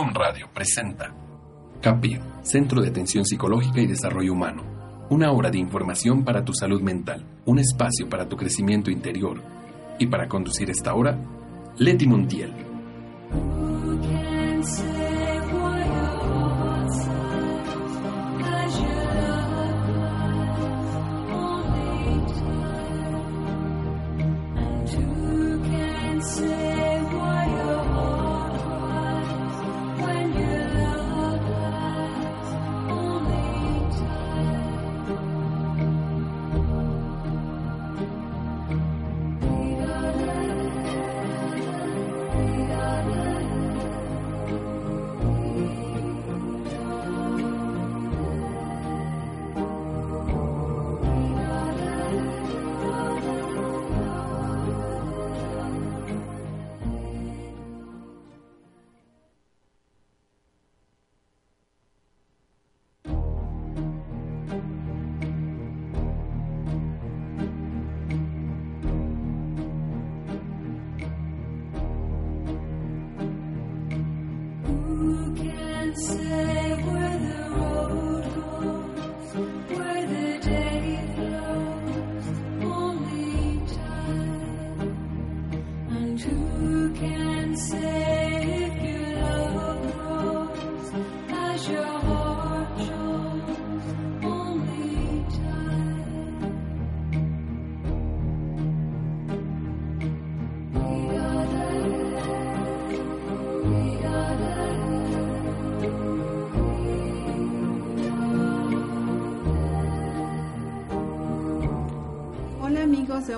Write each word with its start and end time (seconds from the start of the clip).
Home 0.00 0.12
Radio 0.14 0.48
presenta 0.54 1.12
CAPID, 1.82 2.20
Centro 2.42 2.80
de 2.80 2.90
Atención 2.90 3.24
Psicológica 3.24 3.80
y 3.80 3.88
Desarrollo 3.88 4.32
Humano. 4.32 4.62
Una 5.10 5.32
hora 5.32 5.50
de 5.50 5.58
información 5.58 6.24
para 6.24 6.44
tu 6.44 6.54
salud 6.54 6.80
mental, 6.80 7.26
un 7.46 7.58
espacio 7.58 8.08
para 8.08 8.28
tu 8.28 8.36
crecimiento 8.36 8.92
interior. 8.92 9.42
Y 9.98 10.06
para 10.06 10.28
conducir 10.28 10.70
esta 10.70 10.94
hora, 10.94 11.18
Leti 11.78 12.06
Montiel. 12.06 12.54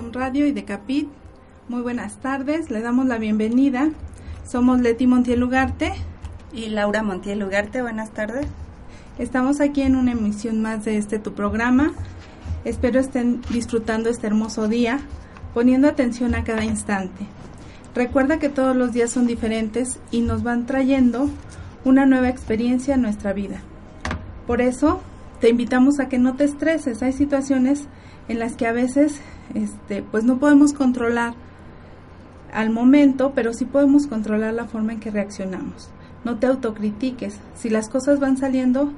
Radio 0.09 0.47
y 0.47 0.53
de 0.53 0.65
Capit. 0.65 1.09
Muy 1.69 1.83
buenas 1.83 2.17
tardes, 2.17 2.71
le 2.71 2.81
damos 2.81 3.07
la 3.07 3.19
bienvenida. 3.19 3.91
Somos 4.45 4.81
Leti 4.81 5.07
Montiel 5.07 5.45
Ugarte. 5.45 5.93
Y 6.53 6.71
Laura 6.71 7.03
Montiel 7.03 7.45
Ugarte, 7.45 7.83
buenas 7.83 8.11
tardes. 8.11 8.47
Estamos 9.19 9.61
aquí 9.61 9.83
en 9.83 9.97
una 9.97 10.13
emisión 10.13 10.63
más 10.63 10.85
de 10.85 10.97
este 10.97 11.19
tu 11.19 11.35
programa. 11.35 11.93
Espero 12.65 12.99
estén 12.99 13.43
disfrutando 13.51 14.09
este 14.09 14.27
hermoso 14.27 14.69
día, 14.69 15.01
poniendo 15.53 15.87
atención 15.87 16.35
a 16.35 16.45
cada 16.45 16.65
instante. 16.65 17.27
Recuerda 17.95 18.39
que 18.39 18.49
todos 18.49 18.75
los 18.75 18.93
días 18.93 19.11
son 19.11 19.27
diferentes 19.27 20.01
y 20.11 20.23
nos 20.23 20.43
van 20.43 20.65
trayendo 20.65 21.29
una 21.85 22.07
nueva 22.07 22.31
experiencia 22.31 22.95
en 22.95 23.03
nuestra 23.03 23.35
vida. 23.35 23.61
Por 24.47 24.63
eso, 24.63 25.03
te 25.41 25.51
invitamos 25.51 26.01
a 26.01 26.09
que 26.09 26.19
no 26.19 26.35
te 26.35 26.45
estreses. 26.45 27.03
Hay 27.03 27.13
situaciones 27.13 27.85
en 28.29 28.39
las 28.39 28.57
que 28.57 28.67
a 28.67 28.73
veces 28.73 29.21
este, 29.55 30.03
pues 30.03 30.25
no 30.25 30.39
podemos 30.39 30.73
controlar 30.73 31.35
al 32.53 32.71
momento, 32.71 33.33
pero 33.35 33.53
sí 33.53 33.65
podemos 33.65 34.07
controlar 34.07 34.55
la 34.55 34.67
forma 34.67 34.93
en 34.93 35.01
que 35.01 35.11
reaccionamos. 35.11 35.91
No 36.25 36.39
te 36.39 36.47
autocritiques. 36.47 37.39
Si 37.55 37.71
las 37.71 37.89
cosas 37.89 38.21
van 38.21 38.37
saliendo 38.37 38.93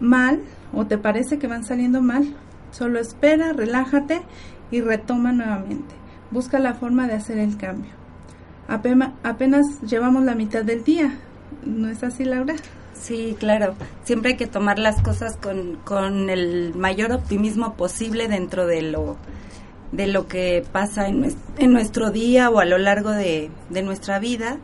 mal 0.00 0.40
o 0.72 0.86
te 0.86 0.98
parece 0.98 1.38
que 1.38 1.46
van 1.46 1.64
saliendo 1.64 2.00
mal, 2.00 2.34
solo 2.72 2.98
espera, 2.98 3.52
relájate 3.52 4.22
y 4.70 4.80
retoma 4.80 5.32
nuevamente. 5.32 5.94
Busca 6.30 6.58
la 6.58 6.74
forma 6.74 7.06
de 7.06 7.14
hacer 7.14 7.38
el 7.38 7.56
cambio. 7.56 7.92
apenas 9.22 9.80
llevamos 9.82 10.24
la 10.24 10.34
mitad 10.34 10.64
del 10.64 10.82
día. 10.82 11.14
¿No 11.64 11.88
es 11.88 12.02
así, 12.02 12.24
Laura? 12.24 12.54
Sí, 12.94 13.36
claro. 13.38 13.74
Siempre 14.04 14.32
hay 14.32 14.36
que 14.36 14.46
tomar 14.46 14.78
las 14.78 15.00
cosas 15.02 15.36
con, 15.36 15.76
con 15.84 16.30
el 16.30 16.74
mayor 16.74 17.12
optimismo 17.12 17.74
posible 17.74 18.28
dentro 18.28 18.66
de 18.66 18.82
lo 18.82 19.16
de 19.92 20.06
lo 20.06 20.26
que 20.26 20.64
pasa 20.72 21.08
en, 21.08 21.72
nuestro 21.72 22.10
día 22.10 22.50
o 22.50 22.58
a 22.58 22.64
lo 22.64 22.78
largo 22.78 23.10
de, 23.10 23.50
de 23.70 23.82
nuestra 23.82 24.18
vida 24.18 24.58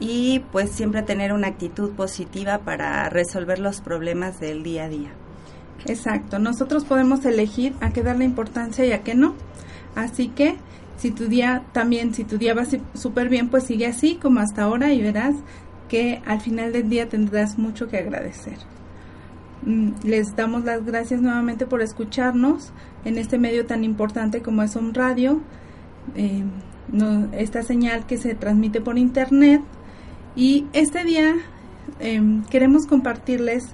y 0.00 0.40
pues 0.52 0.70
siempre 0.70 1.02
tener 1.02 1.32
una 1.32 1.48
actitud 1.48 1.92
positiva 1.92 2.58
para 2.58 3.08
resolver 3.08 3.58
los 3.58 3.80
problemas 3.80 4.40
del 4.40 4.62
día 4.62 4.84
a 4.84 4.88
día. 4.88 5.10
Exacto, 5.86 6.38
nosotros 6.38 6.84
podemos 6.84 7.24
elegir 7.24 7.74
a 7.80 7.90
qué 7.90 8.02
darle 8.02 8.24
importancia 8.24 8.84
y 8.84 8.92
a 8.92 9.02
qué 9.02 9.14
no. 9.14 9.34
Así 9.94 10.28
que 10.28 10.56
si 10.96 11.10
tu 11.10 11.26
día 11.26 11.62
también, 11.72 12.14
si 12.14 12.24
tu 12.24 12.38
día 12.38 12.54
va 12.54 12.64
súper 12.94 13.28
bien, 13.28 13.48
pues 13.48 13.64
sigue 13.64 13.86
así 13.86 14.16
como 14.16 14.40
hasta 14.40 14.62
ahora 14.62 14.92
y 14.92 15.02
verás 15.02 15.34
que 15.88 16.22
al 16.26 16.40
final 16.40 16.72
del 16.72 16.88
día 16.88 17.08
tendrás 17.08 17.58
mucho 17.58 17.88
que 17.88 17.98
agradecer. 17.98 18.56
Mm, 19.66 19.92
les 20.04 20.36
damos 20.36 20.64
las 20.64 20.84
gracias 20.84 21.22
nuevamente 21.22 21.66
por 21.66 21.80
escucharnos 21.80 22.72
en 23.04 23.16
este 23.16 23.38
medio 23.38 23.64
tan 23.64 23.82
importante 23.82 24.42
como 24.42 24.62
es 24.62 24.76
un 24.76 24.92
radio, 24.92 25.40
eh, 26.14 26.44
esta 27.32 27.62
señal 27.62 28.06
que 28.06 28.18
se 28.18 28.34
transmite 28.34 28.80
por 28.80 28.98
internet. 28.98 29.62
Y 30.36 30.66
este 30.72 31.04
día 31.04 31.34
em, 32.00 32.44
queremos 32.44 32.86
compartirles 32.86 33.68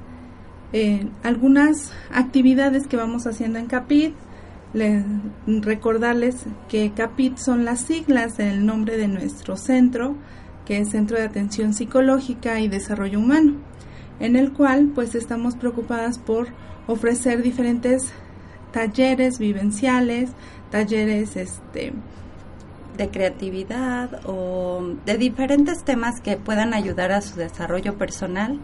eh, 0.73 1.09
algunas 1.25 1.93
actividades 2.13 2.87
que 2.87 2.97
vamos 2.97 3.27
haciendo 3.27 3.59
en 3.59 3.67
CAPIT. 3.67 4.15
recordarles 5.47 6.47
que 6.69 6.93
CAPIT 6.93 7.39
son 7.39 7.65
las 7.65 7.81
siglas 7.81 8.37
del 8.37 8.65
nombre 8.65 8.97
de 8.97 9.09
nuestro 9.09 9.57
centro, 9.57 10.15
que 10.65 10.79
es 10.79 10.91
Centro 10.91 11.17
de 11.19 11.25
Atención 11.25 11.75
Psicológica 11.75 12.61
y 12.61 12.69
Desarrollo 12.69 13.19
Humano 13.19 13.70
en 14.21 14.37
el 14.37 14.53
cual 14.53 14.93
pues 14.95 15.15
estamos 15.15 15.57
preocupadas 15.57 16.19
por 16.19 16.49
ofrecer 16.87 17.43
diferentes 17.43 18.13
talleres 18.73 19.39
vivenciales, 19.39 20.31
talleres 20.71 21.37
este 21.37 21.93
de 22.97 23.09
creatividad 23.09 24.21
o 24.27 24.83
de 25.07 25.17
diferentes 25.17 25.85
temas 25.85 26.21
que 26.21 26.37
puedan 26.37 26.75
ayudar 26.75 27.13
a 27.13 27.23
su 27.23 27.37
desarrollo 27.37 27.97
personal 27.97 28.61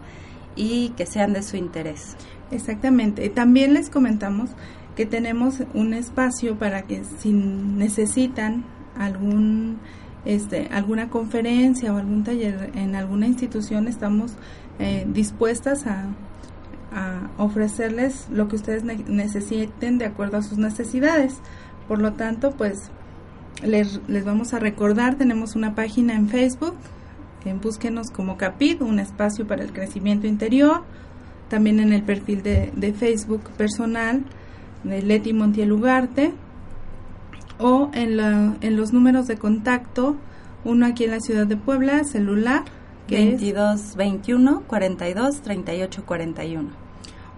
y 0.55 0.89
que 0.89 1.05
sean 1.05 1.33
de 1.33 1.41
su 1.41 1.57
interés. 1.57 2.15
Exactamente. 2.51 3.29
También 3.29 3.73
les 3.73 3.89
comentamos 3.89 4.51
que 4.95 5.05
tenemos 5.05 5.63
un 5.73 5.93
espacio 5.93 6.57
para 6.57 6.83
que 6.83 7.03
si 7.03 7.31
necesitan 7.31 8.65
algún 8.97 9.79
este, 10.25 10.67
alguna 10.71 11.09
conferencia 11.09 11.93
o 11.93 11.97
algún 11.97 12.23
taller 12.23 12.71
en 12.75 12.95
alguna 12.95 13.27
institución 13.27 13.87
estamos 13.87 14.33
eh, 14.79 15.05
dispuestas 15.07 15.85
a, 15.87 16.05
ofrecerles 17.37 18.27
lo 18.31 18.47
que 18.47 18.55
ustedes 18.55 18.83
necesiten 18.83 19.99
de 19.99 20.05
acuerdo 20.05 20.37
a 20.37 20.41
sus 20.41 20.57
necesidades. 20.57 21.35
Por 21.87 22.01
lo 22.01 22.13
tanto, 22.13 22.51
pues 22.51 22.89
les, 23.61 23.99
les 24.07 24.25
vamos 24.25 24.55
a 24.55 24.59
recordar, 24.59 25.15
tenemos 25.15 25.55
una 25.55 25.75
página 25.75 26.15
en 26.15 26.27
Facebook, 26.27 26.73
en 27.45 27.61
búsquenos 27.61 28.09
como 28.09 28.37
Capit, 28.37 28.81
un 28.81 28.97
espacio 28.97 29.45
para 29.45 29.63
el 29.63 29.73
crecimiento 29.73 30.25
interior, 30.25 30.83
también 31.49 31.79
en 31.79 31.93
el 31.93 32.01
perfil 32.01 32.41
de, 32.41 32.71
de 32.75 32.93
Facebook 32.93 33.43
personal 33.57 34.23
de 34.83 35.03
Leti 35.03 35.33
Montiel 35.33 35.73
Ugarte, 35.73 36.33
o 37.59 37.89
en, 37.93 38.17
la, 38.17 38.55
en 38.61 38.75
los 38.75 38.93
números 38.93 39.27
de 39.27 39.37
contacto, 39.37 40.15
uno 40.63 40.85
aquí 40.85 41.05
en 41.05 41.11
la 41.11 41.19
ciudad 41.19 41.47
de 41.47 41.57
Puebla, 41.57 42.03
celular 42.03 42.63
22 43.09 43.95
21 43.95 44.63
42 44.67 45.41
38 45.41 46.05
41 46.05 46.87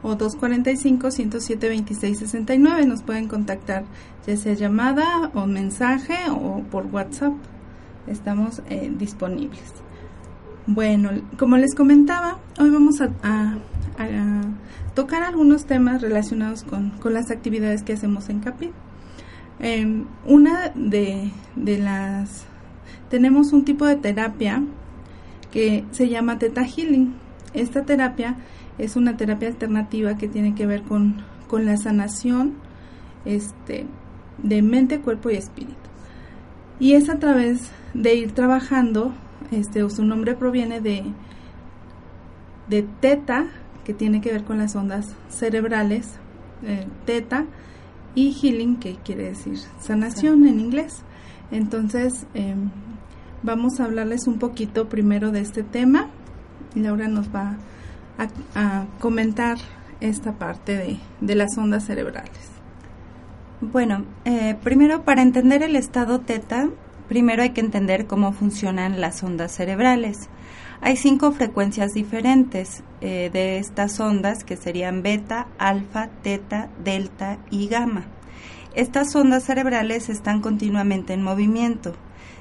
o 0.02 0.16
245 0.16 1.12
107 1.12 1.70
26 1.70 2.20
69 2.20 2.86
nos 2.86 3.04
pueden 3.04 3.28
contactar 3.28 3.84
ya 4.26 4.38
sea 4.38 4.54
llamada 4.54 5.32
o 5.34 5.46
mensaje 5.46 6.16
o 6.30 6.64
por 6.72 6.86
WhatsApp. 6.88 7.34
Estamos 8.08 8.62
eh, 8.70 8.92
disponibles. 8.98 9.74
Bueno, 10.68 11.10
como 11.38 11.58
les 11.58 11.74
comentaba, 11.74 12.38
hoy 12.60 12.70
vamos 12.70 13.02
a, 13.02 13.58
tocar 14.94 15.24
algunos 15.24 15.66
temas 15.66 16.02
relacionados 16.02 16.64
con, 16.64 16.94
las 17.06 17.32
actividades 17.32 17.84
que 17.84 17.94
hacemos 17.94 18.30
en 18.30 18.40
CAPI. 18.40 18.72
Em, 19.60 20.06
una 20.26 20.70
de, 20.76 21.32
de, 21.56 21.78
las... 21.80 22.46
Tenemos 23.10 23.52
un 23.52 23.66
tipo 23.66 23.86
de 23.86 23.96
terapia 23.96 24.64
que 25.52 25.86
se 25.92 26.10
llama 26.10 26.40
Theta 26.40 26.66
Healing. 26.66 27.14
Esta 27.54 27.86
terapia 27.86 28.38
es 28.78 28.96
una 28.96 29.18
terapia 29.18 29.50
alternativa 29.50 30.18
que 30.18 30.28
tiene 30.28 30.56
que 30.56 30.66
ver 30.66 30.84
con, 30.84 31.24
con 31.48 31.66
la 31.66 31.78
sanación 31.78 32.54
este, 33.26 33.86
de 34.38 34.62
mente, 34.62 35.00
cuerpo 35.00 35.30
y 35.30 35.36
espíritu. 35.36 35.76
Y 36.80 36.94
es 36.94 37.10
a 37.10 37.20
través 37.20 37.72
de 37.94 38.16
ir 38.16 38.32
trabajando 38.32 39.14
este, 39.52 39.88
su 39.90 40.06
nombre 40.06 40.36
proviene 40.36 40.82
de, 40.82 41.04
de 42.70 42.84
teta, 43.00 43.48
que 43.84 43.94
tiene 43.94 44.22
que 44.22 44.32
ver 44.32 44.44
con 44.44 44.60
las 44.60 44.76
ondas 44.76 45.16
cerebrales, 45.30 46.14
eh, 46.64 46.88
teta, 47.06 47.46
y 48.16 48.34
healing, 48.34 48.78
que 48.78 48.96
quiere 48.98 49.24
decir 49.24 49.58
sanación 49.80 50.46
en 50.46 50.60
inglés. 50.60 51.02
Entonces, 51.52 52.26
em, 52.34 52.70
vamos 53.44 53.80
a 53.80 53.86
hablarles 53.86 54.28
un 54.28 54.40
poquito 54.40 54.90
primero 54.90 55.32
de 55.32 55.42
este 55.42 55.64
tema. 55.64 56.10
y 56.76 56.80
Laura 56.80 57.08
nos 57.08 57.34
va 57.34 57.58
a, 58.56 58.86
comentar 59.00 59.58
esta 60.02 60.34
parte 60.34 60.76
de, 60.76 61.00
de, 61.22 61.36
las 61.36 61.58
ondas 61.58 61.86
cerebrales. 61.86 62.52
Bueno, 63.62 64.06
eh, 64.26 64.56
primero 64.64 65.04
para 65.04 65.22
entender 65.22 65.64
el 65.64 65.76
estado 65.76 66.20
teta, 66.20 66.70
Primero 67.10 67.42
hay 67.42 67.50
que 67.50 67.62
entender 67.62 68.06
cómo 68.06 68.32
funcionan 68.34 69.02
las 69.02 69.24
ondas 69.24 69.52
cerebrales. 69.52 70.30
Hay 70.80 70.96
cinco 70.96 71.32
frecuencias 71.32 71.94
diferentes 71.94 72.84
eh, 73.02 73.32
de 73.34 73.58
estas 73.58 74.00
ondas 74.00 74.44
que 74.44 74.56
serían 74.56 75.02
beta, 75.02 75.48
alfa, 75.58 76.10
teta, 76.22 76.70
delta 76.84 77.40
y 77.50 77.68
gamma. 77.68 78.06
Estas 78.76 79.16
ondas 79.16 79.44
cerebrales 79.44 80.08
están 80.10 80.40
continuamente 80.40 81.14
en 81.14 81.24
movimiento, 81.24 81.96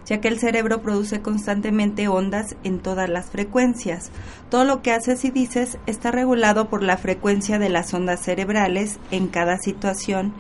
ya 0.09 0.21
que 0.21 0.29
el 0.29 0.39
cerebro 0.39 0.81
produce 0.81 1.21
constantemente 1.21 2.09
ondas 2.09 2.57
en 2.65 2.81
todas 2.81 3.09
las 3.09 3.27
frecuencias. 3.27 4.11
Todo 4.51 4.65
lo 4.65 4.81
que 4.81 4.93
haces 4.93 5.25
y 5.25 5.31
dices 5.31 5.79
está 5.87 6.11
regulado 6.11 6.69
por 6.69 6.83
la 6.83 6.97
frecuencia 6.97 7.59
de 7.59 7.69
las 7.69 7.93
ondas 7.93 8.21
cerebrales. 8.21 8.99
En 9.11 9.29
cada 9.29 9.59
situación 9.59 10.33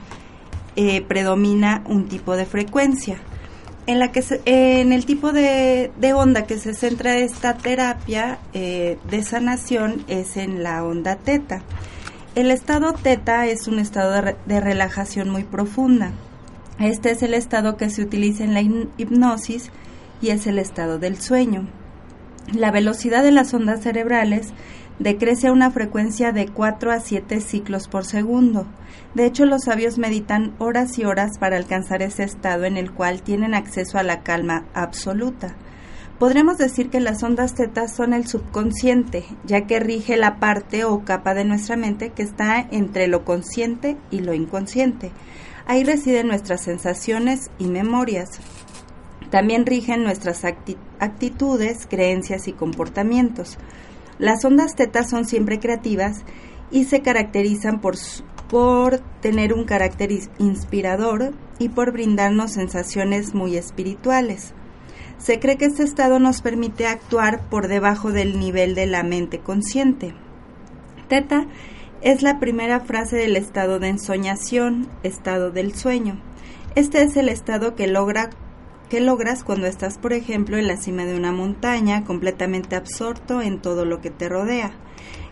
eh, 0.76 1.02
predomina 1.02 1.82
un 1.86 2.08
tipo 2.08 2.36
de 2.36 2.46
frecuencia 2.46 3.18
en 3.86 3.98
la 3.98 4.12
que 4.12 4.22
en 4.44 4.92
el 4.92 5.06
tipo 5.06 5.32
de, 5.32 5.90
onda 6.14 6.46
que 6.46 6.58
se 6.58 6.74
centra 6.74 7.16
esta 7.16 7.56
terapia 7.56 8.38
eh, 8.52 8.98
de 9.10 9.22
sanación 9.22 10.04
es 10.08 10.36
en 10.36 10.62
la 10.62 10.84
onda 10.84 11.16
teta. 11.16 11.62
El 12.34 12.50
estado 12.50 12.92
teta 12.92 13.46
es 13.46 13.66
un 13.66 13.78
estado 13.78 14.12
de, 14.12 14.36
de, 14.44 14.60
relajación 14.60 15.30
muy 15.30 15.42
profunda. 15.42 16.12
Este 16.78 17.10
es 17.10 17.22
el 17.24 17.34
estado 17.34 17.76
que 17.76 17.90
se 17.90 18.02
utiliza 18.02 18.44
en 18.44 18.54
la 18.54 18.60
hipnosis 18.60 19.70
y 20.22 20.30
es 20.30 20.46
el 20.46 20.60
estado 20.60 20.98
del 20.98 21.20
sueño. 21.20 21.68
La 22.52 22.70
velocidad 22.70 23.24
de 23.24 23.32
las 23.32 23.52
ondas 23.52 23.82
cerebrales 23.82 24.52
decrece 25.00 25.48
a 25.48 25.52
una 25.52 25.72
frecuencia 25.72 26.30
de 26.30 26.46
4 26.46 26.92
a 26.92 27.00
7 27.00 27.40
ciclos 27.40 27.88
por 27.88 28.04
segundo. 28.04 28.66
De 29.14 29.26
hecho, 29.26 29.44
los 29.44 29.64
sabios 29.64 29.98
meditan 29.98 30.54
horas 30.58 30.98
y 30.98 31.04
horas 31.04 31.38
para 31.38 31.56
alcanzar 31.56 32.00
ese 32.02 32.22
estado 32.22 32.64
en 32.64 32.76
el 32.76 32.92
cual 32.92 33.22
tienen 33.22 33.54
acceso 33.54 33.98
a 33.98 34.04
la 34.04 34.22
calma 34.22 34.64
absoluta. 34.72 35.56
Podremos 36.18 36.58
decir 36.58 36.90
que 36.90 37.00
las 37.00 37.22
ondas 37.22 37.54
tetas 37.54 37.94
son 37.94 38.12
el 38.12 38.26
subconsciente, 38.26 39.24
ya 39.44 39.66
que 39.66 39.78
rige 39.78 40.16
la 40.16 40.40
parte 40.40 40.84
o 40.84 41.04
capa 41.04 41.34
de 41.34 41.44
nuestra 41.44 41.76
mente 41.76 42.10
que 42.10 42.22
está 42.22 42.66
entre 42.70 43.06
lo 43.06 43.24
consciente 43.24 43.96
y 44.10 44.20
lo 44.20 44.34
inconsciente. 44.34 45.12
Ahí 45.68 45.84
residen 45.84 46.28
nuestras 46.28 46.62
sensaciones 46.62 47.50
y 47.58 47.66
memorias. 47.66 48.40
También 49.30 49.66
rigen 49.66 50.02
nuestras 50.02 50.42
actitudes, 50.98 51.86
creencias 51.86 52.48
y 52.48 52.54
comportamientos. 52.54 53.58
Las 54.18 54.42
ondas 54.46 54.74
tetas 54.76 55.10
son 55.10 55.26
siempre 55.26 55.60
creativas 55.60 56.22
y 56.70 56.86
se 56.86 57.02
caracterizan 57.02 57.82
por, 57.82 57.96
por 58.48 59.00
tener 59.20 59.52
un 59.52 59.64
carácter 59.64 60.10
inspirador 60.38 61.34
y 61.58 61.68
por 61.68 61.92
brindarnos 61.92 62.52
sensaciones 62.52 63.34
muy 63.34 63.58
espirituales. 63.58 64.54
Se 65.18 65.38
cree 65.38 65.58
que 65.58 65.66
este 65.66 65.82
estado 65.82 66.18
nos 66.18 66.40
permite 66.40 66.86
actuar 66.86 67.42
por 67.50 67.68
debajo 67.68 68.10
del 68.10 68.40
nivel 68.40 68.74
de 68.74 68.86
la 68.86 69.02
mente 69.02 69.40
consciente. 69.40 70.14
Teta 71.08 71.46
es 72.08 72.22
la 72.22 72.40
primera 72.40 72.80
frase 72.80 73.16
del 73.16 73.36
estado 73.36 73.78
de 73.78 73.88
ensoñación, 73.88 74.88
estado 75.02 75.50
del 75.50 75.74
sueño. 75.74 76.18
Este 76.74 77.02
es 77.02 77.18
el 77.18 77.28
estado 77.28 77.74
que 77.74 77.86
logra 77.86 78.30
¿Qué 78.88 79.00
logras 79.00 79.44
cuando 79.44 79.66
estás, 79.66 79.98
por 79.98 80.14
ejemplo, 80.14 80.56
en 80.56 80.66
la 80.66 80.78
cima 80.78 81.04
de 81.04 81.14
una 81.14 81.32
montaña, 81.32 82.04
completamente 82.04 82.76
absorto 82.76 83.42
en 83.42 83.60
todo 83.60 83.84
lo 83.84 84.00
que 84.00 84.08
te 84.08 84.30
rodea? 84.30 84.70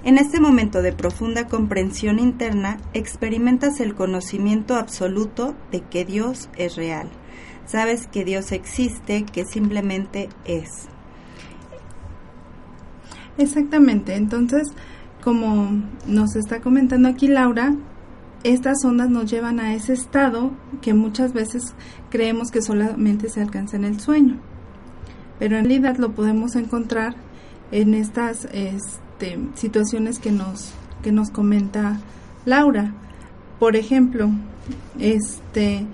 En 0.05 0.19
este 0.19 0.39
momento 0.39 0.83
de 0.83 0.93
profunda 0.93 1.47
comprensión 1.47 2.19
interna, 2.19 2.77
experimentas 2.93 3.81
el 3.81 3.95
conocimiento 3.95 4.75
absoluto 4.75 5.55
de 5.73 5.81
que 5.81 6.05
Dios 6.05 6.51
es 6.59 6.77
real. 6.77 7.09
Sabes 7.65 8.07
que 8.07 8.27
Dios 8.27 8.53
existe, 8.53 9.25
que 9.25 9.47
simplemente 9.47 10.29
es. 10.45 10.69
Exactamente, 13.39 14.17
entonces, 14.17 14.69
como 15.27 15.83
nos 16.07 16.37
está 16.37 16.61
comentando 16.61 17.09
aquí 17.09 17.27
Laura, 17.27 17.75
estas 18.45 18.85
ondas 18.85 19.11
nos 19.11 19.29
llevan 19.29 19.59
a 19.59 19.75
ese 19.75 19.93
estado 19.93 20.53
que 20.81 20.95
muchas 20.95 21.33
veces 21.33 21.75
creemos 22.11 22.53
que 22.53 22.63
solamente 22.63 23.29
se 23.29 23.41
alcanza 23.41 23.75
en 23.77 23.85
el 23.87 23.99
sueño. 23.99 24.39
Pero 25.41 25.57
en 25.57 25.65
realidad 25.65 25.97
lo 25.97 26.13
podemos 26.13 26.55
encontrar 26.55 27.17
en 27.73 27.95
estas 27.95 28.47
este, 28.53 29.41
situaciones 29.55 30.21
que 30.21 30.31
nos, 30.31 30.73
que 31.03 31.11
nos 31.11 31.31
comenta 31.31 31.99
Laura. 32.45 32.95
Por 33.59 33.75
ejemplo, 33.75 34.31
este, 35.01 35.87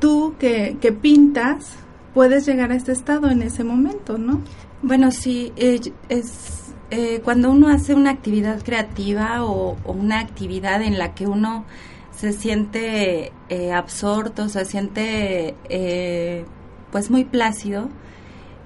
tú 0.00 0.34
que, 0.40 0.76
pintas, 1.00 1.76
puedes 2.14 2.44
llegar 2.46 2.72
a 2.72 2.74
este 2.74 2.90
estado 2.90 3.30
en 3.30 3.42
ese 3.42 3.62
momento, 3.62 4.18
¿no? 4.18 4.40
Bueno, 4.82 5.12
sí, 5.12 5.52
eh, 5.54 5.78
es 6.08 6.59
eh, 6.90 7.20
cuando 7.22 7.50
uno 7.50 7.68
hace 7.68 7.94
una 7.94 8.10
actividad 8.10 8.62
creativa 8.62 9.44
o, 9.44 9.76
una 9.84 10.20
actividad 10.20 10.82
en 10.82 10.98
la 10.98 11.14
que 11.14 11.26
uno 11.26 11.64
se 12.10 12.32
siente 12.32 13.32
eh, 13.48 13.72
absorto, 13.72 14.48
se 14.48 14.64
siente 14.64 15.54
eh, 15.68 16.44
pues 16.90 17.10
muy 17.10 17.24
plácido, 17.24 17.88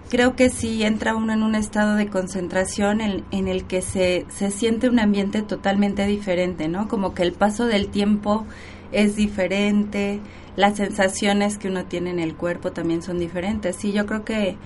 creo 0.08 0.36
que 0.36 0.48
sí 0.48 0.82
entra 0.82 1.14
uno 1.14 1.32
en 1.32 1.42
un 1.42 1.54
estado 1.54 1.96
de 1.96 2.08
concentración 2.08 3.00
en, 3.00 3.24
en, 3.30 3.48
el 3.48 3.64
que 3.64 3.82
se, 3.82 4.26
se 4.28 4.50
siente 4.50 4.88
un 4.88 4.98
ambiente 4.98 5.42
totalmente 5.42 6.06
diferente, 6.06 6.68
¿no? 6.68 6.88
Como 6.88 7.14
que 7.14 7.22
el 7.22 7.32
paso 7.32 7.66
del 7.66 7.88
tiempo 7.88 8.46
es 8.92 9.16
diferente, 9.16 10.20
las 10.56 10.76
sensaciones 10.76 11.58
que 11.58 11.68
uno 11.68 11.84
tiene 11.84 12.10
en 12.10 12.20
el 12.20 12.34
cuerpo 12.36 12.72
también 12.72 13.02
son 13.02 13.18
diferentes. 13.18 13.76
Sí, 13.76 13.92
yo 13.92 14.06
creo 14.06 14.24
que 14.24 14.56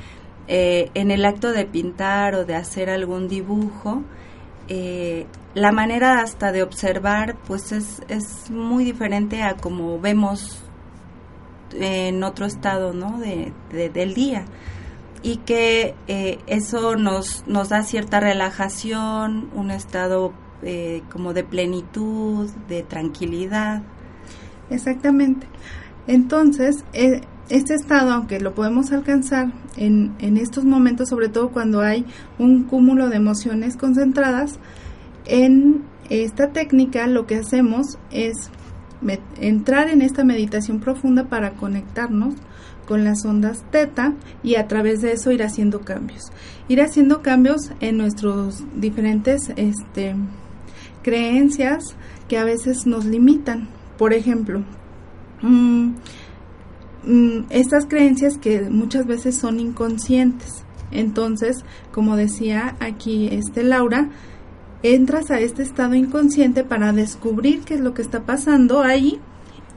eh, 0.49 0.91
en 0.95 1.11
el 1.11 1.27
acto 1.27 1.53
de 1.53 1.67
pintar 1.67 2.35
o 2.35 2.47
de 2.47 2.55
hacer 2.55 2.89
algún 2.89 3.29
dibujo, 3.29 4.03
eh, 4.69 5.27
la 5.55 5.73
manera 5.73 6.21
hasta 6.21 6.53
de 6.53 6.63
observar 6.63 7.37
pues 7.47 7.73
es, 7.73 8.01
es 8.09 8.51
muy 8.51 8.85
diferente 8.85 9.43
a 9.43 9.57
como 9.57 10.01
vemos 10.01 10.63
en 11.73 12.25
otro 12.25 12.47
estado 12.47 12.95
¿no? 12.95 13.19
de, 13.19 13.53
del 13.91 14.15
día 14.15 14.47
y 15.23 15.39
que 15.39 15.95
eh, 16.07 16.39
eso 16.47 16.97
nos, 16.97 17.47
nos 17.47 17.69
da 17.69 17.83
cierta 17.83 18.19
relajación, 18.21 19.51
un 19.55 19.71
estado 19.71 20.33
como 21.13 21.35
de 21.35 21.45
plenitud, 21.45 22.51
de 22.69 22.83
tranquilidad. 22.83 23.83
Exactamente. 24.71 25.47
Entonces, 26.09 26.85
este 27.51 27.75
estado, 27.75 28.13
aunque 28.13 28.41
lo 28.41 28.55
podemos 28.55 28.93
alcanzar 28.93 29.53
en, 29.77 30.15
en, 30.19 30.37
estos 30.37 30.65
momentos, 30.65 31.09
sobre 31.09 31.29
todo 31.29 31.51
cuando 31.51 31.81
hay 31.81 32.05
un 32.39 32.65
cúmulo 32.65 33.09
de 33.09 33.17
emociones 33.17 33.77
concentradas, 33.77 34.59
en 35.27 35.83
esta 36.11 36.51
técnica 36.51 37.07
lo 37.07 37.27
que 37.27 37.37
hacemos 37.37 37.99
es 38.11 38.51
entrar 39.41 39.89
en 39.89 40.03
esta 40.03 40.25
meditación 40.25 40.81
profunda 40.81 41.25
para 41.25 41.53
conectarnos 41.53 42.35
con 42.87 43.05
las 43.05 43.25
ondas 43.25 43.63
teta 43.71 44.15
y 44.43 44.57
a 44.57 44.67
través 44.67 45.03
de 45.03 45.13
eso 45.13 45.31
ir 45.31 45.43
haciendo 45.43 45.83
cambios. 45.83 46.33
Ir 46.69 46.81
haciendo 46.81 47.23
cambios 47.23 47.71
en 47.81 47.99
nuestros 47.99 48.65
diferentes 48.75 49.53
este, 49.57 50.17
creencias 51.03 51.95
que 52.29 52.39
a 52.39 52.45
veces 52.45 52.87
nos 52.87 53.05
limitan. 53.05 53.69
Por 53.99 54.15
ejemplo, 54.15 54.63
mmm, 55.43 55.91
Mm, 57.09 57.47
estas 57.49 57.87
creencias 57.87 58.37
que 58.37 58.69
muchas 58.69 59.07
veces 59.07 59.35
son 59.35 59.61
inconscientes. 59.61 60.63
Entonces, 60.91 61.65
como 61.91 62.17
decía 62.17 62.77
aquí 62.81 63.31
este 63.33 63.63
Laura, 63.63 64.11
entras 64.83 65.31
a 65.31 65.41
este 65.41 65.63
estado 65.63 65.95
inconsciente 65.95 66.65
para 66.65 66.93
descubrir 66.93 67.63
qué 67.63 67.75
es 67.75 67.81
lo 67.81 67.95
que 67.95 68.03
está 68.03 68.25
pasando 68.25 68.83
ahí 68.83 69.21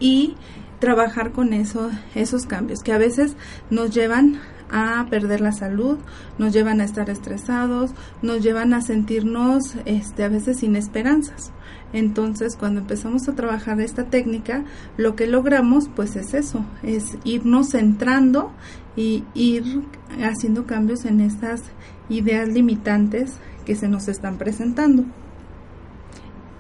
y 0.02 0.36
trabajar 0.80 1.32
con 1.32 1.54
eso, 1.54 1.90
esos 2.16 2.46
cambios 2.46 2.80
que 2.84 2.92
a 2.92 2.98
veces 2.98 3.38
nos 3.70 3.92
llevan 3.92 4.42
a 4.70 5.06
perder 5.10 5.40
la 5.40 5.54
salud, 5.54 6.00
nos 6.38 6.52
llevan 6.52 6.82
a 6.82 6.84
estar 6.84 7.10
estresados, 7.10 7.92
nos 8.22 8.44
llevan 8.44 8.74
a 8.74 8.82
sentirnos 8.82 9.76
este, 9.86 10.26
a 10.26 10.28
veces 10.28 10.60
sin 10.60 10.76
esperanzas. 10.76 11.54
Entonces, 11.94 12.56
cuando 12.58 12.82
empezamos 12.82 13.28
a 13.28 13.36
trabajar 13.36 13.80
esta 13.82 14.06
técnica, 14.06 14.64
lo 14.98 15.16
que 15.16 15.28
logramos 15.28 15.90
pues 15.96 16.16
es 16.16 16.34
eso, 16.34 16.66
es 16.84 17.18
irnos 17.24 17.72
centrando 17.72 18.52
y 18.96 19.24
ir 19.34 19.84
haciendo 20.24 20.66
cambios 20.66 21.06
en 21.06 21.22
estas 21.22 21.64
ideas 22.10 22.50
limitantes 22.50 23.38
que 23.66 23.76
se 23.76 23.88
nos 23.88 24.08
están 24.08 24.38
presentando. 24.38 25.06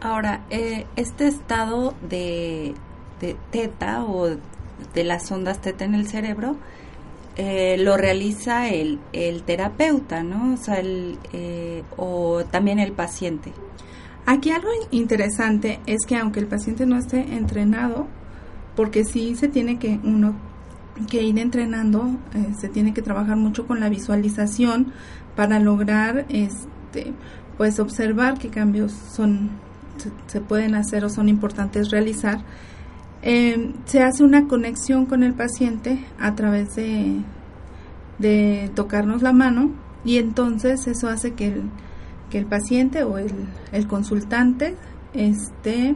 Ahora, 0.01 0.41
eh, 0.49 0.85
este 0.95 1.27
estado 1.27 1.93
de, 2.09 2.73
de, 3.19 3.35
teta 3.51 4.03
o 4.03 4.29
de 4.93 5.03
las 5.03 5.31
ondas 5.31 5.61
teta 5.61 5.85
en 5.85 5.93
el 5.93 6.07
cerebro 6.07 6.57
eh, 7.37 7.77
lo 7.77 7.97
realiza 7.97 8.67
el, 8.67 8.99
el, 9.13 9.43
terapeuta, 9.43 10.23
¿no? 10.23 10.55
O, 10.55 10.57
sea, 10.57 10.79
el, 10.79 11.17
eh, 11.33 11.83
o 11.97 12.43
también 12.45 12.79
el 12.79 12.91
paciente. 12.91 13.53
Aquí 14.25 14.51
algo 14.51 14.69
interesante 14.91 15.79
es 15.87 16.05
que 16.07 16.15
aunque 16.15 16.39
el 16.39 16.47
paciente 16.47 16.85
no 16.85 16.97
esté 16.97 17.35
entrenado, 17.35 18.07
porque 18.75 19.03
sí 19.03 19.35
se 19.35 19.47
tiene 19.47 19.77
que 19.79 19.99
uno 20.03 20.35
que 21.09 21.23
ir 21.23 21.39
entrenando, 21.39 22.11
eh, 22.33 22.53
se 22.59 22.69
tiene 22.69 22.93
que 22.93 23.01
trabajar 23.01 23.37
mucho 23.37 23.65
con 23.65 23.79
la 23.79 23.89
visualización 23.89 24.93
para 25.35 25.59
lograr 25.59 26.25
este 26.29 27.13
pues 27.57 27.79
observar 27.79 28.37
qué 28.37 28.49
cambios 28.49 28.91
son 28.91 29.51
se, 30.27 30.41
pueden 30.41 30.75
hacer 30.75 31.05
o 31.05 31.09
son 31.09 31.29
importantes 31.29 31.91
realizar. 31.91 32.39
Eh, 33.21 33.73
se 33.85 34.01
hace 34.01 34.23
una 34.23 34.47
conexión 34.47 35.05
con 35.05 35.23
el 35.23 35.33
paciente 35.33 36.03
a 36.19 36.33
través 36.35 36.75
de, 36.75 37.21
de 38.17 38.71
tocarnos 38.73 39.21
la 39.21 39.31
mano 39.31 39.71
y 40.03 40.17
entonces 40.17 40.87
eso 40.87 41.07
hace 41.07 41.33
que 41.33 41.47
el, 41.47 41.63
que 42.31 42.39
el 42.39 42.47
paciente 42.47 43.03
o 43.03 43.19
el, 43.19 43.31
el 43.71 43.87
consultante 43.87 44.75
esté 45.13 45.95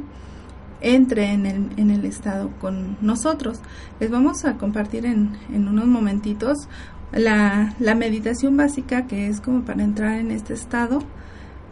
entre 0.82 1.32
en 1.32 1.48
el, 1.48 1.70
en 1.78 1.90
el 1.90 2.06
estado 2.06 2.52
con 2.60 2.98
nosotros. 3.02 3.60
Les 4.00 4.12
vamos 4.12 4.46
a 4.46 4.58
compartir 4.58 5.08
en, 5.08 5.32
en 5.52 5.68
unos 5.68 5.88
momentitos 5.88 6.68
la, 7.12 7.74
la, 7.80 7.96
meditación 7.96 8.58
básica 8.58 9.08
que 9.08 9.28
es 9.28 9.42
como 9.42 9.64
para 9.64 9.84
entrar 9.84 10.20
en 10.20 10.32
este 10.32 10.54
estado, 10.54 11.00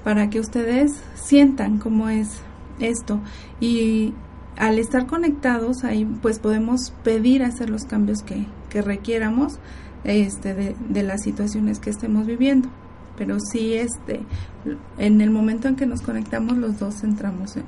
para 0.03 0.29
que 0.29 0.39
ustedes 0.39 0.93
sientan 1.13 1.77
cómo 1.77 2.09
es 2.09 2.39
esto. 2.79 3.19
Y 3.59 4.13
al 4.57 4.79
estar 4.79 5.05
conectados 5.05 5.83
ahí, 5.83 6.05
pues 6.05 6.39
podemos 6.39 6.91
pedir 7.03 7.43
hacer 7.43 7.69
los 7.69 7.83
cambios 7.83 8.23
que, 8.23 8.45
que 8.69 8.81
requiéramos 8.81 9.59
este, 10.05 10.53
de, 10.53 10.75
de 10.89 11.03
las 11.03 11.21
situaciones 11.23 11.79
que 11.79 11.89
estemos 11.89 12.25
viviendo 12.25 12.69
pero 13.17 13.37
sí 13.39 13.73
este 13.73 14.21
en 14.97 15.21
el 15.21 15.29
momento 15.29 15.67
en 15.67 15.75
que 15.75 15.85
nos 15.85 16.01
conectamos 16.01 16.57
los 16.57 16.79
dos 16.79 17.03
entramos 17.03 17.55
en, 17.57 17.65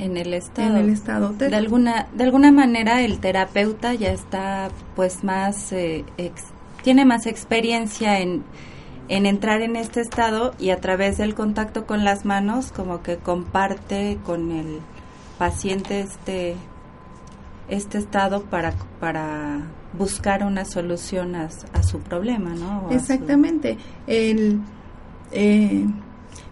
en, 0.00 0.16
el 0.16 0.34
estado. 0.34 0.76
en 0.76 0.84
el 0.84 0.90
estado 0.90 1.32
de 1.32 1.54
alguna 1.54 2.08
de 2.14 2.24
alguna 2.24 2.52
manera 2.52 3.02
el 3.02 3.18
terapeuta 3.20 3.94
ya 3.94 4.10
está 4.10 4.70
pues 4.94 5.24
más 5.24 5.72
eh, 5.72 6.04
tiene 6.82 7.04
más 7.04 7.26
experiencia 7.26 8.20
en 8.20 8.44
en 9.08 9.24
entrar 9.24 9.62
en 9.62 9.76
este 9.76 10.00
estado 10.00 10.54
y 10.58 10.70
a 10.70 10.80
través 10.80 11.18
del 11.18 11.34
contacto 11.34 11.86
con 11.86 12.04
las 12.04 12.24
manos 12.24 12.72
como 12.72 13.02
que 13.02 13.16
comparte 13.18 14.18
con 14.24 14.50
el 14.50 14.80
paciente 15.38 16.00
este 16.00 16.56
este 17.68 17.98
estado 17.98 18.42
para 18.42 18.72
para 19.00 19.60
buscar 19.98 20.44
una 20.44 20.64
solución 20.64 21.34
a, 21.34 21.48
su 21.82 22.00
problema, 22.00 22.54
¿no? 22.54 22.88
Exactamente. 22.90 23.78
El, 24.06 24.60
eh, 25.32 25.86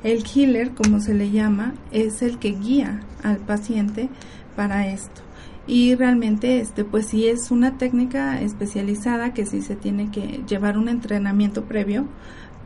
el 0.02 0.24
healer, 0.24 0.72
como 0.72 1.00
se 1.00 1.14
le 1.14 1.30
llama, 1.30 1.74
es 1.90 2.22
el 2.22 2.38
que 2.38 2.50
guía 2.50 3.00
al 3.22 3.38
paciente 3.38 4.08
para 4.56 4.88
esto. 4.88 5.22
Y 5.66 5.94
realmente, 5.94 6.60
este, 6.60 6.84
pues 6.84 7.06
sí 7.06 7.26
es 7.26 7.50
una 7.50 7.78
técnica 7.78 8.40
especializada 8.40 9.32
que 9.32 9.46
sí 9.46 9.62
se 9.62 9.76
tiene 9.76 10.10
que 10.10 10.42
llevar 10.46 10.76
un 10.76 10.88
entrenamiento 10.88 11.64
previo, 11.64 12.06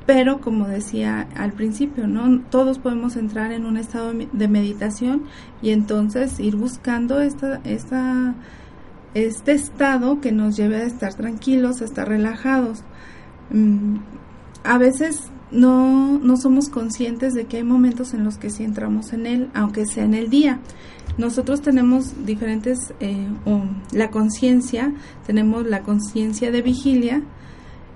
pero 0.05 0.41
como 0.41 0.67
decía 0.67 1.29
al 1.37 1.53
principio, 1.53 2.09
¿no? 2.09 2.41
Todos 2.51 2.79
podemos 2.79 3.15
entrar 3.17 3.53
en 3.53 3.67
un 3.67 3.77
estado 3.77 4.13
de 4.15 4.49
meditación 4.49 5.25
y 5.63 5.71
entonces 5.71 6.41
ir 6.41 6.57
buscando 6.57 7.21
esta, 7.21 7.61
esta 7.65 8.35
este 9.15 9.53
estado 9.53 10.21
que 10.21 10.33
nos 10.33 10.57
lleve 10.57 10.77
a 10.77 10.85
estar 10.85 11.15
tranquilos, 11.15 11.81
a 11.81 11.85
estar 11.85 12.09
relajados. 12.09 12.85
Mm, 13.51 13.97
a 14.65 14.79
veces 14.79 15.31
no, 15.51 16.19
no 16.19 16.37
somos 16.37 16.69
conscientes 16.69 17.35
de 17.35 17.47
que 17.47 17.59
hay 17.59 17.65
momentos 17.65 18.15
en 18.15 18.25
los 18.25 18.37
que 18.37 18.51
sí 18.51 18.65
entramos 18.65 19.13
en 19.13 19.27
él, 19.27 19.51
aunque 19.55 19.87
sea 19.87 20.05
en 20.05 20.15
el 20.15 20.29
día. 20.29 20.61
Nosotros 21.17 21.63
tenemos 21.63 22.27
diferentes, 22.27 22.95
eh, 23.01 23.29
la 23.93 24.11
conciencia, 24.11 24.93
tenemos 25.27 25.67
la 25.67 25.83
conciencia 25.83 26.51
de 26.51 26.63
vigilia, 26.63 27.23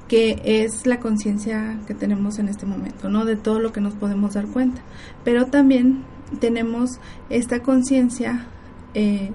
que 0.09 0.43
es 0.45 0.87
la 0.87 0.99
conciencia 0.99 1.79
que 1.87 1.95
tenemos 1.95 2.39
en 2.39 2.49
este 2.49 2.67
momento, 2.67 3.09
¿no? 3.09 3.25
De 3.25 3.37
todo 3.37 3.61
lo 3.61 3.73
que 3.73 3.81
nos 3.81 3.95
podemos 3.95 4.35
dar 4.35 4.47
cuenta. 4.47 4.83
Pero 5.25 5.47
también 5.47 6.03
tenemos 6.41 6.99
esta 7.31 7.61
conciencia 7.61 8.47
eh, 8.95 9.31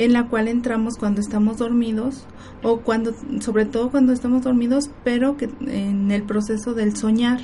en 0.00 0.14
la 0.14 0.28
cual 0.28 0.48
entramos 0.48 0.96
cuando 0.96 1.20
estamos 1.20 1.58
dormidos 1.58 2.24
o 2.62 2.80
cuando, 2.80 3.14
sobre 3.40 3.66
todo 3.66 3.90
cuando 3.90 4.14
estamos 4.14 4.42
dormidos, 4.42 4.90
pero 5.04 5.36
que 5.36 5.50
en 5.66 6.10
el 6.10 6.22
proceso 6.22 6.72
del 6.72 6.96
soñar. 6.96 7.40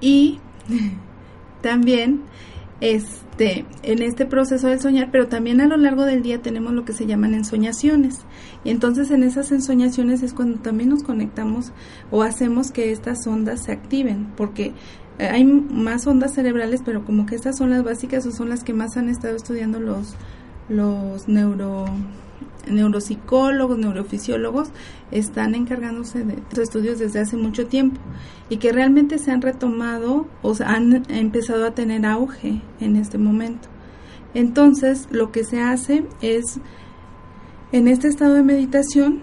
Y 0.00 0.40
también 1.62 2.22
este, 2.80 3.66
en 3.82 4.00
este 4.00 4.24
proceso 4.24 4.68
del 4.68 4.80
soñar, 4.80 5.10
pero 5.12 5.28
también 5.28 5.60
a 5.60 5.66
lo 5.66 5.76
largo 5.76 6.06
del 6.06 6.22
día 6.22 6.40
tenemos 6.40 6.72
lo 6.72 6.86
que 6.86 6.94
se 6.94 7.04
llaman 7.04 7.34
ensoñaciones. 7.34 8.20
Y 8.64 8.70
entonces 8.70 9.10
en 9.10 9.24
esas 9.24 9.52
ensoñaciones 9.52 10.22
es 10.22 10.32
cuando 10.32 10.58
también 10.60 10.88
nos 10.88 11.02
conectamos 11.02 11.74
o 12.10 12.22
hacemos 12.22 12.72
que 12.72 12.92
estas 12.92 13.26
ondas 13.26 13.64
se 13.64 13.72
activen, 13.72 14.32
porque 14.38 14.72
eh, 15.18 15.26
hay 15.26 15.44
más 15.44 16.06
ondas 16.06 16.32
cerebrales, 16.32 16.80
pero 16.82 17.04
como 17.04 17.26
que 17.26 17.34
estas 17.34 17.58
son 17.58 17.68
las 17.68 17.84
básicas 17.84 18.24
o 18.24 18.32
son 18.32 18.48
las 18.48 18.64
que 18.64 18.72
más 18.72 18.96
han 18.96 19.10
estado 19.10 19.36
estudiando 19.36 19.78
los 19.78 20.16
los 20.68 21.28
neuro, 21.28 21.86
neuropsicólogos, 22.70 23.78
neurofisiólogos 23.78 24.70
están 25.10 25.54
encargándose 25.54 26.24
de 26.24 26.34
estos 26.34 26.58
estudios 26.58 26.98
desde 26.98 27.20
hace 27.20 27.36
mucho 27.36 27.66
tiempo 27.66 28.00
y 28.48 28.58
que 28.58 28.72
realmente 28.72 29.18
se 29.18 29.30
han 29.30 29.42
retomado 29.42 30.26
o 30.42 30.54
han 30.64 31.10
empezado 31.10 31.66
a 31.66 31.72
tener 31.72 32.06
auge 32.06 32.60
en 32.80 32.96
este 32.96 33.18
momento. 33.18 33.68
Entonces, 34.34 35.08
lo 35.10 35.30
que 35.30 35.44
se 35.44 35.60
hace 35.60 36.06
es, 36.22 36.58
en 37.72 37.88
este 37.88 38.08
estado 38.08 38.34
de 38.34 38.42
meditación, 38.42 39.22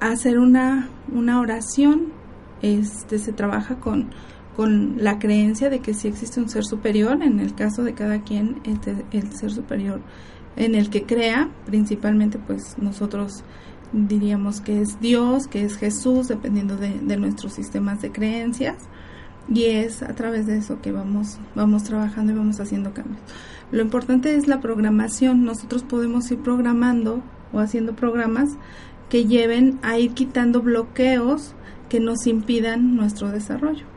hacer 0.00 0.38
una, 0.38 0.88
una 1.12 1.40
oración, 1.40 2.12
este, 2.62 3.18
se 3.18 3.32
trabaja 3.32 3.76
con 3.76 4.10
con 4.56 4.96
la 5.04 5.18
creencia 5.18 5.68
de 5.68 5.80
que 5.80 5.92
sí 5.92 6.08
existe 6.08 6.40
un 6.40 6.48
ser 6.48 6.64
superior, 6.64 7.22
en 7.22 7.40
el 7.40 7.54
caso 7.54 7.84
de 7.84 7.92
cada 7.92 8.22
quien, 8.22 8.62
este, 8.64 9.04
el 9.12 9.30
ser 9.32 9.52
superior 9.52 10.00
en 10.56 10.74
el 10.74 10.88
que 10.88 11.04
crea, 11.04 11.50
principalmente 11.66 12.38
pues 12.38 12.76
nosotros 12.78 13.44
diríamos 13.92 14.62
que 14.62 14.80
es 14.80 14.98
Dios, 15.00 15.46
que 15.46 15.62
es 15.62 15.76
Jesús, 15.76 16.28
dependiendo 16.28 16.76
de, 16.76 17.16
nuestros 17.16 17.52
sistemas 17.52 18.00
de 18.02 18.10
creencias, 18.10 18.76
y 19.48 19.64
es 19.64 20.02
a 20.02 20.14
través 20.14 20.46
de 20.46 20.56
eso 20.56 20.80
que 20.80 20.90
vamos, 20.90 21.38
vamos 21.54 21.84
trabajando 21.84 22.32
y 22.32 22.36
vamos 22.36 22.58
haciendo 22.58 22.92
cambios. 22.92 23.20
Lo 23.70 23.82
importante 23.82 24.34
es 24.34 24.48
la 24.48 24.60
programación, 24.60 25.44
nosotros 25.44 25.84
podemos 25.84 26.30
ir 26.30 26.38
programando 26.38 27.22
o 27.52 27.60
haciendo 27.60 27.94
programas 27.94 28.56
que 29.08 29.26
lleven 29.26 29.78
a 29.82 29.98
ir 29.98 30.12
quitando 30.14 30.62
bloqueos 30.62 31.54
que 31.88 32.00
nos 32.00 32.26
impidan 32.26 32.96
nuestro 32.96 33.30
desarrollo. 33.30 33.95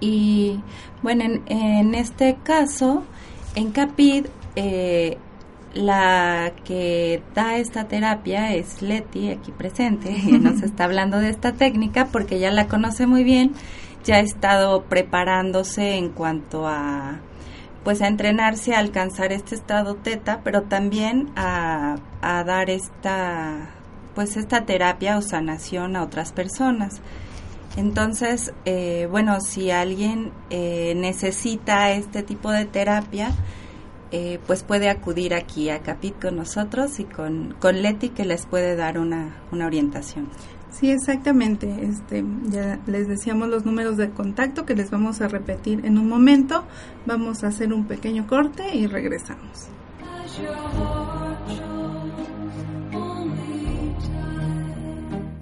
Y 0.00 0.60
bueno, 1.02 1.24
en, 1.46 1.94
este 1.94 2.36
caso, 2.42 3.04
en 3.54 3.70
CAPID, 3.70 4.26
eh, 4.56 5.18
la 5.74 6.52
que 6.64 7.22
da 7.34 7.56
esta 7.56 7.84
terapia 7.86 8.54
es 8.54 8.82
Leti, 8.82 9.30
aquí 9.30 9.52
presente, 9.52 10.10
y 10.26 10.32
nos 10.32 10.62
está 10.62 10.84
hablando 10.84 11.18
de 11.18 11.30
esta 11.30 11.52
técnica 11.52 12.06
porque 12.06 12.38
ya 12.38 12.50
la 12.50 12.66
conoce 12.66 13.06
muy 13.06 13.24
bien, 13.24 13.52
ya 14.04 14.16
ha 14.16 14.20
estado 14.20 14.82
preparándose 14.84 15.96
en 15.96 16.08
cuanto 16.10 16.66
a 16.66 17.20
pues 17.84 18.02
a 18.02 18.08
entrenarse 18.08 18.74
a 18.74 18.78
alcanzar 18.78 19.32
este 19.32 19.54
estado 19.54 19.94
teta, 19.94 20.40
pero 20.44 20.62
también 20.64 21.30
a, 21.34 21.96
a 22.20 22.44
dar 22.44 22.68
esta 22.68 23.70
pues 24.14 24.36
esta 24.36 24.66
terapia 24.66 25.16
o 25.16 25.22
sanación 25.22 25.96
a 25.96 26.02
otras 26.02 26.32
personas. 26.32 27.00
Entonces, 27.76 28.52
eh, 28.64 29.06
bueno, 29.10 29.40
si 29.40 29.70
alguien 29.70 30.32
eh, 30.50 30.94
necesita 30.96 31.92
este 31.92 32.22
tipo 32.22 32.50
de 32.50 32.64
terapia, 32.64 33.32
eh, 34.12 34.40
pues 34.46 34.64
puede 34.64 34.90
acudir 34.90 35.34
aquí 35.34 35.70
a 35.70 35.80
Capit 35.80 36.20
con 36.20 36.36
nosotros 36.36 36.98
y 36.98 37.04
con, 37.04 37.54
con 37.60 37.80
Leti 37.80 38.08
que 38.08 38.24
les 38.24 38.44
puede 38.44 38.74
dar 38.74 38.98
una, 38.98 39.36
una 39.52 39.66
orientación. 39.66 40.28
Sí, 40.72 40.90
exactamente. 40.90 41.84
Este, 41.84 42.24
ya 42.46 42.80
les 42.86 43.08
decíamos 43.08 43.48
los 43.48 43.64
números 43.64 43.96
de 43.96 44.10
contacto 44.10 44.66
que 44.66 44.74
les 44.74 44.90
vamos 44.90 45.20
a 45.20 45.28
repetir 45.28 45.84
en 45.84 45.98
un 45.98 46.08
momento. 46.08 46.64
Vamos 47.06 47.44
a 47.44 47.48
hacer 47.48 47.72
un 47.72 47.86
pequeño 47.86 48.26
corte 48.26 48.74
y 48.74 48.86
regresamos. 48.86 49.68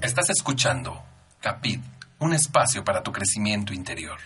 Estás 0.00 0.30
escuchando 0.30 0.94
Capit, 1.40 1.80
un 2.20 2.32
espacio 2.32 2.84
para 2.84 3.02
tu 3.02 3.12
crecimiento 3.12 3.72
interior. 3.72 4.18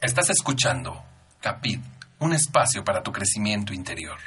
Estás 0.00 0.30
escuchando 0.30 1.02
Capit, 1.40 1.80
un 2.20 2.32
espacio 2.32 2.84
para 2.84 3.02
tu 3.02 3.12
crecimiento 3.12 3.72
interior. 3.72 4.18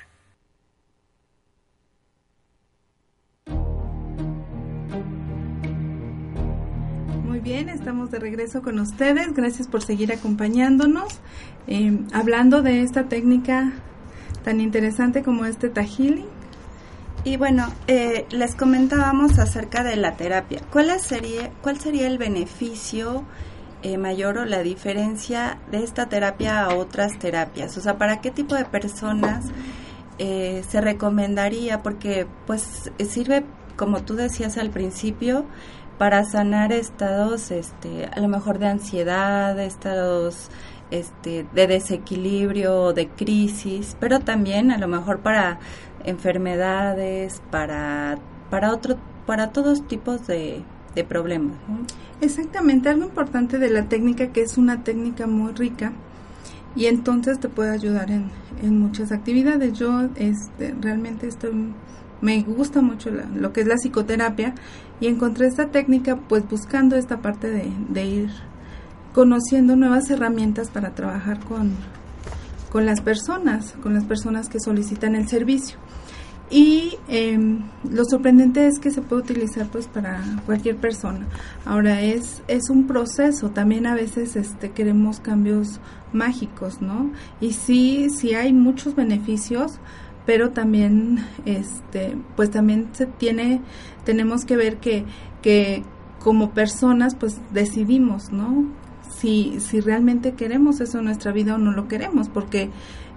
Muy 7.24 7.40
bien, 7.40 7.70
estamos 7.70 8.12
de 8.12 8.20
regreso 8.20 8.62
con 8.62 8.80
ustedes. 8.80 9.34
Gracias 9.34 9.68
por 9.68 9.82
seguir 9.82 10.12
acompañándonos. 10.12 11.20
Eh, 11.68 11.98
hablando 12.14 12.62
de 12.62 12.82
esta 12.82 13.08
técnica 13.08 13.74
tan 14.44 14.62
interesante 14.62 15.24
como 15.24 15.46
este 15.46 15.70
Tahili. 15.70 16.26
Y 17.24 17.38
bueno, 17.38 17.68
eh, 17.88 18.26
les 18.30 18.56
comentábamos 18.56 19.40
acerca 19.40 19.84
de 19.84 19.98
la 19.98 20.16
terapia. 20.16 20.62
¿Cuál 20.72 20.98
sería, 21.00 21.52
cuál 21.62 21.80
sería 21.80 22.08
el 22.08 22.18
beneficio 22.18 23.26
eh, 23.84 23.98
mayor 23.98 24.38
o 24.38 24.46
la 24.46 24.60
diferencia 24.60 25.58
de 25.70 25.84
esta 25.84 26.08
terapia 26.08 26.64
a 26.64 26.76
otras 26.76 27.20
terapias? 27.20 27.78
O 27.78 27.82
sea, 27.82 27.98
¿para 27.98 28.22
qué 28.22 28.32
tipo 28.32 28.56
de 28.56 28.64
personas 28.64 29.46
eh, 30.18 30.64
se 30.70 30.80
recomendaría? 30.80 31.84
Porque 31.84 32.26
pues 32.48 32.90
sirve, 33.10 33.44
como 33.76 34.02
tú 34.04 34.16
decías 34.16 34.58
al 34.58 34.70
principio, 34.70 35.46
para 35.98 36.24
sanar 36.24 36.72
estados, 36.72 37.52
este, 37.52 38.06
a 38.06 38.22
lo 38.22 38.30
mejor 38.30 38.58
de 38.58 38.68
ansiedad, 38.68 39.60
estados 39.60 40.50
este, 40.92 41.46
de 41.54 41.68
desequilibrio, 41.68 42.94
de 42.94 43.08
crisis, 43.08 43.96
pero 44.00 44.20
también 44.20 44.72
a 44.72 44.78
lo 44.78 44.88
mejor 44.88 45.20
para 45.20 45.60
enfermedades, 46.04 47.42
para, 47.52 48.18
para, 48.50 48.72
otro, 48.72 48.98
para 49.26 49.52
todos 49.52 49.88
tipos 49.88 50.26
de, 50.28 50.64
problemas. 51.08 51.54
Exactamente, 52.20 52.90
algo 52.90 53.06
importante 53.06 53.58
de 53.58 53.70
la 53.70 53.86
técnica 53.86 54.34
que 54.34 54.42
es 54.42 54.58
una 54.58 54.84
técnica 54.84 55.28
muy 55.28 55.54
rica 55.54 55.94
y 56.76 56.88
entonces 56.88 57.40
te 57.40 57.48
puede 57.48 57.70
ayudar 57.70 58.12
en, 58.12 58.30
en 58.62 58.78
muchas 58.82 59.14
actividades. 59.14 59.80
Yo 59.80 60.10
este, 60.18 60.76
realmente 60.82 61.26
estoy, 61.26 61.74
me 62.20 62.42
gusta 62.42 62.82
mucho 62.82 63.12
lo 63.12 63.54
que 63.54 63.62
es 63.62 63.68
la 63.68 63.76
psicoterapia 63.76 64.56
y 65.00 65.08
encontré 65.08 65.48
esta 65.48 65.68
técnica 65.68 66.18
pues 66.18 66.46
buscando 66.50 66.98
esta 66.98 67.22
parte 67.22 67.50
de, 67.50 67.72
de 67.88 68.06
ir 68.06 68.30
conociendo 69.20 69.76
nuevas 69.76 70.10
herramientas 70.10 70.70
para 70.70 70.96
trabajar 70.96 71.44
con, 71.44 71.72
con 72.72 72.86
las 72.86 73.02
personas, 73.02 73.76
con 73.84 73.94
las 73.94 74.06
personas 74.06 74.48
que 74.48 74.62
solicitan 74.62 75.14
el 75.14 75.28
servicio. 75.28 75.78
Y 76.50 76.94
em, 77.10 77.64
lo 77.92 78.06
sorprendente 78.06 78.66
es 78.66 78.80
que 78.80 78.92
se 78.92 79.02
puede 79.02 79.24
utilizar 79.24 79.68
pues 79.68 79.88
para 79.88 80.24
cualquier 80.46 80.78
persona. 80.78 81.28
Ahora 81.66 82.02
es, 82.02 82.42
es 82.48 82.70
un 82.70 82.88
proceso, 82.88 83.50
también 83.50 83.88
a 83.88 83.94
veces 83.94 84.38
este, 84.38 84.72
queremos 84.72 85.20
cambios 85.20 85.82
mágicos, 86.14 86.82
¿no? 86.82 87.12
Y 87.42 87.52
sí, 87.52 88.08
sí 88.10 88.36
hay 88.36 88.54
muchos 88.54 88.96
beneficios, 88.96 89.80
pero 90.26 90.52
también 90.52 91.26
este, 91.44 92.16
pues 92.38 92.52
también 92.52 92.88
se 92.94 93.06
tiene, 93.06 93.60
tenemos 94.06 94.46
que 94.46 94.56
ver 94.56 94.78
que, 94.78 95.04
que 95.42 95.84
como 96.20 96.52
personas 96.52 97.16
pues 97.16 97.42
decidimos, 97.52 98.32
¿no? 98.32 98.79
Si, 99.20 99.60
si 99.60 99.82
realmente 99.82 100.34
queremos 100.34 100.80
eso 100.80 101.00
en 101.00 101.06
nuestra 101.06 101.32
vida 101.32 101.56
o 101.56 101.58
no 101.58 101.72
lo 101.72 101.88
queremos, 101.88 102.30
porque 102.30 102.70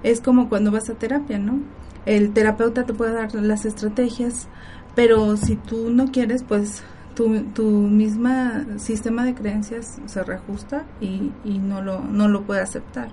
es 0.03 0.21
como 0.21 0.49
cuando 0.49 0.71
vas 0.71 0.91
a 0.91 0.95
terapia, 0.95 1.39
¿no? 1.39 1.61
El 2.07 2.33
terapeuta 2.33 2.85
te 2.85 2.93
puede 2.93 3.13
dar 3.13 3.35
las 3.35 3.65
estrategias, 3.65 4.49
pero 4.97 5.37
si 5.37 5.57
tú 5.57 5.91
no 5.91 6.11
quieres, 6.11 6.43
pues 6.43 6.83
tu, 7.15 7.43
tu 7.55 7.69
misma 7.69 8.67
sistema 8.79 9.25
de 9.25 9.35
creencias 9.35 10.01
se 10.07 10.23
reajusta 10.25 10.85
y, 11.01 11.31
y 11.45 11.59
no, 11.59 11.83
lo, 11.83 12.01
no 12.01 12.29
lo 12.29 12.43
puede 12.43 12.63
aceptar. 12.63 13.09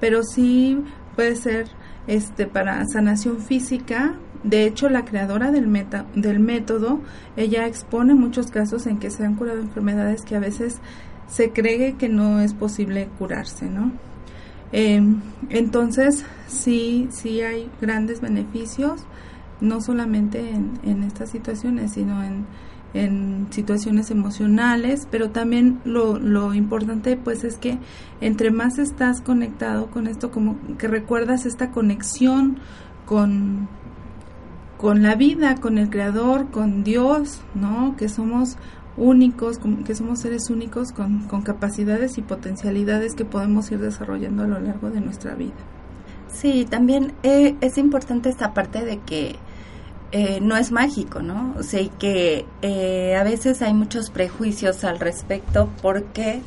Pero 0.00 0.22
sí 0.22 0.82
puede 1.14 1.36
ser 1.36 1.68
este 2.06 2.46
para 2.46 2.84
sanación 2.86 3.40
física. 3.40 4.14
De 4.42 4.64
hecho, 4.64 4.88
la 4.88 5.04
creadora 5.04 5.50
del, 5.50 5.66
meta, 5.66 6.06
del 6.14 6.40
método, 6.40 7.00
ella 7.36 7.66
expone 7.66 8.14
muchos 8.14 8.50
casos 8.50 8.86
en 8.86 8.98
que 8.98 9.10
se 9.10 9.24
han 9.24 9.34
curado 9.34 9.60
enfermedades 9.60 10.22
que 10.22 10.36
a 10.36 10.40
veces 10.40 10.80
se 11.28 11.50
cree 11.50 11.94
que 11.94 12.08
no 12.08 12.40
es 12.40 12.54
posible 12.54 13.08
curarse, 13.18 13.68
¿no? 13.68 13.92
Eh, 14.72 15.00
entonces, 15.50 16.24
sí, 16.48 17.08
sí 17.10 17.40
hay 17.40 17.70
grandes 17.80 18.20
beneficios, 18.20 19.04
no 19.60 19.80
solamente 19.80 20.50
en, 20.50 21.02
estas 21.02 21.30
situaciones, 21.30 21.92
sino 21.92 22.22
en, 22.22 22.46
en, 22.94 23.46
situaciones 23.50 24.10
emocionales, 24.10 25.06
pero 25.10 25.30
también 25.30 25.80
lo, 25.84 26.18
lo 26.18 26.52
importante 26.52 27.16
pues 27.16 27.44
es 27.44 27.56
que 27.56 27.78
entre 28.20 28.50
más 28.50 28.78
estás 28.78 29.20
conectado 29.20 29.86
con 29.86 30.08
esto, 30.08 30.30
como 30.30 30.56
que 30.78 30.88
recuerdas 30.88 31.46
esta 31.46 31.70
conexión 31.70 32.58
con, 33.06 33.68
con 34.76 35.02
la 35.02 35.14
vida, 35.14 35.54
con 35.54 35.78
el 35.78 35.88
Creador, 35.88 36.50
con 36.50 36.84
Dios, 36.84 37.40
¿no? 37.54 37.96
Que 37.96 38.08
somos 38.08 38.58
únicos, 38.96 39.58
que 39.84 39.94
somos 39.94 40.20
seres 40.20 40.50
únicos 40.50 40.92
con, 40.92 41.26
capacidades 41.42 42.18
y 42.18 42.22
potencialidades 42.22 43.14
que 43.14 43.24
podemos 43.24 43.70
ir 43.70 43.78
desarrollando 43.78 44.44
a 44.44 44.46
lo 44.46 44.60
largo 44.60 44.90
de 44.90 45.00
nuestra 45.00 45.34
vida. 45.34 45.54
Sí, 46.32 46.66
también 46.68 47.12
eh, 47.22 47.54
es 47.60 47.78
importante 47.78 48.28
esta 48.28 48.52
parte 48.52 48.84
de 48.84 48.98
que 48.98 49.36
eh, 50.12 50.40
no 50.40 50.56
es 50.56 50.72
mágico, 50.72 51.20
¿no? 51.20 51.54
O 51.58 51.62
sea, 51.62 51.80
y 51.80 51.88
que 51.88 52.46
eh, 52.62 53.16
a 53.16 53.24
veces 53.24 53.62
hay 53.62 53.74
muchos 53.74 54.10
prejuicios 54.10 54.84
al 54.84 54.98
respecto 54.98 55.68
porque 55.82 56.40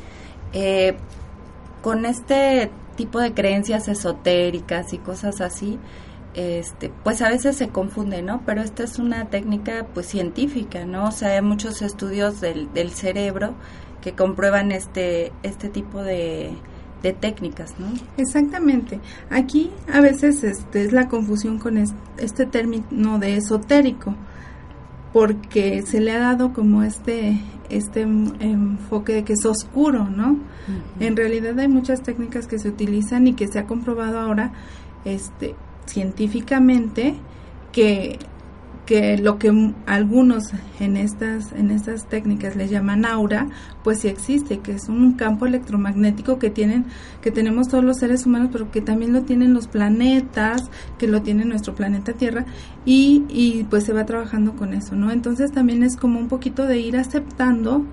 con 1.80 2.04
este 2.04 2.70
tipo 2.96 3.20
de 3.20 3.32
creencias 3.32 3.88
esotéricas 3.88 4.92
y 4.92 4.98
cosas 4.98 5.40
así, 5.40 5.78
este, 6.40 6.90
pues 7.04 7.20
a 7.22 7.28
veces 7.28 7.56
se 7.56 7.68
confunde, 7.68 8.22
¿no? 8.22 8.42
Pero 8.46 8.62
esta 8.62 8.84
es 8.84 8.98
una 8.98 9.26
técnica 9.26 9.86
pues 9.92 10.06
científica, 10.06 10.84
¿no? 10.84 11.08
O 11.08 11.12
sea, 11.12 11.30
hay 11.30 11.42
muchos 11.42 11.82
estudios 11.82 12.40
del, 12.40 12.72
del 12.72 12.90
cerebro 12.90 13.54
que 14.00 14.12
comprueban 14.12 14.72
este, 14.72 15.32
este 15.42 15.68
tipo 15.68 16.02
de, 16.02 16.54
de 17.02 17.12
técnicas, 17.12 17.74
¿no? 17.78 17.88
Exactamente. 18.16 19.00
Aquí 19.30 19.70
a 19.92 20.00
veces 20.00 20.42
este, 20.42 20.82
es 20.82 20.92
la 20.92 21.08
confusión 21.08 21.58
con 21.58 21.76
este, 21.76 22.46
término 22.46 23.18
de 23.18 23.36
esotérico, 23.36 24.14
porque 25.12 25.82
se 25.82 26.00
le 26.00 26.12
ha 26.12 26.20
dado 26.20 26.52
como 26.52 26.82
este 26.82 27.40
este 27.68 28.00
enfoque 28.00 29.12
de 29.12 29.24
que 29.24 29.34
es 29.34 29.46
oscuro, 29.46 30.08
¿no? 30.10 30.38
En 30.98 31.16
realidad 31.16 31.56
hay 31.56 31.68
muchas 31.68 32.02
técnicas 32.02 32.48
que 32.48 32.58
se 32.58 32.68
utilizan 32.68 33.28
y 33.28 33.34
que 33.34 33.46
se 33.46 33.60
ha 33.60 33.66
comprobado 33.66 34.18
ahora 34.18 34.52
este 35.04 35.54
científicamente 35.90 37.14
que, 37.72 38.18
que 38.86 39.18
lo 39.18 39.38
que 39.38 39.72
algunos 39.86 40.52
en 40.78 40.96
estas, 40.96 41.52
en 41.52 41.70
estas 41.70 42.06
técnicas 42.08 42.56
le 42.56 42.68
llaman 42.68 43.04
aura, 43.04 43.48
pues 43.84 44.00
sí 44.00 44.08
existe, 44.08 44.58
que 44.58 44.72
es 44.72 44.88
un 44.88 45.14
campo 45.14 45.46
electromagnético 45.46 46.38
que 46.38 46.50
tienen, 46.50 46.86
que 47.20 47.30
tenemos 47.30 47.68
todos 47.68 47.84
los 47.84 47.98
seres 47.98 48.26
humanos, 48.26 48.50
pero 48.52 48.70
que 48.70 48.80
también 48.80 49.12
lo 49.12 49.22
tienen 49.22 49.52
los 49.52 49.68
planetas, 49.68 50.70
que 50.98 51.06
lo 51.06 51.22
tiene 51.22 51.44
nuestro 51.44 51.74
planeta 51.74 52.12
Tierra, 52.12 52.46
y, 52.84 53.24
y 53.28 53.64
pues 53.70 53.84
se 53.84 53.92
va 53.92 54.06
trabajando 54.06 54.56
con 54.56 54.74
eso, 54.74 54.96
¿no? 54.96 55.10
Entonces 55.10 55.52
también 55.52 55.82
es 55.82 55.96
como 55.96 56.18
un 56.18 56.28
poquito 56.28 56.66
de 56.66 56.78
ir 56.78 56.96
aceptando 56.96 57.84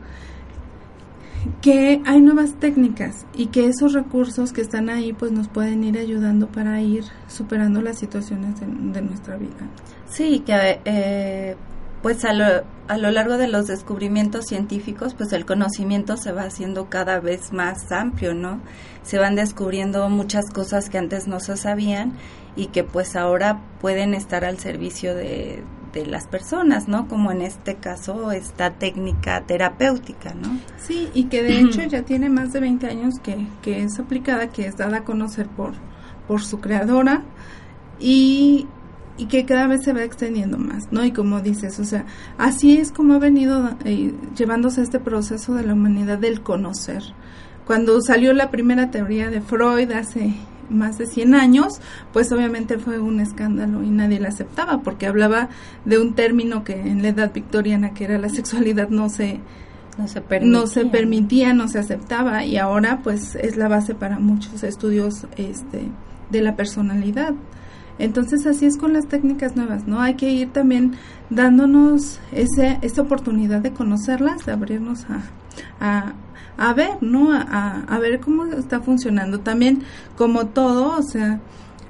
que 1.62 2.02
hay 2.06 2.22
nuevas 2.22 2.56
técnicas 2.56 3.26
y 3.34 3.48
que 3.48 3.68
esos 3.68 3.94
recursos 3.94 4.54
que 4.54 4.62
están 4.62 4.90
ahí 4.90 5.14
pues 5.14 5.32
nos 5.32 5.48
pueden 5.48 5.84
ir 5.84 5.98
ayudando 5.98 6.48
para 6.48 6.82
ir 6.82 7.04
superando 7.28 7.82
las 7.82 8.00
situaciones 8.00 8.60
de, 8.60 9.02
nuestra 9.02 9.38
vida. 9.38 9.70
Sí, 10.08 10.40
que 10.46 10.80
eh, 10.86 11.56
pues 12.02 12.24
a 12.26 12.34
lo, 12.34 12.64
a 12.88 12.98
lo 12.98 13.12
largo 13.12 13.38
de 13.38 13.48
los 13.48 13.68
descubrimientos 13.68 14.46
científicos, 14.46 15.14
pues 15.14 15.34
el 15.34 15.46
conocimiento 15.46 16.18
se 16.18 16.32
va 16.32 16.44
haciendo 16.44 16.90
cada 16.90 17.20
vez 17.20 17.52
más 17.52 17.92
amplio, 17.92 18.34
¿no? 18.34 18.62
Se 19.04 19.18
van 19.18 19.36
descubriendo 19.36 20.08
muchas 20.10 20.50
cosas 20.52 20.90
que 20.90 20.98
antes 20.98 21.28
no 21.28 21.40
se 21.40 21.58
sabían 21.58 22.14
y 22.56 22.68
que 22.68 22.84
pues 22.84 23.16
ahora 23.16 23.62
pueden 23.80 24.14
estar 24.14 24.46
al 24.46 24.60
servicio 24.60 25.16
de, 25.16 25.64
de 25.98 26.06
las 26.06 26.28
personas, 26.28 26.88
¿no? 26.88 27.08
Como 27.08 27.32
en 27.32 27.42
este 27.42 27.76
caso 27.76 28.32
esta 28.32 28.72
técnica 28.76 29.44
terapéutica, 29.46 30.34
¿no? 30.34 30.60
Sí, 30.78 31.10
y 31.14 31.26
que 31.26 31.42
de 31.42 31.60
hecho 31.60 31.82
ya 31.90 32.04
tiene 32.04 32.30
más 32.30 32.54
de 32.54 32.60
20 32.60 32.88
años 32.88 33.16
que, 33.22 33.48
que 33.62 33.84
es 33.84 34.00
aplicada, 34.00 34.50
que 34.50 34.68
es 34.68 34.78
dada 34.78 34.98
a 34.98 35.04
conocer 35.04 35.48
por, 35.48 35.74
por 36.28 36.44
su 36.44 36.60
creadora 36.60 37.24
y, 38.00 38.68
y 39.18 39.26
que 39.26 39.46
cada 39.46 39.68
vez 39.68 39.84
se 39.84 39.94
va 39.94 40.04
extendiendo 40.04 40.58
más, 40.58 40.92
¿no? 40.92 41.04
Y 41.04 41.12
como 41.12 41.42
dices, 41.42 41.80
o 41.80 41.84
sea, 41.84 42.06
así 42.38 42.78
es 42.78 42.92
como 42.92 43.16
ha 43.16 43.20
venido 43.20 43.72
eh, 43.84 44.14
llevándose 44.36 44.82
este 44.84 45.00
proceso 45.00 45.56
de 45.56 45.64
la 45.64 45.74
humanidad 45.74 46.20
del 46.20 46.42
conocer. 46.42 47.02
Cuando 47.66 48.00
salió 48.02 48.34
la 48.34 48.52
primera 48.52 48.92
teoría 48.92 49.30
de 49.30 49.42
Freud 49.42 49.92
hace 49.92 50.36
más 50.70 50.98
de 50.98 51.06
100 51.06 51.36
años, 51.36 51.80
pues 52.14 52.32
obviamente 52.32 52.78
fue 52.78 53.00
un 53.00 53.20
escándalo 53.20 53.84
y 53.84 53.90
nadie 53.90 54.20
la 54.20 54.30
aceptaba 54.30 54.82
porque 54.82 55.08
hablaba 55.08 55.50
de 55.86 56.00
un 56.00 56.14
término 56.14 56.64
que 56.64 56.80
en 56.80 57.02
la 57.02 57.10
edad 57.10 57.34
victoriana, 57.34 57.94
que 57.94 58.06
era 58.06 58.18
la 58.18 58.30
sexualidad, 58.30 58.90
no 58.90 59.10
se, 59.10 59.40
no 59.98 60.08
se 60.08 60.22
permitía, 60.22 60.60
no 60.60 60.68
se, 60.68 60.86
permitía, 60.86 61.54
no 61.54 61.68
se 61.68 61.80
aceptaba 61.80 62.44
y 62.46 62.58
ahora 62.58 63.00
pues 63.04 63.36
es 63.36 63.58
la 63.58 63.68
base 63.68 63.96
para 63.96 64.20
muchos 64.20 64.64
estudios 64.64 65.26
este, 65.38 65.84
de 66.30 66.42
la 66.42 66.56
personalidad. 66.56 67.34
Entonces 68.00 68.46
así 68.46 68.66
es 68.66 68.78
con 68.78 68.94
las 68.94 69.08
técnicas 69.08 69.56
nuevas, 69.56 69.88
¿no? 69.88 70.02
Hay 70.02 70.16
que 70.16 70.30
ir 70.30 70.52
también 70.52 70.94
dándonos 71.30 72.20
ese, 72.32 72.78
esa 72.82 73.02
oportunidad 73.02 73.62
de 73.62 73.72
conocerlas, 73.72 74.46
de 74.46 74.52
abrirnos 74.52 75.06
a, 75.06 75.24
a, 75.80 76.14
ver, 76.74 76.98
¿no? 77.02 77.32
A, 77.34 77.84
a, 77.88 78.00
ver 78.00 78.20
cómo 78.20 78.46
está 78.46 78.80
funcionando. 78.82 79.40
También, 79.40 79.84
como 80.18 80.48
todo, 80.48 80.98
o 80.98 81.04
sea, 81.04 81.40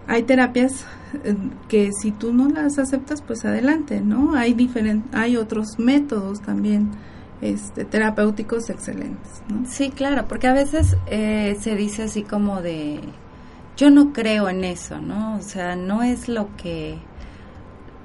hay 0.08 0.24
terapias 0.24 0.86
eh, 1.24 1.36
que 1.68 1.92
si 1.94 2.12
tú 2.12 2.34
no 2.34 2.50
las 2.50 2.78
aceptas, 2.78 3.22
pues 3.22 3.46
adelante, 3.46 4.02
¿no? 4.02 4.36
Hay, 4.36 4.54
diferentes 4.54 5.14
hay 5.14 5.38
otros 5.38 5.80
métodos 5.80 6.42
también. 6.42 6.92
Este, 7.40 7.86
terapéuticos 7.86 8.68
excelentes. 8.72 9.44
¿no? 9.48 9.64
Sí, 9.68 9.92
claro, 9.92 10.28
porque 10.28 10.48
a 10.48 10.54
veces 10.54 10.98
eh, 11.06 11.56
se 11.60 11.76
dice 11.76 12.04
así 12.04 12.24
como 12.24 12.64
de, 12.64 13.00
yo 13.78 13.92
no 13.92 14.12
creo 14.12 14.50
en 14.50 14.64
eso, 14.64 15.00
¿no? 15.00 15.36
O 15.38 15.42
sea, 15.42 15.76
no 15.76 16.02
es 16.02 16.30
lo 16.30 16.50
que 16.58 16.98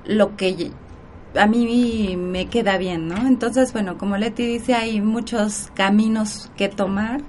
lo 0.05 0.37
que 0.37 0.72
a 1.35 1.47
mí 1.47 2.16
me 2.16 2.47
queda 2.47 2.79
bien, 2.79 3.09
¿no? 3.09 3.16
Entonces, 3.27 3.73
bueno, 3.73 3.99
como 3.99 4.16
Leti 4.16 4.47
dice, 4.47 4.75
hay 4.75 5.01
muchos 5.01 5.71
caminos 5.75 6.51
que 6.57 6.68
tomar, 6.68 7.23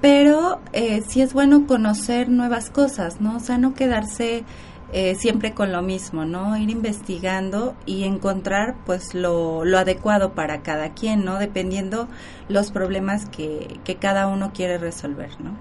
pero 0.00 0.60
eh, 0.72 1.02
sí 1.06 1.20
es 1.20 1.32
bueno 1.32 1.66
conocer 1.66 2.28
nuevas 2.28 2.70
cosas, 2.70 3.20
¿no? 3.20 3.36
O 3.36 3.40
sea, 3.40 3.58
no 3.58 3.74
quedarse 3.74 4.44
eh, 4.92 5.14
siempre 5.14 5.52
con 5.52 5.70
lo 5.70 5.82
mismo, 5.82 6.24
¿no? 6.24 6.56
Ir 6.56 6.70
investigando 6.70 7.76
y 7.86 8.04
encontrar 8.04 8.74
pues 8.86 9.14
lo, 9.14 9.64
lo 9.64 9.78
adecuado 9.78 10.32
para 10.32 10.62
cada 10.62 10.94
quien, 10.94 11.24
¿no? 11.24 11.38
Dependiendo 11.38 12.08
los 12.48 12.72
problemas 12.72 13.26
que, 13.26 13.78
que 13.84 13.96
cada 13.96 14.26
uno 14.26 14.52
quiere 14.52 14.78
resolver, 14.78 15.30
¿no? 15.40 15.52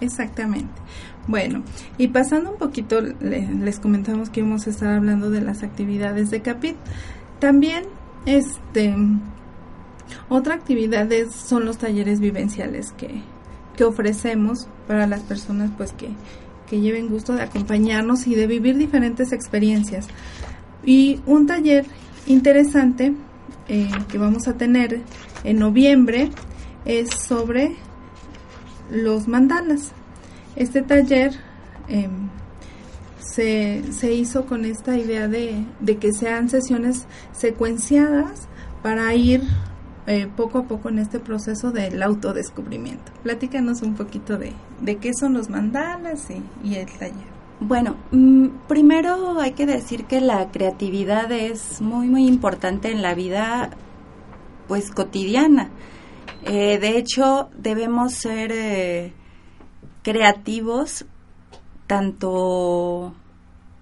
Exactamente. 0.00 0.72
Bueno, 1.28 1.62
y 1.98 2.08
pasando 2.08 2.50
un 2.50 2.58
poquito, 2.58 3.00
les 3.00 3.78
comentamos 3.78 4.28
que 4.28 4.40
íbamos 4.40 4.66
a 4.66 4.70
estar 4.70 4.92
hablando 4.92 5.30
de 5.30 5.40
las 5.40 5.62
actividades 5.62 6.30
de 6.30 6.42
CAPIT. 6.42 6.76
También, 7.38 7.84
este, 8.26 8.94
otra 10.28 10.54
actividad 10.54 11.08
son 11.30 11.64
los 11.64 11.78
talleres 11.78 12.18
vivenciales 12.18 12.92
que, 12.92 13.22
que 13.76 13.84
ofrecemos 13.84 14.68
para 14.88 15.06
las 15.06 15.20
personas, 15.20 15.70
pues, 15.76 15.92
que, 15.92 16.08
que 16.68 16.80
lleven 16.80 17.08
gusto 17.08 17.34
de 17.34 17.42
acompañarnos 17.42 18.26
y 18.26 18.34
de 18.34 18.46
vivir 18.48 18.76
diferentes 18.76 19.32
experiencias. 19.32 20.08
Y 20.84 21.20
un 21.26 21.46
taller 21.46 21.86
interesante 22.26 23.14
eh, 23.68 23.88
que 24.08 24.18
vamos 24.18 24.48
a 24.48 24.54
tener 24.54 25.02
en 25.44 25.58
noviembre 25.58 26.30
es 26.84 27.10
sobre 27.10 27.76
los 28.90 29.28
mandalas. 29.28 29.92
Este 30.56 30.82
taller 30.82 31.32
em, 31.88 32.28
se, 33.18 33.82
se, 33.92 34.12
hizo 34.12 34.46
con 34.46 34.64
esta 34.64 34.96
idea 34.96 35.28
de, 35.28 35.64
de, 35.80 35.96
que 35.96 36.12
sean 36.12 36.48
sesiones 36.48 37.06
secuenciadas 37.32 38.48
para 38.82 39.14
ir 39.14 39.42
eh, 40.06 40.28
poco 40.36 40.58
a 40.58 40.64
poco 40.64 40.88
en 40.88 40.98
este 40.98 41.20
proceso 41.20 41.70
del 41.70 42.02
autodescubrimiento. 42.02 43.12
Platícanos 43.22 43.82
un 43.82 43.94
poquito 43.94 44.36
de, 44.36 44.52
de 44.80 44.96
qué 44.96 45.12
son 45.14 45.34
los 45.34 45.48
mandalas 45.48 46.28
y, 46.30 46.68
y 46.68 46.74
el 46.74 46.90
taller. 46.98 47.32
Bueno, 47.60 47.96
mm, 48.10 48.48
primero 48.66 49.40
hay 49.40 49.52
que 49.52 49.66
decir 49.66 50.04
que 50.04 50.20
la 50.20 50.50
creatividad 50.50 51.30
es 51.30 51.80
muy 51.80 52.08
muy 52.08 52.26
importante 52.26 52.90
en 52.90 53.02
la 53.02 53.14
vida 53.14 53.70
pues 54.66 54.90
cotidiana. 54.90 55.70
Eh, 56.44 56.78
de 56.78 56.98
hecho, 56.98 57.50
debemos 57.56 58.14
ser 58.14 58.50
eh, 58.52 59.12
creativos 60.02 61.04
tanto 61.86 63.14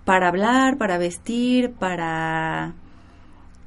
para 0.04 0.28
hablar, 0.28 0.76
para 0.78 0.98
vestir, 0.98 1.72
para 1.72 2.74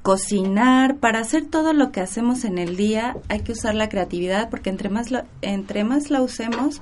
cocinar, 0.01 0.97
para 0.97 1.19
hacer 1.19 1.45
todo 1.45 1.71
lo 1.73 1.91
que 1.91 2.01
hacemos 2.01 2.43
en 2.43 2.57
el 2.57 2.75
día, 2.75 3.15
hay 3.29 3.39
que 3.39 3.53
usar 3.53 3.73
la 3.73 3.87
creatividad 3.87 4.49
porque 4.49 4.69
entre 4.69 4.89
más 4.89 5.11
la, 5.11 5.25
entre 5.41 5.85
más 5.85 6.09
la 6.09 6.21
usemos, 6.21 6.81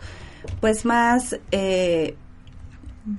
pues 0.59 0.85
más 0.85 1.39
eh, 1.51 2.15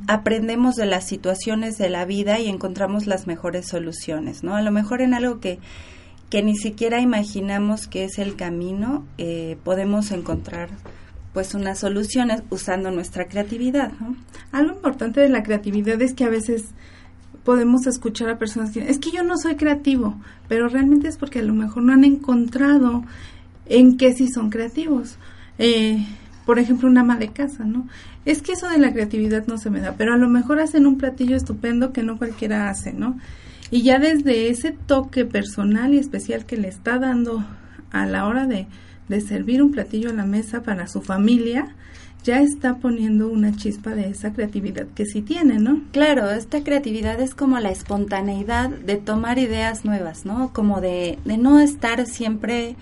aprendemos 0.08 0.74
de 0.74 0.86
las 0.86 1.06
situaciones 1.06 1.78
de 1.78 1.88
la 1.88 2.04
vida 2.04 2.40
y 2.40 2.48
encontramos 2.48 3.06
las 3.06 3.28
mejores 3.28 3.68
soluciones, 3.68 4.42
¿no? 4.42 4.56
A 4.56 4.62
lo 4.62 4.72
mejor 4.72 5.02
en 5.02 5.14
algo 5.14 5.38
que 5.38 5.60
que 6.32 6.42
ni 6.42 6.56
siquiera 6.56 7.02
imaginamos 7.02 7.86
que 7.88 8.04
es 8.04 8.18
el 8.18 8.36
camino, 8.36 9.06
eh, 9.18 9.58
podemos 9.64 10.12
encontrar 10.12 10.70
pues 11.32 11.54
unas 11.54 11.78
soluciones 11.78 12.42
usando 12.50 12.90
nuestra 12.90 13.26
creatividad. 13.26 13.92
Algo 14.50 14.74
importante 14.74 15.20
de 15.20 15.28
la 15.28 15.42
creatividad 15.42 16.00
es 16.02 16.14
que 16.14 16.24
a 16.24 16.30
veces 16.30 16.66
podemos 17.44 17.86
escuchar 17.86 18.28
a 18.28 18.38
personas 18.38 18.70
que 18.70 18.88
es 18.88 18.98
que 18.98 19.10
yo 19.10 19.22
no 19.22 19.36
soy 19.36 19.56
creativo, 19.56 20.20
pero 20.48 20.68
realmente 20.68 21.08
es 21.08 21.16
porque 21.16 21.40
a 21.40 21.42
lo 21.42 21.54
mejor 21.54 21.82
no 21.82 21.92
han 21.92 22.04
encontrado 22.04 23.04
en 23.66 23.96
qué 23.96 24.12
sí 24.12 24.28
son 24.28 24.50
creativos. 24.50 25.16
Eh, 25.58 26.06
por 26.44 26.58
ejemplo, 26.58 26.88
una 26.88 27.02
ama 27.02 27.16
de 27.16 27.28
casa, 27.28 27.64
¿no? 27.64 27.86
Es 28.24 28.42
que 28.42 28.52
eso 28.52 28.68
de 28.68 28.78
la 28.78 28.92
creatividad 28.92 29.46
no 29.46 29.58
se 29.58 29.70
me 29.70 29.80
da, 29.80 29.94
pero 29.96 30.14
a 30.14 30.16
lo 30.16 30.28
mejor 30.28 30.60
hacen 30.60 30.86
un 30.86 30.98
platillo 30.98 31.36
estupendo 31.36 31.92
que 31.92 32.02
no 32.02 32.18
cualquiera 32.18 32.68
hace, 32.68 32.92
¿no? 32.92 33.18
Y 33.70 33.82
ya 33.82 33.98
desde 33.98 34.48
ese 34.48 34.72
toque 34.72 35.24
personal 35.24 35.94
y 35.94 35.98
especial 35.98 36.44
que 36.44 36.56
le 36.56 36.68
está 36.68 36.98
dando 36.98 37.44
a 37.90 38.06
la 38.06 38.26
hora 38.26 38.46
de, 38.46 38.66
servir 39.20 39.62
un 39.62 39.72
platillo 39.72 40.10
a 40.10 40.14
la 40.14 40.24
mesa 40.24 40.62
para 40.62 40.88
su 40.88 41.02
familia, 41.02 41.74
ya 42.24 42.40
está 42.40 42.76
poniendo 42.76 43.28
una 43.28 43.54
chispa 43.56 43.90
de 43.90 44.08
esa 44.08 44.32
creatividad 44.32 44.86
que 44.94 45.06
sí 45.06 45.22
tiene, 45.22 45.58
¿no? 45.58 45.82
Claro, 45.92 46.30
esta 46.30 46.62
creatividad 46.62 47.20
es 47.20 47.34
como 47.34 47.58
la 47.58 47.70
espontaneidad 47.70 48.70
de 48.70 48.96
tomar 48.96 49.38
ideas 49.38 49.84
nuevas, 49.84 50.24
¿no? 50.24 50.52
Como 50.52 50.80
de, 50.80 51.18
de 51.24 51.36
no 51.36 51.58
estar 51.58 52.06
siempre 52.06 52.76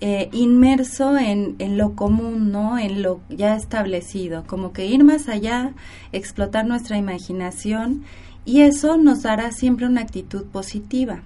eh, 0.00 0.28
inmerso 0.32 1.16
en, 1.16 1.54
en, 1.60 1.78
lo 1.78 1.94
común, 1.94 2.50
¿no? 2.50 2.76
En 2.76 3.02
lo 3.02 3.20
ya 3.28 3.54
establecido, 3.54 4.44
como 4.48 4.72
que 4.72 4.86
ir 4.86 5.04
más 5.04 5.28
allá, 5.28 5.74
explotar 6.10 6.66
nuestra 6.66 6.98
imaginación 6.98 8.02
y 8.44 8.62
eso 8.62 8.96
nos 8.96 9.22
dará 9.22 9.52
siempre 9.52 9.86
una 9.86 10.00
actitud 10.00 10.44
positiva. 10.46 11.22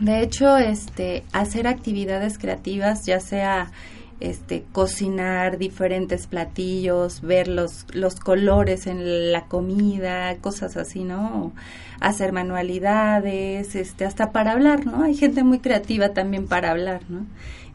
De 0.00 0.22
hecho, 0.22 0.56
este, 0.56 1.24
hacer 1.32 1.66
actividades 1.66 2.38
creativas, 2.38 3.04
ya 3.04 3.20
sea 3.20 3.72
este, 4.20 4.64
cocinar 4.72 5.58
diferentes 5.58 6.26
platillos, 6.26 7.20
ver 7.20 7.48
los, 7.48 7.86
los 7.92 8.16
colores 8.16 8.86
en 8.86 9.32
la 9.32 9.46
comida, 9.46 10.36
cosas 10.36 10.76
así, 10.76 11.04
¿no? 11.04 11.52
Hacer 12.00 12.32
manualidades, 12.32 13.74
este, 13.74 14.04
hasta 14.04 14.30
para 14.32 14.52
hablar, 14.52 14.86
¿no? 14.86 15.04
Hay 15.04 15.14
gente 15.14 15.44
muy 15.44 15.60
creativa 15.60 16.10
también 16.10 16.46
para 16.46 16.70
hablar, 16.70 17.02
¿no? 17.08 17.26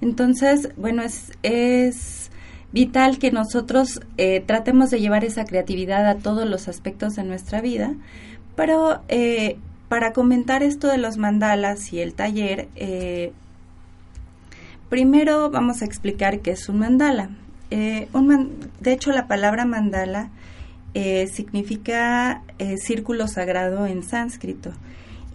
Entonces, 0.02 0.70
bueno, 0.76 1.02
es, 1.04 1.32
es 1.44 2.30
vital 2.74 3.20
que 3.20 3.32
nosotros 3.32 4.02
eh, 4.18 4.44
tratemos 4.46 4.90
de 4.92 5.00
llevar 5.00 5.24
esa 5.24 5.46
creatividad 5.46 6.06
a 6.08 6.18
todos 6.18 6.48
los 6.48 6.68
aspectos 6.68 7.16
de 7.16 7.24
nuestra 7.24 7.62
vida, 7.62 7.94
pero 8.56 9.02
eh, 9.08 9.58
para 9.94 10.12
comentar 10.12 10.64
esto 10.64 10.88
de 10.88 10.98
los 10.98 11.18
mandalas 11.18 11.94
y 11.94 12.00
el 12.00 12.16
taller, 12.16 12.68
eh, 12.76 13.32
primero 14.90 15.52
vamos 15.52 15.84
a 15.84 15.86
explicar 15.86 16.40
qué 16.40 16.50
es 16.50 16.68
un 16.68 16.80
mandala. 16.80 17.30
Eh, 17.70 18.08
de 18.80 18.92
hecho, 18.92 19.12
la 19.12 19.28
palabra 19.28 19.66
mandala 19.66 20.32
significa 21.32 22.42
círculo 22.78 23.28
sagrado 23.28 23.86
en 23.86 24.02
sánscrito. 24.02 24.72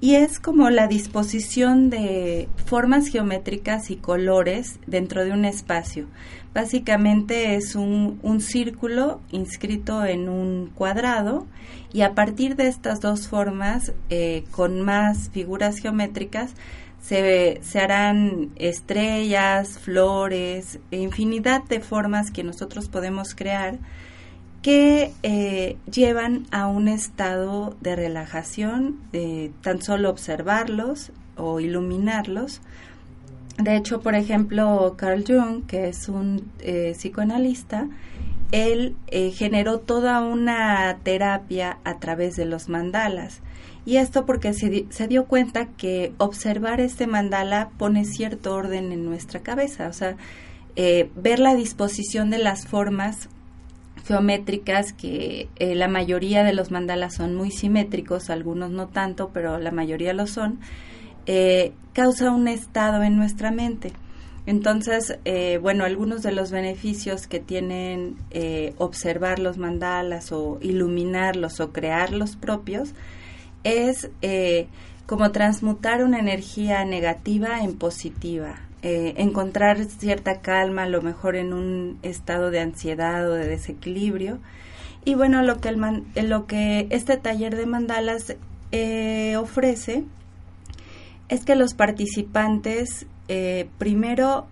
Y 0.00 0.14
es 0.14 0.38
como 0.38 0.70
la 0.70 0.86
disposición 0.86 1.90
de 1.90 2.48
formas 2.66 3.08
geométricas 3.08 3.90
y 3.90 3.96
colores 3.96 4.78
dentro 4.86 5.24
de 5.24 5.32
un 5.32 5.44
espacio. 5.44 6.06
Básicamente 6.54 7.56
es 7.56 7.74
un, 7.74 8.18
un, 8.22 8.40
círculo 8.40 9.20
inscrito 9.30 10.04
en 10.04 10.28
un 10.28 10.70
cuadrado 10.74 11.46
y 11.92 12.02
a 12.02 12.14
partir 12.14 12.56
de 12.56 12.68
estas 12.68 13.00
dos 13.00 13.28
formas, 13.28 13.92
eh, 14.08 14.44
con 14.50 14.80
más 14.82 15.30
figuras 15.30 15.78
geométricas, 15.78 16.54
se, 17.00 17.60
se, 17.62 17.78
harán 17.78 18.50
estrellas, 18.56 19.78
flores, 19.78 20.80
infinidad 20.90 21.62
de 21.64 21.80
formas 21.80 22.30
que 22.30 22.42
nosotros 22.42 22.88
podemos 22.88 23.34
crear 23.34 23.78
que 24.62 25.12
eh, 25.22 25.76
llevan 25.90 26.46
a 26.50 26.66
un 26.66 26.88
estado 26.88 27.76
de 27.80 27.94
relajación, 27.94 28.98
tan 29.62 29.82
solo 29.82 30.10
observarlos 30.10 31.12
o 31.36 31.60
iluminarlos. 31.60 32.60
De 33.56 33.76
hecho, 33.76 34.00
por 34.00 34.14
ejemplo, 34.14 34.94
Carl 34.96 35.24
Jung, 35.26 35.66
que 35.66 35.88
es 35.88 36.08
un 36.08 36.50
eh, 36.60 36.92
psicoanalista, 36.96 37.88
él 38.50 38.96
eh, 39.08 39.30
generó 39.30 39.78
toda 39.78 40.22
una 40.22 40.96
terapia 41.02 41.78
a 41.84 41.98
través 41.98 42.36
de 42.36 42.44
los 42.44 42.68
mandalas. 42.68 43.40
Y 43.84 43.96
esto 43.96 44.26
porque 44.26 44.52
se, 44.54 45.08
dio 45.08 45.24
cuenta 45.26 45.66
que 45.66 46.12
observar 46.18 46.80
este 46.80 47.06
mandala 47.06 47.70
pone 47.78 48.04
cierto 48.04 48.54
orden 48.54 48.92
en 48.92 49.04
nuestra 49.04 49.40
cabeza, 49.40 49.88
o 49.88 49.92
sea, 49.92 50.16
ver 51.16 51.38
la 51.38 51.54
disposición 51.54 52.28
de 52.30 52.38
las 52.38 52.66
formas 52.66 53.28
geométricas 54.08 54.94
que 54.94 55.50
eh, 55.56 55.74
la 55.74 55.86
mayoría 55.86 56.42
de 56.42 56.54
los 56.54 56.70
mandalas 56.70 57.14
son 57.14 57.34
muy 57.34 57.50
simétricos, 57.50 58.30
algunos 58.30 58.70
no 58.70 58.88
tanto, 58.88 59.30
pero 59.34 59.58
la 59.58 59.70
mayoría 59.70 60.14
lo 60.14 60.26
son, 60.26 60.60
eh, 61.26 61.72
causa 61.92 62.30
un 62.30 62.48
estado 62.48 63.02
en 63.02 63.16
nuestra 63.16 63.50
mente. 63.50 63.92
Entonces, 64.46 65.18
eh, 65.26 65.58
bueno, 65.60 65.84
algunos 65.84 66.22
de 66.22 66.32
los 66.32 66.50
beneficios 66.50 67.26
que 67.26 67.38
tienen 67.38 68.16
observar 68.78 69.40
los 69.40 69.58
mandalas 69.58 70.32
o 70.32 70.58
iluminarlos 70.62 71.60
o 71.60 71.70
crear 71.70 72.14
los 72.14 72.34
propios 72.36 72.94
es 73.62 74.10
como 75.04 75.32
transmutar 75.32 76.02
una 76.02 76.18
energía 76.18 76.86
negativa 76.86 77.60
en 77.60 77.76
positiva. 77.76 78.67
Eh, 78.82 79.14
encontrar 79.16 79.84
cierta 79.86 80.40
calma, 80.40 80.84
a 80.84 80.88
lo 80.88 81.02
mejor 81.02 81.34
en 81.34 81.52
un 81.52 81.98
estado 82.02 82.52
de 82.52 82.60
ansiedad 82.60 83.28
o 83.28 83.34
de 83.34 83.48
desequilibrio. 83.48 84.38
Y 85.04 85.16
bueno, 85.16 85.42
lo 85.42 85.60
que, 85.60 85.68
el 85.68 86.28
lo 86.28 86.46
que 86.46 86.86
este 86.90 87.16
taller 87.16 87.56
de 87.56 87.66
mandalas 87.66 88.36
eh, 88.70 89.36
ofrece 89.36 90.04
es 91.28 91.44
que 91.44 91.56
los 91.56 91.74
participantes 91.74 93.06
eh, 93.26 93.68
primero 93.78 94.46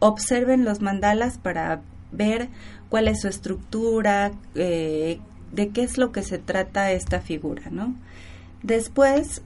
observen 0.00 0.64
los 0.64 0.80
mandalas 0.80 1.38
para 1.38 1.80
ver 2.10 2.48
cuál 2.88 3.06
es 3.06 3.20
su 3.20 3.28
estructura, 3.28 4.32
de 4.52 5.20
qué 5.72 5.82
es 5.82 5.96
lo 5.96 6.10
que 6.10 6.24
se 6.24 6.38
trata 6.38 6.90
esta 6.90 7.20
figura, 7.20 7.62
¿no? 7.70 7.94
Después, 8.64 9.42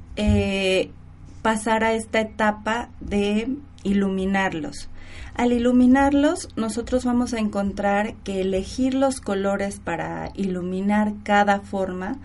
pasar 1.44 1.84
a 1.84 1.92
esta 1.92 2.20
etapa 2.20 2.88
de 3.00 3.58
iluminarlos. 3.82 4.88
Al 5.34 5.52
iluminarlos, 5.52 6.48
nosotros 6.56 7.04
vamos 7.04 7.34
a 7.34 7.38
encontrar 7.38 8.14
que 8.24 8.40
elegir 8.40 8.94
los 8.94 9.20
colores 9.20 9.78
para 9.78 10.30
iluminar 10.34 11.12
cada 11.22 11.60
forma 11.60 12.16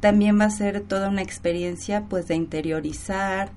también 0.00 0.38
va 0.38 0.44
a 0.44 0.50
ser 0.50 0.82
toda 0.82 1.08
una 1.08 1.22
experiencia 1.22 2.04
pues 2.06 2.28
de 2.28 2.34
interiorizar, 2.34 3.48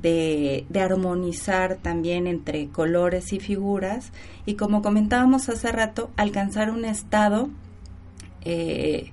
de, 0.00 0.64
de, 0.70 0.80
armonizar 0.80 1.76
también 1.76 2.26
entre 2.26 2.68
colores 2.68 3.34
y 3.34 3.40
figuras 3.40 4.12
y 4.46 4.54
como 4.54 4.80
comentábamos 4.80 5.50
hace 5.50 5.72
rato, 5.72 6.10
alcanzar 6.16 6.70
un 6.70 6.86
estado 6.86 7.50
eh, 8.46 9.12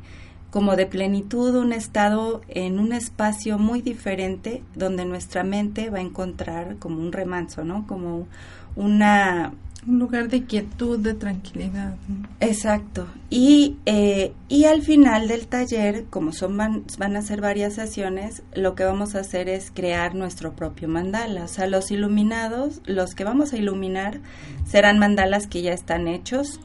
como 0.51 0.75
de 0.75 0.85
plenitud, 0.85 1.55
un 1.55 1.71
estado 1.71 2.41
en 2.49 2.77
un 2.77 2.91
espacio 2.91 3.57
muy 3.57 3.81
diferente 3.81 4.61
donde 4.75 5.05
nuestra 5.05 5.43
mente 5.43 5.89
va 5.89 5.99
a 5.99 6.01
encontrar 6.01 6.75
como 6.75 6.99
un 7.01 7.11
remanso, 7.11 7.63
¿no? 7.63 7.87
Como 7.87 8.27
una... 8.75 9.53
Un 9.87 9.97
lugar 9.97 10.27
de 10.27 10.43
quietud, 10.43 10.99
de 10.99 11.15
tranquilidad. 11.15 11.95
Exacto. 12.39 13.07
Y, 13.31 13.77
eh, 13.87 14.31
y 14.47 14.65
al 14.65 14.83
final 14.83 15.27
del 15.27 15.47
taller, 15.47 16.05
como 16.11 16.33
son 16.33 16.55
van, 16.55 16.83
van 16.99 17.15
a 17.15 17.23
ser 17.23 17.41
varias 17.41 17.73
sesiones, 17.73 18.43
lo 18.53 18.75
que 18.75 18.83
vamos 18.83 19.15
a 19.15 19.21
hacer 19.21 19.49
es 19.49 19.71
crear 19.71 20.13
nuestro 20.13 20.53
propio 20.53 20.87
mandala. 20.87 21.45
O 21.45 21.47
sea, 21.47 21.65
los 21.65 21.89
iluminados, 21.89 22.81
los 22.85 23.15
que 23.15 23.23
vamos 23.23 23.53
a 23.53 23.57
iluminar, 23.57 24.19
serán 24.67 24.99
mandalas 24.99 25.47
que 25.47 25.63
ya 25.63 25.73
están 25.73 26.07
hechos, 26.07 26.59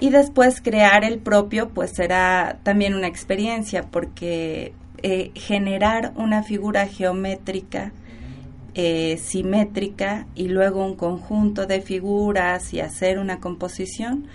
y 0.00 0.10
después 0.10 0.60
crear 0.60 1.04
el 1.04 1.18
propio 1.18 1.68
pues 1.68 1.92
será 1.92 2.58
también 2.62 2.94
una 2.94 3.06
experiencia 3.06 3.84
porque 3.84 4.72
eh, 5.02 5.30
generar 5.34 6.12
una 6.16 6.42
figura 6.42 6.86
geométrica 6.86 7.92
eh, 8.74 9.18
simétrica 9.22 10.26
y 10.34 10.48
luego 10.48 10.84
un 10.84 10.96
conjunto 10.96 11.66
de 11.66 11.80
figuras 11.82 12.72
y 12.72 12.80
hacer 12.80 13.18
una 13.18 13.40
composición 13.40 14.26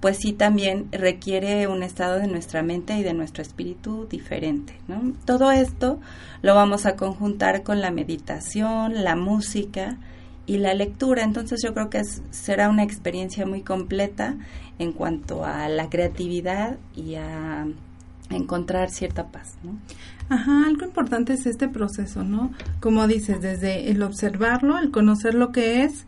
pues 0.00 0.16
sí 0.16 0.32
también 0.32 0.88
requiere 0.90 1.68
un 1.68 1.84
estado 1.84 2.18
de 2.18 2.26
nuestra 2.26 2.64
mente 2.64 2.96
y 2.96 3.04
de 3.04 3.14
nuestro 3.14 3.40
espíritu 3.40 4.08
diferente. 4.10 4.74
¿no? 4.88 5.12
Todo 5.24 5.52
esto 5.52 6.00
lo 6.42 6.56
vamos 6.56 6.86
a 6.86 6.96
conjuntar 6.96 7.62
con 7.62 7.80
la 7.80 7.92
meditación, 7.92 9.04
la 9.04 9.14
música 9.14 9.98
y 10.46 10.58
la 10.58 10.74
lectura. 10.74 11.22
Entonces 11.22 11.60
yo 11.64 11.74
creo 11.74 11.90
que 11.90 12.02
será 12.30 12.68
una 12.68 12.82
experiencia 12.82 13.46
muy 13.46 13.62
completa 13.62 14.36
en 14.78 14.92
cuanto 14.92 15.44
a 15.44 15.68
la 15.68 15.88
creatividad 15.88 16.78
y 16.94 17.14
a 17.14 17.66
encontrar 18.30 18.90
cierta 18.90 19.28
paz, 19.28 19.56
¿no? 19.62 19.78
Ajá, 20.28 20.66
algo 20.66 20.84
importante 20.84 21.34
es 21.34 21.46
este 21.46 21.68
proceso, 21.68 22.24
¿no? 22.24 22.52
Como 22.80 23.06
dices, 23.06 23.40
desde 23.40 23.90
el 23.90 24.02
observarlo, 24.02 24.78
el 24.78 24.90
conocer 24.90 25.34
lo 25.34 25.52
que 25.52 25.84
es, 25.84 26.06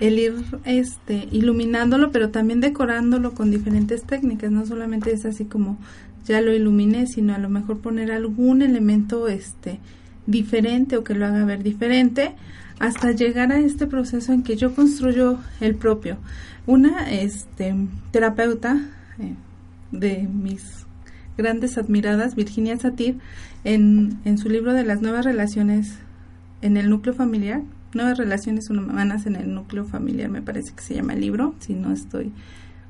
el 0.00 0.18
ir 0.18 0.34
este 0.64 1.28
iluminándolo, 1.30 2.10
pero 2.10 2.30
también 2.30 2.60
decorándolo 2.60 3.34
con 3.34 3.50
diferentes 3.50 4.04
técnicas, 4.04 4.50
no 4.50 4.64
solamente 4.66 5.12
es 5.12 5.24
así 5.26 5.44
como 5.44 5.78
ya 6.26 6.40
lo 6.40 6.54
iluminé, 6.54 7.06
sino 7.06 7.34
a 7.34 7.38
lo 7.38 7.48
mejor 7.48 7.80
poner 7.80 8.10
algún 8.10 8.62
elemento 8.62 9.28
este 9.28 9.78
diferente 10.26 10.96
o 10.96 11.04
que 11.04 11.14
lo 11.14 11.26
haga 11.26 11.44
ver 11.44 11.62
diferente 11.62 12.34
hasta 12.78 13.12
llegar 13.12 13.52
a 13.52 13.58
este 13.58 13.86
proceso 13.86 14.32
en 14.32 14.42
que 14.42 14.56
yo 14.56 14.74
construyo 14.74 15.38
el 15.60 15.74
propio. 15.74 16.18
Una 16.66 17.10
este, 17.10 17.74
terapeuta 18.10 18.80
eh, 19.18 19.34
de 19.92 20.28
mis 20.28 20.86
grandes 21.36 21.78
admiradas, 21.78 22.34
Virginia 22.34 22.78
Satir, 22.78 23.18
en, 23.64 24.18
en 24.24 24.38
su 24.38 24.48
libro 24.48 24.72
de 24.72 24.84
las 24.84 25.00
nuevas 25.00 25.24
relaciones 25.24 25.98
en 26.62 26.76
el 26.76 26.90
núcleo 26.90 27.14
familiar, 27.14 27.62
nuevas 27.94 28.18
relaciones 28.18 28.70
humanas 28.70 29.26
en 29.26 29.36
el 29.36 29.52
núcleo 29.52 29.84
familiar, 29.84 30.30
me 30.30 30.42
parece 30.42 30.72
que 30.74 30.82
se 30.82 30.94
llama 30.94 31.14
el 31.14 31.20
libro, 31.20 31.54
si 31.60 31.74
no 31.74 31.92
estoy 31.92 32.32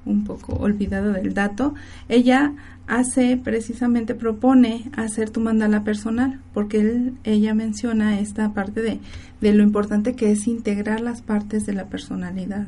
un 0.05 0.25
poco 0.25 0.55
olvidado 0.55 1.13
del 1.13 1.35
dato, 1.35 1.75
ella 2.09 2.53
hace 2.87 3.37
precisamente 3.37 4.15
propone 4.15 4.91
hacer 4.97 5.31
tu 5.31 5.41
mandala 5.41 5.83
personal 5.83 6.41
porque 6.55 6.79
él, 6.81 7.15
ella 7.25 7.55
menciona 7.55 8.21
esta 8.21 8.53
parte 8.55 8.83
de, 8.83 9.01
de 9.41 9.53
lo 9.53 9.63
importante 9.63 10.15
que 10.15 10.31
es 10.31 10.47
integrar 10.47 11.01
las 11.01 11.23
partes 11.23 11.67
de 11.67 11.73
la 11.73 11.87
personalidad. 11.87 12.67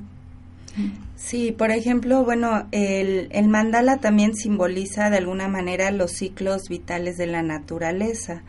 Sí, 1.17 1.51
por 1.51 1.71
ejemplo, 1.71 2.25
bueno, 2.25 2.67
el, 2.71 3.29
el 3.33 3.49
mandala 3.49 3.97
también 3.99 4.35
simboliza 4.35 5.11
de 5.11 5.19
alguna 5.19 5.49
manera 5.49 5.91
los 5.91 6.13
ciclos 6.13 6.69
vitales 6.69 7.17
de 7.17 7.27
la 7.27 7.43
naturaleza 7.43 8.43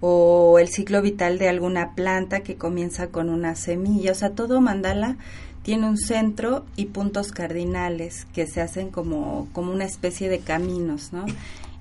o 0.00 0.58
el 0.58 0.68
ciclo 0.68 1.02
vital 1.02 1.38
de 1.38 1.48
alguna 1.48 1.94
planta 1.94 2.40
que 2.40 2.56
comienza 2.56 3.08
con 3.08 3.28
una 3.28 3.54
semilla. 3.56 4.12
O 4.12 4.14
sea, 4.14 4.30
todo 4.30 4.60
mandala 4.60 5.16
tiene 5.62 5.88
un 5.88 5.96
centro 5.96 6.64
y 6.76 6.86
puntos 6.86 7.32
cardinales 7.32 8.26
que 8.34 8.46
se 8.46 8.60
hacen 8.60 8.90
como, 8.90 9.48
como 9.52 9.72
una 9.72 9.84
especie 9.84 10.28
de 10.28 10.40
caminos, 10.40 11.12
¿no? 11.12 11.24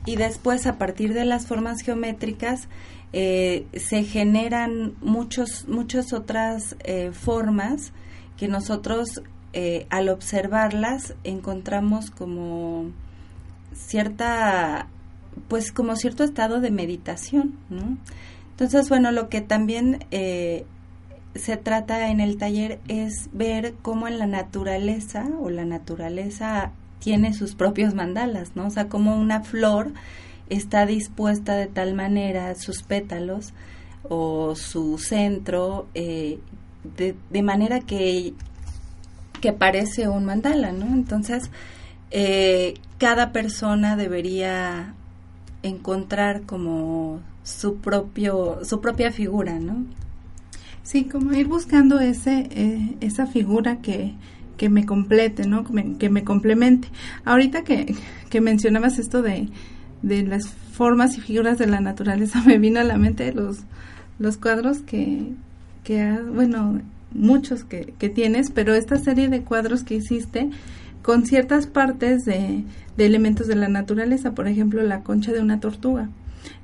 Y 0.05 0.15
después, 0.15 0.65
a 0.65 0.77
partir 0.77 1.13
de 1.13 1.25
las 1.25 1.45
formas 1.45 1.81
geométricas, 1.81 2.67
eh, 3.13 3.65
se 3.73 4.03
generan 4.03 4.93
muchos, 5.01 5.67
muchas 5.67 6.13
otras 6.13 6.75
eh, 6.83 7.11
formas 7.11 7.91
que 8.37 8.47
nosotros, 8.47 9.21
eh, 9.53 9.85
al 9.89 10.09
observarlas, 10.09 11.15
encontramos 11.23 12.09
como 12.09 12.91
cierta, 13.73 14.87
pues 15.47 15.71
como 15.71 15.95
cierto 15.95 16.23
estado 16.23 16.61
de 16.61 16.71
meditación, 16.71 17.55
¿no? 17.69 17.97
Entonces, 18.51 18.89
bueno, 18.89 19.11
lo 19.11 19.29
que 19.29 19.41
también 19.41 20.05
se 21.35 21.57
trata 21.57 22.09
en 22.09 22.19
el 22.19 22.37
taller 22.37 22.79
es 22.87 23.29
ver 23.31 23.75
cómo 23.81 24.07
en 24.07 24.19
la 24.19 24.27
naturaleza 24.27 25.27
o 25.39 25.49
la 25.49 25.65
naturaleza 25.65 26.71
tiene 26.99 27.33
sus 27.33 27.55
propios 27.55 27.93
mandalas, 27.95 28.55
¿no? 28.55 28.67
O 28.67 28.69
sea, 28.69 28.87
cómo 28.87 29.17
una 29.17 29.41
flor 29.41 29.91
está 30.49 30.85
dispuesta 30.85 31.55
de 31.55 31.67
tal 31.67 31.93
manera, 31.93 32.53
sus 32.55 32.83
pétalos, 32.83 33.53
o 34.03 34.55
su 34.55 34.97
centro 34.97 35.87
eh, 35.93 36.39
de, 36.97 37.15
de, 37.29 37.43
manera 37.43 37.79
que, 37.79 38.33
que 39.39 39.53
parece 39.53 40.07
un 40.09 40.25
mandala, 40.25 40.71
¿no? 40.71 40.85
Entonces, 40.87 41.49
eh, 42.11 42.75
cada 42.97 43.31
persona 43.31 43.95
debería 43.95 44.93
encontrar 45.63 46.41
como 46.43 47.21
su 47.43 47.77
propio 47.77 48.59
su 48.63 48.81
propia 48.81 49.11
figura, 49.11 49.59
¿no? 49.59 49.85
Sí, 50.83 51.05
como 51.05 51.33
ir 51.33 51.47
buscando 51.47 51.99
ese 51.99 52.49
eh, 52.51 52.97
esa 53.01 53.27
figura 53.27 53.81
que, 53.81 54.13
que 54.57 54.69
me 54.69 54.85
complete, 54.85 55.47
¿no? 55.47 55.63
Que 55.63 55.73
me, 55.73 55.97
que 55.97 56.09
me 56.09 56.23
complemente. 56.23 56.87
Ahorita 57.23 57.63
que, 57.63 57.95
que 58.29 58.41
mencionabas 58.41 58.99
esto 58.99 59.21
de, 59.21 59.49
de 60.01 60.23
las 60.23 60.47
formas 60.47 61.17
y 61.17 61.21
figuras 61.21 61.57
de 61.57 61.67
la 61.67 61.81
naturaleza, 61.81 62.41
me 62.45 62.57
vino 62.57 62.79
a 62.79 62.83
la 62.83 62.97
mente 62.97 63.33
los, 63.33 63.59
los 64.19 64.37
cuadros 64.37 64.79
que, 64.79 65.31
que 65.83 66.13
bueno, 66.33 66.81
muchos 67.13 67.63
que, 67.63 67.93
que 67.99 68.09
tienes, 68.09 68.51
pero 68.51 68.73
esta 68.73 68.97
serie 68.97 69.29
de 69.29 69.41
cuadros 69.41 69.83
que 69.83 69.95
hiciste 69.95 70.49
con 71.03 71.25
ciertas 71.25 71.67
partes 71.67 72.25
de, 72.25 72.63
de 72.97 73.05
elementos 73.05 73.47
de 73.47 73.55
la 73.55 73.67
naturaleza, 73.67 74.33
por 74.33 74.47
ejemplo, 74.47 74.81
la 74.83 75.01
concha 75.01 75.31
de 75.31 75.41
una 75.41 75.59
tortuga, 75.59 76.09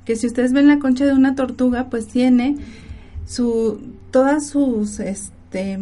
que 0.04 0.16
si 0.16 0.26
ustedes 0.26 0.52
ven 0.52 0.68
la 0.68 0.78
concha 0.78 1.04
de 1.04 1.12
una 1.12 1.34
tortuga, 1.34 1.88
pues 1.90 2.06
tiene 2.08 2.56
su 3.26 3.80
todas 4.10 4.48
sus 4.48 5.00
este 5.00 5.78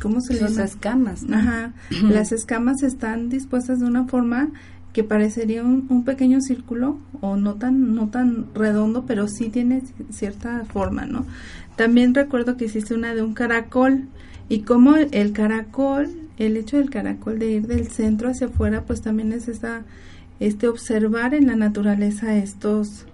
¿cómo 0.00 0.20
se 0.20 0.34
llama? 0.34 0.64
escamas. 0.64 1.24
Ajá. 1.30 1.72
Las 2.02 2.32
escamas 2.32 2.82
están 2.82 3.28
dispuestas 3.28 3.80
de 3.80 3.86
una 3.86 4.06
forma 4.06 4.50
que 4.92 5.04
parecería 5.04 5.62
un, 5.62 5.86
un, 5.88 6.04
pequeño 6.04 6.40
círculo 6.40 6.98
o 7.20 7.36
no 7.36 7.54
tan 7.54 7.94
no 7.94 8.08
tan 8.08 8.46
redondo, 8.54 9.04
pero 9.06 9.28
sí 9.28 9.48
tiene 9.48 9.82
cierta 10.10 10.64
forma, 10.64 11.06
¿no? 11.06 11.26
También 11.76 12.14
recuerdo 12.14 12.56
que 12.56 12.64
hiciste 12.64 12.94
una 12.94 13.14
de 13.14 13.22
un 13.22 13.34
caracol 13.34 14.08
y 14.48 14.62
como 14.62 14.96
el 14.96 15.32
caracol 15.32 16.10
el 16.40 16.56
hecho 16.56 16.78
del 16.78 16.88
caracol 16.88 17.38
de 17.38 17.50
ir 17.50 17.66
del 17.66 17.88
centro 17.88 18.30
hacia 18.30 18.46
afuera, 18.46 18.84
pues 18.86 19.02
también 19.02 19.32
es 19.32 19.46
esta, 19.46 19.82
este 20.40 20.68
observar 20.68 21.34
en 21.34 21.46
la 21.46 21.54
naturaleza 21.54 22.34
estos, 22.34 23.04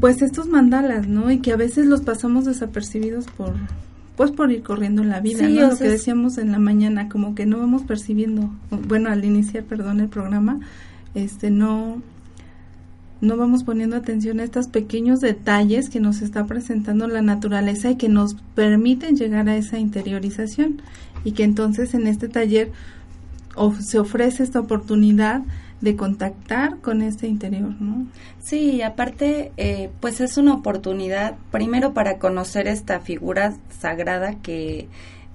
pues 0.00 0.22
estos 0.22 0.48
mandalas, 0.48 1.06
¿no? 1.06 1.30
Y 1.30 1.38
que 1.38 1.52
a 1.52 1.56
veces 1.56 1.86
los 1.86 2.00
pasamos 2.00 2.44
desapercibidos 2.44 3.26
por, 3.26 3.54
pues 4.16 4.30
por 4.30 4.50
ir 4.50 4.62
corriendo 4.62 5.02
en 5.02 5.10
la 5.10 5.20
vida, 5.20 5.48
¿no? 5.48 5.68
Lo 5.68 5.76
que 5.76 5.88
decíamos 5.88 6.38
en 6.38 6.52
la 6.52 6.58
mañana, 6.58 7.08
como 7.08 7.34
que 7.34 7.46
no 7.46 7.58
vamos 7.58 7.82
percibiendo, 7.82 8.50
bueno, 8.88 9.10
al 9.10 9.24
iniciar, 9.24 9.64
perdón, 9.64 10.00
el 10.00 10.08
programa, 10.08 10.60
este, 11.14 11.50
no, 11.50 12.02
no 13.20 13.36
vamos 13.36 13.64
poniendo 13.64 13.96
atención 13.96 14.40
a 14.40 14.44
estos 14.44 14.68
pequeños 14.68 15.20
detalles 15.20 15.88
que 15.88 16.00
nos 16.00 16.20
está 16.20 16.46
presentando 16.46 17.06
la 17.06 17.22
naturaleza 17.22 17.90
y 17.90 17.96
que 17.96 18.08
nos 18.08 18.34
permiten 18.54 19.16
llegar 19.16 19.48
a 19.48 19.56
esa 19.56 19.78
interiorización 19.78 20.82
y 21.24 21.32
que 21.32 21.44
entonces 21.44 21.94
en 21.94 22.06
este 22.06 22.28
taller 22.28 22.72
se 23.80 23.98
ofrece 23.98 24.42
esta 24.42 24.60
oportunidad 24.60 25.42
de 25.80 25.96
contactar 25.96 26.78
con 26.78 27.02
este 27.02 27.26
interior, 27.26 27.74
¿no? 27.80 28.06
Sí, 28.40 28.82
aparte, 28.82 29.52
eh, 29.56 29.90
pues 30.00 30.20
es 30.20 30.38
una 30.38 30.54
oportunidad 30.54 31.36
primero 31.50 31.92
para 31.92 32.18
conocer 32.18 32.66
esta 32.66 33.00
figura 33.00 33.54
sagrada 33.78 34.36
que 34.36 34.88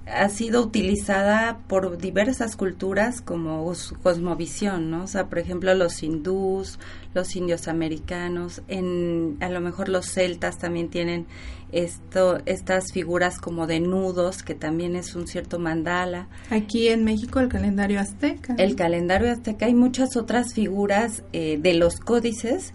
ha 0.06 0.28
sido 0.28 0.62
utilizada 0.62 1.58
por 1.68 1.96
diversas 1.98 2.56
culturas 2.56 3.20
como 3.20 3.72
su 3.74 3.94
cosmovisión, 3.96 4.90
¿no? 4.90 5.04
O 5.04 5.06
sea, 5.06 5.28
por 5.28 5.38
ejemplo, 5.38 5.74
los 5.74 6.02
hindús, 6.02 6.78
los 7.14 7.36
indios 7.36 7.68
americanos, 7.68 8.62
en 8.68 9.36
a 9.40 9.48
lo 9.48 9.60
mejor 9.60 9.88
los 9.88 10.06
celtas 10.06 10.58
también 10.58 10.88
tienen 10.88 11.26
esto 11.70 12.38
estas 12.46 12.92
figuras 12.92 13.38
como 13.38 13.66
de 13.66 13.80
nudos, 13.80 14.42
que 14.42 14.54
también 14.54 14.96
es 14.96 15.14
un 15.14 15.26
cierto 15.26 15.58
mandala. 15.58 16.28
Aquí 16.50 16.88
en 16.88 17.04
México 17.04 17.40
el 17.40 17.48
calendario 17.48 18.00
azteca. 18.00 18.54
El 18.58 18.76
calendario 18.76 19.30
azteca 19.30 19.66
hay 19.66 19.74
muchas 19.74 20.16
otras 20.16 20.52
figuras 20.52 21.24
eh, 21.32 21.58
de 21.60 21.74
los 21.74 21.96
códices 21.96 22.72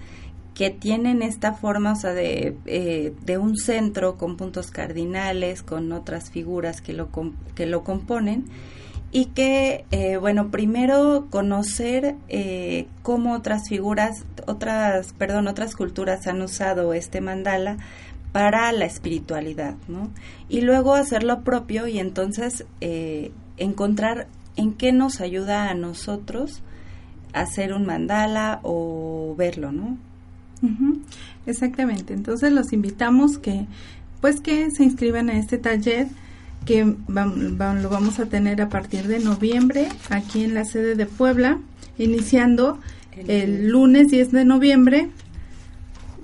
que 0.58 0.72
tienen 0.72 1.22
esta 1.22 1.54
forma, 1.54 1.92
o 1.92 1.96
sea, 1.96 2.14
de, 2.14 2.58
eh, 2.66 3.14
de 3.24 3.38
un 3.38 3.58
centro 3.58 4.18
con 4.18 4.38
puntos 4.38 4.72
cardinales, 4.72 5.62
con 5.62 5.92
otras 5.92 6.32
figuras 6.32 6.82
que 6.82 6.94
lo, 6.94 7.10
que 7.54 7.68
lo 7.68 7.84
componen, 7.84 8.46
y 9.12 9.26
que, 9.26 9.86
eh, 9.92 10.18
bueno, 10.18 10.50
primero 10.50 11.28
conocer 11.30 12.16
eh, 12.28 12.88
cómo 13.04 13.36
otras 13.36 13.70
figuras, 13.70 14.26
otras, 14.48 15.14
perdón, 15.14 15.48
otras 15.48 15.76
culturas 15.76 16.26
han 16.26 16.42
usado 16.42 16.96
este 16.96 17.22
mandala 17.22 17.78
para 18.32 18.72
la 18.72 18.86
espiritualidad, 18.86 19.76
¿no? 19.88 20.10
Y 20.50 20.62
luego 20.62 20.96
hacer 20.96 21.22
lo 21.22 21.44
propio 21.44 21.86
y 21.86 22.00
entonces 22.00 22.66
encontrar 23.58 24.28
en 24.56 24.74
qué 24.74 24.92
nos 24.92 25.22
ayuda 25.22 25.70
a 25.70 25.76
nosotros 25.76 26.64
hacer 27.34 27.74
un 27.74 27.86
mandala 27.86 28.60
o 28.64 29.36
verlo, 29.38 29.72
¿no? 29.72 29.98
Exactamente. 31.46 32.14
Entonces 32.14 32.52
los 32.52 32.74
invitamos 32.74 33.38
que 33.38 33.66
pues 34.22 34.42
que 34.42 34.72
se 34.72 34.84
inscriban 34.84 35.30
a 35.30 35.38
este 35.38 35.58
taller 35.58 36.08
que 36.66 36.84
lo 36.84 37.90
vamos 37.90 38.20
a 38.20 38.26
tener 38.26 38.62
a 38.62 38.70
partir 38.70 39.08
de 39.08 39.20
noviembre 39.20 39.88
aquí 40.10 40.44
en 40.44 40.54
la 40.54 40.66
sede 40.66 40.96
de 40.96 41.06
Puebla, 41.06 41.60
iniciando 41.98 42.80
el, 43.12 43.70
lunes 43.70 44.10
10 44.10 44.32
de 44.32 44.46
noviembre 44.46 45.10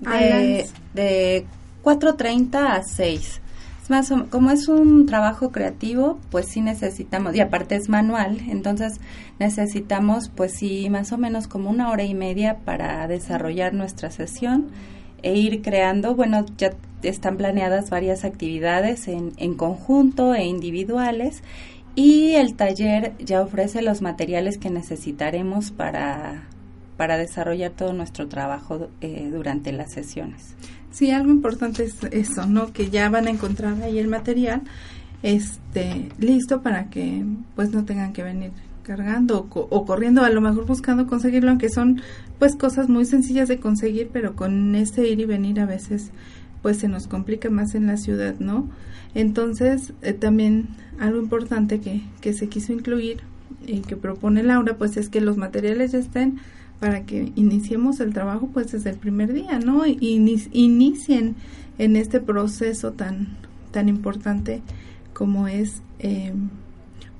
de, 0.01 0.67
de 0.93 1.45
4.30 1.83 2.55
a 2.55 2.83
6 2.83 3.42
más 3.89 4.13
como 4.29 4.51
es 4.51 4.67
un 4.67 5.05
trabajo 5.05 5.51
creativo, 5.51 6.19
pues 6.29 6.47
sí 6.47 6.61
necesitamos, 6.61 7.35
y 7.35 7.41
aparte 7.41 7.75
es 7.75 7.89
manual, 7.89 8.39
entonces 8.47 8.99
necesitamos 9.39 10.29
pues 10.29 10.53
sí 10.53 10.89
más 10.89 11.11
o 11.11 11.17
menos 11.17 11.47
como 11.47 11.69
una 11.69 11.89
hora 11.89 12.03
y 12.03 12.13
media 12.13 12.59
para 12.65 13.07
desarrollar 13.07 13.73
nuestra 13.73 14.11
sesión 14.11 14.67
e 15.21 15.35
ir 15.35 15.61
creando, 15.61 16.15
bueno, 16.15 16.45
ya 16.57 16.71
están 17.01 17.37
planeadas 17.37 17.89
varias 17.89 18.23
actividades 18.25 19.07
en, 19.07 19.33
en 19.37 19.55
conjunto 19.55 20.33
e 20.33 20.45
individuales 20.45 21.43
y 21.95 22.33
el 22.33 22.55
taller 22.55 23.13
ya 23.19 23.41
ofrece 23.41 23.81
los 23.81 24.01
materiales 24.01 24.57
que 24.57 24.69
necesitaremos 24.69 25.71
para, 25.71 26.47
para 26.97 27.17
desarrollar 27.17 27.71
todo 27.71 27.93
nuestro 27.93 28.27
trabajo 28.27 28.89
eh, 29.01 29.29
durante 29.31 29.71
las 29.71 29.91
sesiones. 29.91 30.55
Sí, 30.91 31.11
algo 31.11 31.31
importante 31.31 31.83
es 31.83 31.97
eso, 32.11 32.45
¿no? 32.45 32.71
Que 32.71 32.89
ya 32.89 33.09
van 33.09 33.27
a 33.27 33.31
encontrar 33.31 33.81
ahí 33.81 33.97
el 33.97 34.07
material 34.07 34.61
este 35.23 36.09
listo 36.19 36.61
para 36.61 36.89
que 36.89 37.25
pues 37.55 37.71
no 37.71 37.85
tengan 37.85 38.13
que 38.13 38.23
venir 38.23 38.51
cargando 38.83 39.47
o, 39.49 39.85
corriendo, 39.85 40.23
a 40.23 40.29
lo 40.29 40.41
mejor 40.41 40.65
buscando 40.65 41.07
conseguirlo, 41.07 41.49
aunque 41.49 41.69
son 41.69 42.01
pues 42.37 42.55
cosas 42.55 42.89
muy 42.89 43.05
sencillas 43.05 43.47
de 43.47 43.59
conseguir, 43.59 44.09
pero 44.11 44.35
con 44.35 44.75
este 44.75 45.07
ir 45.07 45.21
y 45.21 45.25
venir 45.25 45.59
a 45.61 45.65
veces 45.65 46.11
pues 46.61 46.77
se 46.77 46.87
nos 46.87 47.07
complica 47.07 47.49
más 47.49 47.75
en 47.75 47.87
la 47.87 47.97
ciudad, 47.97 48.35
¿no? 48.39 48.69
Entonces, 49.15 49.93
eh, 50.01 50.13
también 50.13 50.67
algo 50.99 51.19
importante 51.19 51.79
que, 51.79 52.01
que 52.21 52.33
se 52.33 52.47
quiso 52.47 52.71
incluir 52.73 53.21
y 53.65 53.79
que 53.79 53.95
propone 53.95 54.43
Laura, 54.43 54.77
pues 54.77 54.97
es 54.97 55.09
que 55.09 55.21
los 55.21 55.37
materiales 55.37 55.91
ya 55.91 55.99
estén 55.99 56.39
para 56.83 57.05
que 57.05 57.31
iniciemos 57.37 58.01
el 58.01 58.13
trabajo 58.13 58.49
pues 58.51 58.73
desde 58.73 58.89
el 58.89 58.97
primer 58.97 59.31
día, 59.31 59.57
¿no? 59.57 59.85
Y 59.85 59.97
inicien 60.51 61.37
en 61.77 61.95
este 61.95 62.19
proceso 62.19 62.91
tan, 62.91 63.37
tan 63.71 63.87
importante 63.87 64.61
como 65.13 65.47
es 65.47 65.81
eh, 65.99 66.33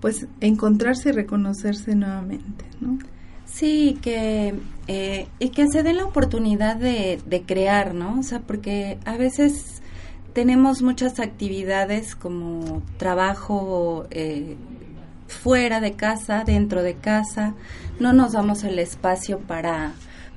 pues 0.02 0.28
encontrarse 0.41 1.08
y 1.08 1.12
reconocerse 1.13 1.95
nuevamente, 1.95 2.65
¿no? 2.82 2.99
Sí, 3.45 3.97
que, 4.02 4.54
eh, 4.89 5.28
y 5.39 5.47
que 5.47 5.69
se 5.69 5.82
dé 5.82 5.93
la 5.93 6.04
oportunidad 6.04 6.76
de, 6.76 7.21
de 7.26 7.43
crear, 7.43 7.93
¿no? 7.95 8.19
O 8.19 8.23
sea, 8.23 8.41
porque 8.41 8.98
a 9.06 9.15
veces 9.15 9.81
tenemos 10.33 10.81
muchas 10.81 11.21
actividades 11.21 12.17
como 12.17 12.81
trabajo 12.98 14.08
eh, 14.12 14.58
fuera 15.28 15.80
de 15.80 15.94
casa, 15.94 16.44
dentro 16.46 16.84
de 16.84 16.96
casa, 16.96 17.54
no 18.00 18.13
nos 18.13 18.34
damos 18.34 18.63
el 18.63 18.80
espacio 18.80 19.40
para, 19.40 19.94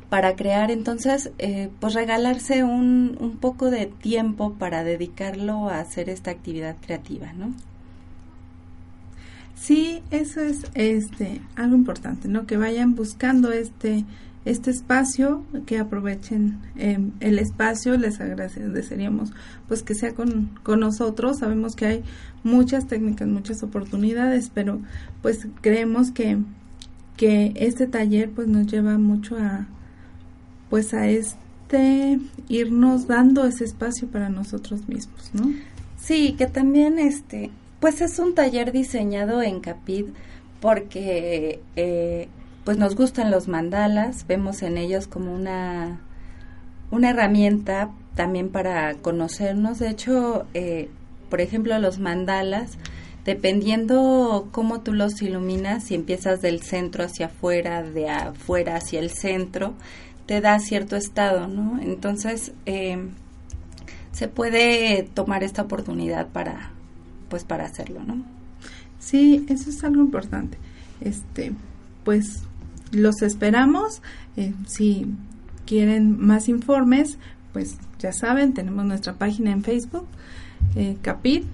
para 0.09 0.37
crear, 0.37 0.70
entonces, 0.70 1.30
eh, 1.39 1.70
pues 1.80 1.95
regalarse 1.95 2.64
un, 2.64 3.16
un 3.20 3.37
poco 3.37 3.70
de 3.70 3.87
tiempo 3.87 4.55
para 4.55 4.84
dedicarlo 4.84 5.68
a 5.68 5.80
hacer 5.80 6.09
esta 6.09 6.30
actividad 6.30 6.76
creativa, 6.80 7.32
¿no? 7.32 7.55
Sí, 9.57 10.03
eso 10.11 10.41
es 10.43 10.64
este 10.74 11.41
algo 11.57 11.76
importante, 11.76 12.28
¿no? 12.28 12.47
Que 12.47 12.59
vayan 12.59 12.95
buscando 12.95 13.53
este 13.53 14.05
este 14.47 14.70
espacio, 14.70 15.44
que 15.66 15.78
aprovechen 15.78 16.59
em, 16.76 17.11
el 17.20 17.38
espacio, 17.38 17.99
les 17.99 18.20
agradeceríamos 18.20 19.32
pues 19.68 19.82
que 19.82 19.94
sea 19.94 20.14
con, 20.14 20.51
con 20.62 20.80
nosotros, 20.80 21.40
sabemos 21.40 21.76
que 21.76 21.86
hay 21.86 22.05
muchas 22.42 22.86
técnicas, 22.86 23.28
muchas 23.28 23.62
oportunidades, 23.62 24.51
pero 24.55 24.80
pues 25.20 25.47
creemos 25.61 26.11
que, 26.12 26.38
que 27.18 27.53
este 27.57 27.86
taller 27.86 28.30
pues 28.30 28.49
nos 28.49 28.66
lleva 28.66 28.97
mucho 28.97 29.36
a 29.36 29.66
pues 30.70 30.94
a, 30.94 31.07
importante 31.66 32.18
irnos 32.49 33.07
dando 33.07 33.44
ese 33.44 33.64
espacio 33.64 34.09
para 34.09 34.28
nosotros 34.28 34.88
mismos, 34.88 35.30
¿no? 35.32 35.53
Sí, 35.99 36.34
que 36.38 36.47
también 36.47 36.99
este, 36.99 37.51
pues 37.80 38.01
es 38.01 38.18
un 38.18 38.34
taller 38.34 38.70
diseñado 38.70 39.42
en 39.42 39.61
Capid 39.61 40.07
porque 40.61 41.61
eh, 41.74 42.28
pues 42.66 42.78
nos 42.78 42.96
gustan 42.96 43.30
los 43.30 43.46
mandalas, 43.46 44.26
vemos 44.26 44.60
en 44.62 44.76
ellos 44.76 45.06
como 45.06 45.32
una, 45.32 46.00
una 46.90 47.10
herramienta 47.10 47.92
también 48.16 48.48
para 48.48 48.94
conocernos. 48.94 49.78
De 49.78 49.88
hecho, 49.88 50.46
eh, 50.52 50.88
por 51.30 51.40
ejemplo, 51.40 51.78
los 51.78 52.00
mandalas, 52.00 52.72
dependiendo 53.24 54.48
cómo 54.50 54.80
tú 54.80 54.94
los 54.94 55.22
iluminas, 55.22 55.84
si 55.84 55.94
empiezas 55.94 56.42
del 56.42 56.60
centro 56.60 57.04
hacia 57.04 57.26
afuera, 57.26 57.84
de 57.84 58.10
afuera 58.10 58.74
hacia 58.74 58.98
el 58.98 59.10
centro, 59.10 59.74
te 60.26 60.40
da 60.40 60.58
cierto 60.58 60.96
estado, 60.96 61.46
¿no? 61.46 61.80
Entonces, 61.80 62.50
eh, 62.66 62.98
se 64.10 64.26
puede 64.26 65.04
tomar 65.14 65.44
esta 65.44 65.62
oportunidad 65.62 66.26
para, 66.30 66.72
pues, 67.28 67.44
para 67.44 67.66
hacerlo, 67.66 68.02
¿no? 68.02 68.24
Sí, 68.98 69.46
eso 69.48 69.70
es 69.70 69.84
algo 69.84 70.00
importante. 70.02 70.58
Este, 71.00 71.52
pues, 72.02 72.45
los 72.93 73.22
esperamos. 73.22 74.03
Eh, 74.37 74.53
si 74.66 75.07
quieren 75.66 76.18
más 76.18 76.49
informes, 76.49 77.18
pues 77.53 77.78
ya 77.99 78.12
saben, 78.12 78.55
tenemos 78.55 78.84
nuestra 78.84 79.14
página 79.14 79.51
en 79.51 79.62
Facebook, 79.62 80.07
eh, 80.74 80.97
Capit, 81.03 81.45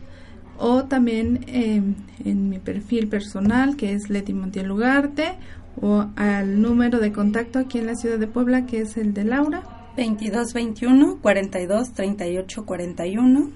o 0.58 0.84
también 0.84 1.44
eh, 1.46 1.82
en 2.24 2.48
mi 2.48 2.58
perfil 2.58 3.08
personal, 3.08 3.76
que 3.76 3.94
es 3.94 4.10
Leti 4.10 4.32
Montiel 4.32 4.70
Ugarte, 4.70 5.34
o 5.80 6.06
al 6.16 6.60
número 6.60 7.00
de 7.00 7.12
contacto 7.12 7.58
aquí 7.58 7.78
en 7.78 7.86
la 7.86 7.94
ciudad 7.94 8.18
de 8.18 8.26
Puebla, 8.26 8.66
que 8.66 8.80
es 8.80 8.96
el 8.96 9.14
de 9.14 9.24
Laura. 9.24 9.62
2221 9.96 11.18
42 11.20 11.92
38 11.92 12.66
41. 12.66 13.50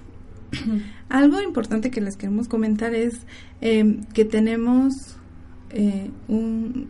Algo 1.09 1.41
importante 1.41 1.91
que 1.91 2.01
les 2.01 2.17
queremos 2.17 2.49
comentar 2.49 2.95
es 2.95 3.21
eh, 3.61 4.01
que 4.13 4.25
tenemos 4.25 5.17
eh, 5.71 6.11
un, 6.29 6.89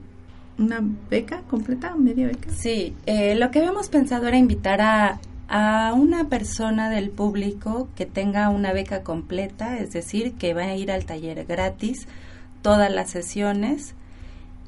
una 0.59 0.81
beca 1.11 1.43
completa, 1.49 1.95
media 1.97 2.27
beca. 2.27 2.51
Sí, 2.51 2.95
eh, 3.07 3.35
lo 3.35 3.51
que 3.51 3.59
habíamos 3.59 3.89
pensado 3.89 4.27
era 4.27 4.37
invitar 4.37 4.81
a, 4.81 5.21
a 5.49 5.93
una 5.95 6.29
persona 6.29 6.91
del 6.91 7.11
público 7.11 7.89
que 7.95 8.07
tenga 8.07 8.49
una 8.49 8.73
beca 8.73 9.03
completa, 9.03 9.79
es 9.79 9.93
decir, 9.93 10.35
que 10.35 10.55
va 10.55 10.63
a 10.63 10.77
ir 10.77 10.91
al 10.91 11.05
taller 11.05 11.45
gratis 11.45 12.09
todas 12.63 12.91
las 12.91 13.11
sesiones 13.11 13.95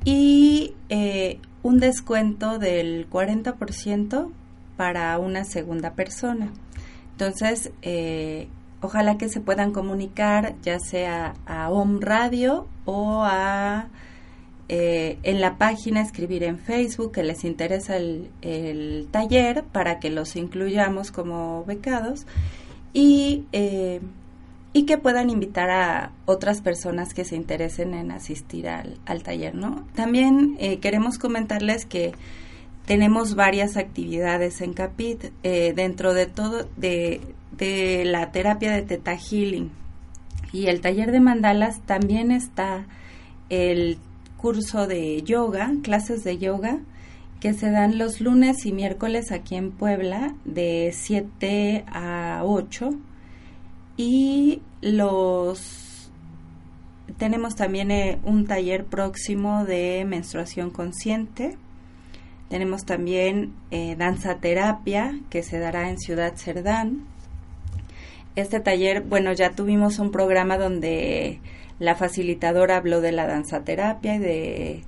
y 0.04 0.74
eh, 0.88 1.40
un 1.62 1.80
descuento 1.80 2.58
del 2.58 3.08
40% 3.10 4.30
para 4.76 5.18
una 5.18 5.44
segunda 5.44 5.94
persona. 5.94 6.52
Entonces, 7.12 7.72
eh, 7.82 8.48
ojalá 8.80 9.18
que 9.18 9.28
se 9.28 9.40
puedan 9.40 9.72
comunicar 9.72 10.54
ya 10.62 10.78
sea 10.78 11.34
a 11.46 11.70
Home 11.70 11.98
Radio 12.00 12.68
o 12.84 13.24
a 13.24 13.88
eh, 14.68 15.18
en 15.22 15.40
la 15.40 15.56
página 15.56 16.02
escribir 16.02 16.44
en 16.44 16.58
Facebook 16.58 17.12
que 17.12 17.22
les 17.22 17.44
interesa 17.44 17.96
el, 17.96 18.30
el 18.42 19.08
taller 19.10 19.64
para 19.64 19.98
que 19.98 20.10
los 20.10 20.36
incluyamos 20.36 21.10
como 21.10 21.64
becados 21.64 22.26
y, 22.92 23.46
eh, 23.52 24.00
y 24.74 24.84
que 24.84 24.98
puedan 24.98 25.30
invitar 25.30 25.70
a 25.70 26.12
otras 26.26 26.60
personas 26.60 27.14
que 27.14 27.24
se 27.24 27.34
interesen 27.34 27.94
en 27.94 28.10
asistir 28.10 28.68
al, 28.68 28.98
al 29.06 29.22
taller, 29.22 29.54
¿no? 29.54 29.86
También 29.94 30.56
eh, 30.58 30.80
queremos 30.80 31.18
comentarles 31.18 31.86
que 31.86 32.12
tenemos 32.84 33.34
varias 33.34 33.76
actividades 33.76 34.60
en 34.60 34.74
Capit 34.74 35.24
dentro 35.42 36.14
de 36.14 36.26
todo 36.26 36.68
de, 36.76 37.20
de 37.52 38.04
la 38.06 38.32
terapia 38.32 38.72
de 38.72 38.82
Teta 38.82 39.16
Healing 39.16 39.70
y 40.52 40.66
el 40.66 40.80
taller 40.80 41.12
de 41.12 41.20
mandalas 41.20 41.80
también 41.82 42.30
está 42.30 42.86
el 43.50 43.98
curso 44.38 44.86
de 44.86 45.22
yoga, 45.22 45.70
clases 45.82 46.24
de 46.24 46.38
yoga, 46.38 46.78
que 47.40 47.52
se 47.52 47.70
dan 47.70 47.98
los 47.98 48.20
lunes 48.20 48.64
y 48.64 48.72
miércoles 48.72 49.30
aquí 49.30 49.54
en 49.54 49.70
Puebla 49.70 50.34
de 50.44 50.90
7 50.94 51.84
a 51.86 52.40
8 52.44 52.90
y 53.96 54.62
los 54.80 56.10
tenemos 57.16 57.56
también 57.56 57.90
eh, 57.90 58.18
un 58.24 58.46
taller 58.46 58.84
próximo 58.84 59.64
de 59.64 60.04
menstruación 60.06 60.70
consciente. 60.70 61.56
Tenemos 62.48 62.84
también 62.84 63.54
eh, 63.70 63.96
danza 63.96 64.36
terapia 64.36 65.18
que 65.30 65.42
se 65.42 65.58
dará 65.58 65.90
en 65.90 65.98
Ciudad 65.98 66.34
Cerdán. 66.36 67.04
Este 68.36 68.60
taller, 68.60 69.02
bueno, 69.02 69.32
ya 69.32 69.50
tuvimos 69.50 69.98
un 69.98 70.10
programa 70.12 70.58
donde 70.58 71.40
la 71.78 71.94
facilitadora 71.94 72.76
habló 72.76 73.00
de 73.00 73.12
la 73.12 73.26
danzaterapia 73.26 74.16
y 74.16 74.18
de, 74.18 74.84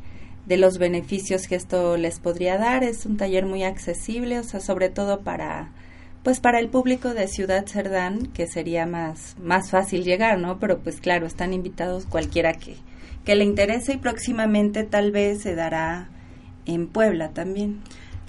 de 0.46 0.56
los 0.56 0.78
beneficios 0.78 1.46
que 1.46 1.54
esto 1.54 1.96
les 1.96 2.18
podría 2.18 2.58
dar. 2.58 2.84
Es 2.84 3.06
un 3.06 3.16
taller 3.16 3.46
muy 3.46 3.62
accesible, 3.62 4.38
o 4.38 4.42
sea, 4.42 4.60
sobre 4.60 4.88
todo 4.88 5.20
para 5.20 5.70
pues 6.22 6.40
para 6.40 6.58
el 6.58 6.68
público 6.68 7.14
de 7.14 7.28
Ciudad 7.28 7.66
Cerdán, 7.66 8.26
que 8.26 8.46
sería 8.46 8.86
más, 8.86 9.36
más 9.42 9.70
fácil 9.70 10.04
llegar, 10.04 10.38
¿no? 10.38 10.58
Pero 10.58 10.80
pues 10.80 11.00
claro, 11.00 11.26
están 11.26 11.54
invitados 11.54 12.04
cualquiera 12.04 12.52
que, 12.52 12.76
que 13.24 13.34
le 13.36 13.44
interese 13.44 13.94
y 13.94 13.96
próximamente 13.96 14.84
tal 14.84 15.12
vez 15.12 15.42
se 15.42 15.54
dará 15.54 16.08
en 16.66 16.88
Puebla 16.88 17.30
también. 17.30 17.80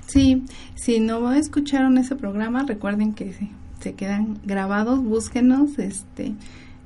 Sí, 0.07 0.43
si 0.75 0.99
no 0.99 1.33
escucharon 1.33 1.97
ese 1.97 2.15
programa, 2.15 2.63
recuerden 2.65 3.13
que 3.13 3.33
se, 3.81 3.93
quedan 3.93 4.39
grabados, 4.45 5.03
búsquenos 5.03 5.77
este, 5.77 6.33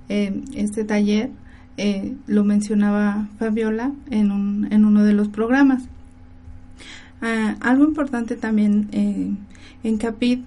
este 0.10 0.86
taller 0.86 1.30
eh, 1.78 2.16
lo 2.28 2.44
mencionaba 2.44 3.28
Fabiola 3.38 3.92
en, 4.10 4.32
un, 4.32 4.72
en 4.72 4.86
uno 4.86 5.04
de 5.04 5.14
los 5.14 5.28
programas. 5.28 5.84
Ah, 7.22 7.56
algo 7.60 7.86
importante 7.86 8.36
también 8.36 8.88
eh, 8.92 9.32
en 9.84 9.98
Capit, 9.98 10.44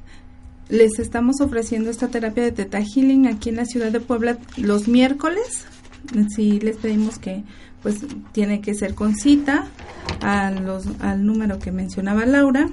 les 0.68 0.98
estamos 0.98 1.40
ofreciendo 1.40 1.90
esta 1.90 2.08
terapia 2.08 2.44
de 2.44 2.52
Teta 2.52 2.80
Healing 2.80 3.26
aquí 3.26 3.48
en 3.48 3.56
la 3.56 3.64
ciudad 3.64 3.90
de 3.90 4.00
Puebla 4.00 4.38
los 4.56 4.88
miércoles. 4.88 5.66
Sí, 6.34 6.60
les 6.60 6.76
pedimos 6.76 7.18
que 7.18 7.42
pues 7.82 8.00
tiene 8.32 8.60
que 8.60 8.74
ser 8.74 8.94
con 8.94 9.14
cita 9.14 9.66
al 10.20 11.24
número 11.24 11.58
que 11.58 11.72
mencionaba 11.72 12.26
Laura 12.26 12.68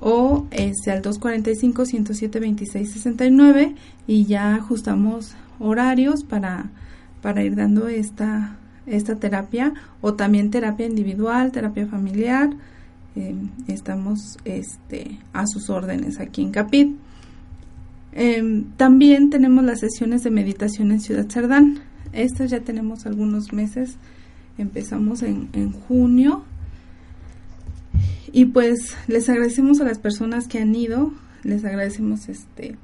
o 0.00 0.46
este 0.50 0.90
al 0.90 1.02
245 1.02 1.86
107 1.86 2.40
26 2.40 2.92
69 2.92 3.74
y 4.06 4.26
ya 4.26 4.54
ajustamos 4.54 5.34
horarios 5.58 6.24
para 6.24 6.66
para 7.24 7.42
ir 7.42 7.56
dando 7.56 7.88
esta, 7.88 8.58
esta 8.84 9.16
terapia 9.16 9.72
o 10.02 10.12
también 10.12 10.50
terapia 10.50 10.84
individual, 10.84 11.52
terapia 11.52 11.86
familiar. 11.86 12.50
Eh, 13.16 13.34
estamos 13.66 14.36
este, 14.44 15.18
a 15.32 15.46
sus 15.46 15.70
órdenes 15.70 16.20
aquí 16.20 16.42
en 16.42 16.50
Capit. 16.50 16.94
Em, 18.12 18.64
también 18.76 19.30
tenemos 19.30 19.64
las 19.64 19.80
sesiones 19.80 20.22
de 20.22 20.30
meditación 20.30 20.92
en 20.92 21.00
Ciudad 21.00 21.26
Cerdán. 21.30 21.78
Estas 22.12 22.50
ya 22.50 22.60
tenemos 22.60 23.06
algunos 23.06 23.54
meses. 23.54 23.96
Empezamos 24.58 25.22
en, 25.22 25.48
en 25.54 25.72
junio. 25.72 26.44
Y 28.32 28.44
pues 28.44 28.98
les 29.06 29.30
agradecemos 29.30 29.80
a 29.80 29.84
las 29.84 29.98
personas 29.98 30.46
que 30.46 30.58
han 30.58 30.74
ido. 30.74 31.10
Les 31.42 31.64
agradecemos 31.64 32.28
este 32.28 32.76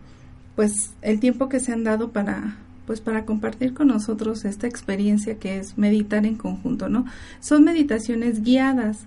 pues 0.57 0.93
el 1.03 1.21
tiempo 1.21 1.49
que 1.49 1.61
se 1.61 1.73
han 1.73 1.85
dado 1.85 2.11
para, 2.11 2.59
pues 2.91 3.01
para 3.01 3.25
compartir 3.25 3.73
con 3.73 3.87
nosotros 3.87 4.45
esta 4.45 4.67
experiencia 4.67 5.39
que 5.39 5.59
es 5.59 5.79
meditar 5.79 6.27
en 6.27 6.35
conjunto, 6.35 6.89
¿no? 6.89 7.05
Son 7.39 7.63
meditaciones 7.63 8.43
guiadas. 8.43 9.07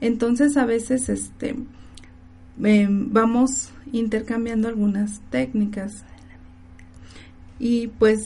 Entonces 0.00 0.56
a 0.56 0.66
veces 0.66 1.08
este 1.08 1.54
em, 2.60 3.12
vamos 3.12 3.70
intercambiando 3.92 4.66
algunas 4.66 5.20
técnicas. 5.30 6.02
Y 7.60 7.86
pues 8.00 8.18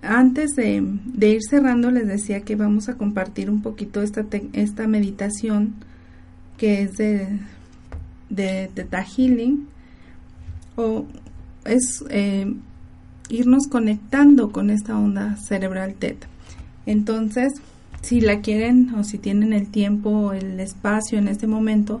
antes 0.00 0.52
de, 0.56 0.82
ir 1.20 1.42
cerrando 1.46 1.90
les 1.90 2.08
decía 2.08 2.40
que 2.40 2.56
vamos 2.56 2.88
a 2.88 2.96
compartir 2.96 3.50
un 3.50 3.60
poquito 3.60 4.00
esta, 4.00 4.24
esta 4.54 4.88
meditación 4.88 5.74
que 6.56 6.80
es 6.80 6.96
de, 6.96 7.40
de 8.30 8.70
Theta 8.72 9.04
Healing 9.04 9.68
o 10.76 11.04
es 11.66 12.02
eh, 12.08 12.50
irnos 13.28 13.66
conectando 13.68 14.50
con 14.50 14.70
esta 14.70 14.98
onda 14.98 15.36
cerebral 15.36 15.94
teta. 15.94 16.26
Entonces, 16.86 17.54
si 18.02 18.20
la 18.20 18.40
quieren 18.40 18.94
o 18.94 19.04
si 19.04 19.18
tienen 19.18 19.52
el 19.52 19.68
tiempo 19.68 20.10
o 20.10 20.32
el 20.32 20.60
espacio 20.60 21.18
en 21.18 21.28
este 21.28 21.46
momento 21.46 22.00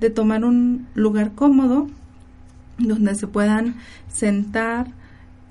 de 0.00 0.10
tomar 0.10 0.44
un 0.44 0.86
lugar 0.94 1.32
cómodo 1.32 1.88
donde 2.78 3.14
se 3.14 3.26
puedan 3.26 3.74
sentar 4.12 4.86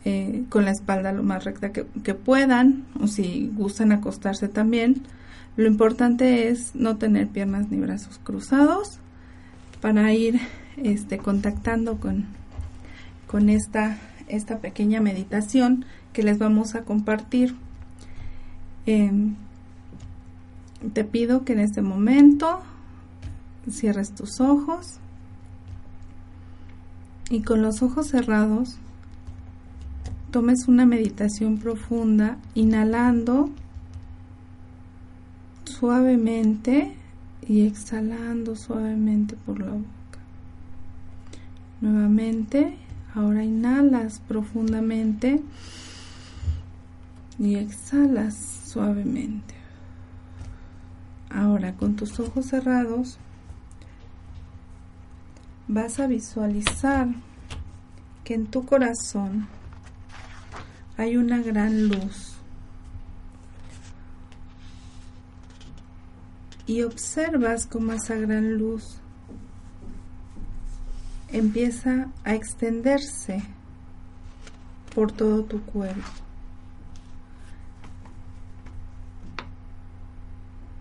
eh, 0.05 0.45
con 0.49 0.63
la 0.63 0.71
espalda 0.71 1.11
lo 1.11 1.23
más 1.23 1.43
recta 1.43 1.73
que, 1.73 1.85
que 2.03 2.13
puedan 2.13 2.85
o 3.01 3.07
si 3.07 3.51
gustan 3.53 3.91
acostarse 3.91 4.47
también. 4.47 5.03
Lo 5.57 5.67
importante 5.67 6.47
es 6.47 6.75
no 6.75 6.97
tener 6.97 7.27
piernas 7.27 7.69
ni 7.69 7.77
brazos 7.77 8.19
cruzados 8.23 8.99
para 9.81 10.13
ir 10.13 10.39
este, 10.77 11.17
contactando 11.17 11.99
con, 11.99 12.25
con 13.27 13.49
esta, 13.49 13.97
esta 14.27 14.59
pequeña 14.59 15.01
meditación 15.01 15.85
que 16.13 16.23
les 16.23 16.37
vamos 16.37 16.75
a 16.75 16.83
compartir. 16.83 17.55
Em, 18.85 19.35
te 20.93 21.03
pido 21.03 21.43
que 21.43 21.53
en 21.53 21.59
este 21.59 21.81
momento 21.81 22.59
cierres 23.69 24.13
tus 24.13 24.39
ojos 24.39 24.99
y 27.29 27.41
con 27.41 27.61
los 27.61 27.81
ojos 27.81 28.07
cerrados 28.07 28.77
tomes 30.31 30.67
una 30.67 30.85
meditación 30.85 31.57
profunda, 31.57 32.37
inhalando 32.53 33.49
suavemente 35.65 36.93
y 37.47 37.65
exhalando 37.65 38.55
suavemente 38.55 39.35
por 39.35 39.59
la 39.59 39.71
boca. 39.71 39.87
Nuevamente, 41.81 42.75
ahora 43.17 43.43
inhalas 43.43 44.19
profundamente 44.27 45.41
y 47.39 47.55
exhalas 47.55 48.35
suavemente. 48.67 49.55
Ahora 51.31 51.73
con 51.73 51.95
tus 51.95 52.19
ojos 52.19 52.45
cerrados 52.45 53.17
vas 55.67 55.99
a 55.99 56.05
visualizar 56.05 57.07
que 58.23 58.35
en 58.35 58.45
tu 58.45 58.65
corazón 58.65 59.47
hay 60.95 61.17
una 61.17 61.41
gran 61.41 61.87
luz. 61.87 62.33
Y 66.67 66.83
observas 66.83 67.65
cómo 67.65 67.93
esa 67.93 68.15
gran 68.15 68.57
luz 68.57 68.96
empieza 71.29 72.07
a 72.23 72.33
extenderse 72.33 73.41
por 74.93 75.11
todo 75.11 75.43
tu 75.43 75.61
cuerpo. 75.61 76.27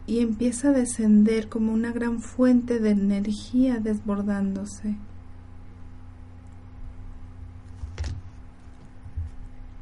y 0.07 0.21
empieza 0.21 0.69
a 0.69 0.73
descender 0.73 1.49
como 1.49 1.73
una 1.73 1.91
gran 1.91 2.21
fuente 2.21 2.79
de 2.79 2.91
energía 2.91 3.79
desbordándose. 3.81 4.97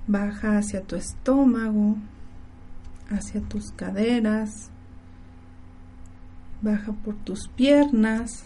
Baja 0.07 0.59
hacia 0.59 0.83
tu 0.83 0.97
estómago, 0.97 1.97
hacia 3.11 3.41
tus 3.43 3.73
caderas, 3.73 4.71
baja 6.62 6.93
por 6.93 7.17
tus 7.17 7.49
piernas 7.49 8.45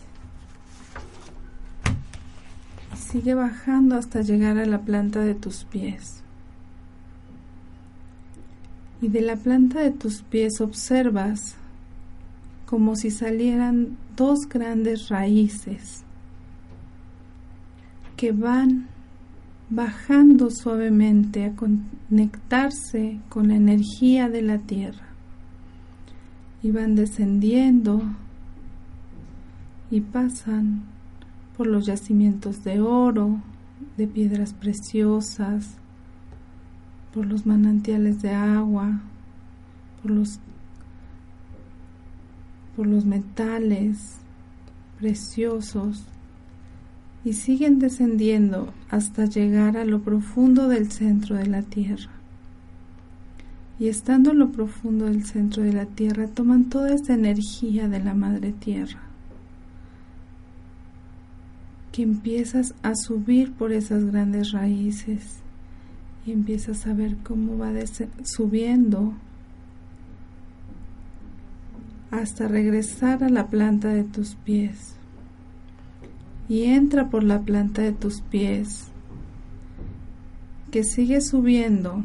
y 2.92 2.97
sigue 3.10 3.34
bajando 3.34 3.96
hasta 3.96 4.20
llegar 4.20 4.58
a 4.58 4.66
la 4.66 4.80
planta 4.80 5.20
de 5.20 5.34
tus 5.34 5.64
pies. 5.64 6.22
Y 9.00 9.08
de 9.08 9.22
la 9.22 9.36
planta 9.36 9.80
de 9.80 9.92
tus 9.92 10.22
pies 10.22 10.60
observas 10.60 11.56
como 12.66 12.96
si 12.96 13.10
salieran 13.10 13.96
dos 14.16 14.40
grandes 14.48 15.08
raíces 15.08 16.04
que 18.16 18.32
van 18.32 18.88
bajando 19.70 20.50
suavemente 20.50 21.44
a 21.44 21.54
conectarse 21.54 23.20
con 23.28 23.48
la 23.48 23.54
energía 23.54 24.28
de 24.28 24.42
la 24.42 24.58
tierra 24.58 25.06
y 26.62 26.72
van 26.72 26.94
descendiendo 26.94 28.02
y 29.90 30.00
pasan 30.00 30.97
por 31.58 31.66
los 31.66 31.86
yacimientos 31.86 32.62
de 32.62 32.80
oro, 32.80 33.42
de 33.96 34.06
piedras 34.06 34.54
preciosas, 34.54 35.76
por 37.12 37.26
los 37.26 37.46
manantiales 37.46 38.22
de 38.22 38.30
agua, 38.30 39.00
por 40.00 40.12
los 40.12 40.38
por 42.76 42.86
los 42.86 43.04
metales 43.04 44.18
preciosos 45.00 46.04
y 47.24 47.32
siguen 47.32 47.80
descendiendo 47.80 48.72
hasta 48.88 49.24
llegar 49.24 49.76
a 49.76 49.84
lo 49.84 50.00
profundo 50.02 50.68
del 50.68 50.92
centro 50.92 51.34
de 51.34 51.46
la 51.46 51.62
tierra. 51.62 52.12
Y 53.80 53.88
estando 53.88 54.30
en 54.30 54.38
lo 54.38 54.52
profundo 54.52 55.06
del 55.06 55.24
centro 55.24 55.64
de 55.64 55.72
la 55.72 55.86
tierra, 55.86 56.28
toman 56.28 56.66
toda 56.66 56.94
esa 56.94 57.14
energía 57.14 57.88
de 57.88 57.98
la 57.98 58.14
madre 58.14 58.52
tierra, 58.52 59.07
empiezas 62.02 62.74
a 62.82 62.94
subir 62.94 63.52
por 63.52 63.72
esas 63.72 64.04
grandes 64.04 64.52
raíces 64.52 65.40
y 66.26 66.32
empiezas 66.32 66.86
a 66.86 66.94
ver 66.94 67.16
cómo 67.24 67.56
va 67.56 67.72
subiendo 68.24 69.14
hasta 72.10 72.48
regresar 72.48 73.22
a 73.24 73.28
la 73.28 73.46
planta 73.48 73.88
de 73.88 74.04
tus 74.04 74.34
pies. 74.34 74.94
Y 76.48 76.64
entra 76.64 77.10
por 77.10 77.24
la 77.24 77.40
planta 77.40 77.82
de 77.82 77.92
tus 77.92 78.22
pies, 78.22 78.88
que 80.70 80.82
sigue 80.82 81.20
subiendo 81.20 82.04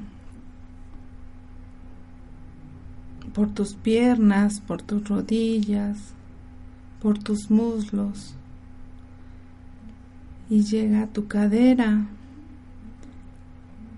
por 3.34 3.50
tus 3.50 3.74
piernas, 3.74 4.60
por 4.62 4.82
tus 4.82 5.08
rodillas, 5.08 6.14
por 7.02 7.18
tus 7.18 7.50
muslos, 7.50 8.36
y 10.50 10.64
llega 10.64 11.04
a 11.04 11.08
tu 11.08 11.28
cadera. 11.28 12.08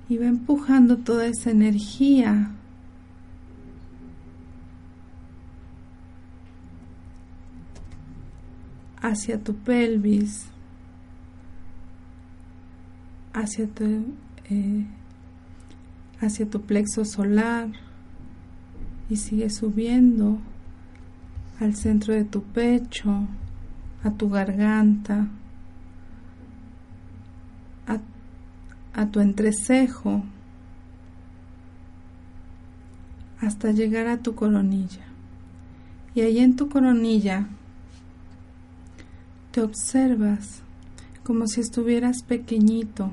Y 0.08 0.18
va 0.18 0.28
empujando 0.28 0.98
toda 0.98 1.26
esa 1.26 1.52
energía. 1.52 2.52
Hacia 9.02 9.40
tu 9.44 9.56
pelvis, 9.56 10.48
hacia 13.34 13.68
tu, 13.68 13.84
eh, 14.50 14.86
hacia 16.20 16.50
tu 16.50 16.62
plexo 16.62 17.06
solar. 17.06 17.70
Y 19.10 19.18
sigue 19.18 19.50
subiendo 19.50 20.40
al 21.60 21.76
centro 21.76 22.14
de 22.14 22.26
tu 22.26 22.42
pecho, 22.44 23.28
a 24.04 24.12
tu 24.12 24.30
garganta, 24.30 25.28
a 28.96 29.08
tu 29.08 29.20
entrecejo, 29.20 30.24
hasta 33.42 33.72
llegar 33.72 34.08
a 34.08 34.18
tu 34.18 34.36
coronilla. 34.36 35.06
Y 36.16 36.22
ahí 36.22 36.40
en 36.40 36.56
tu 36.56 36.70
coronilla 36.70 37.48
te 39.52 39.62
observas 39.62 40.62
como 41.24 41.48
si 41.48 41.60
estuvieras 41.60 42.24
pequeñito 42.24 43.12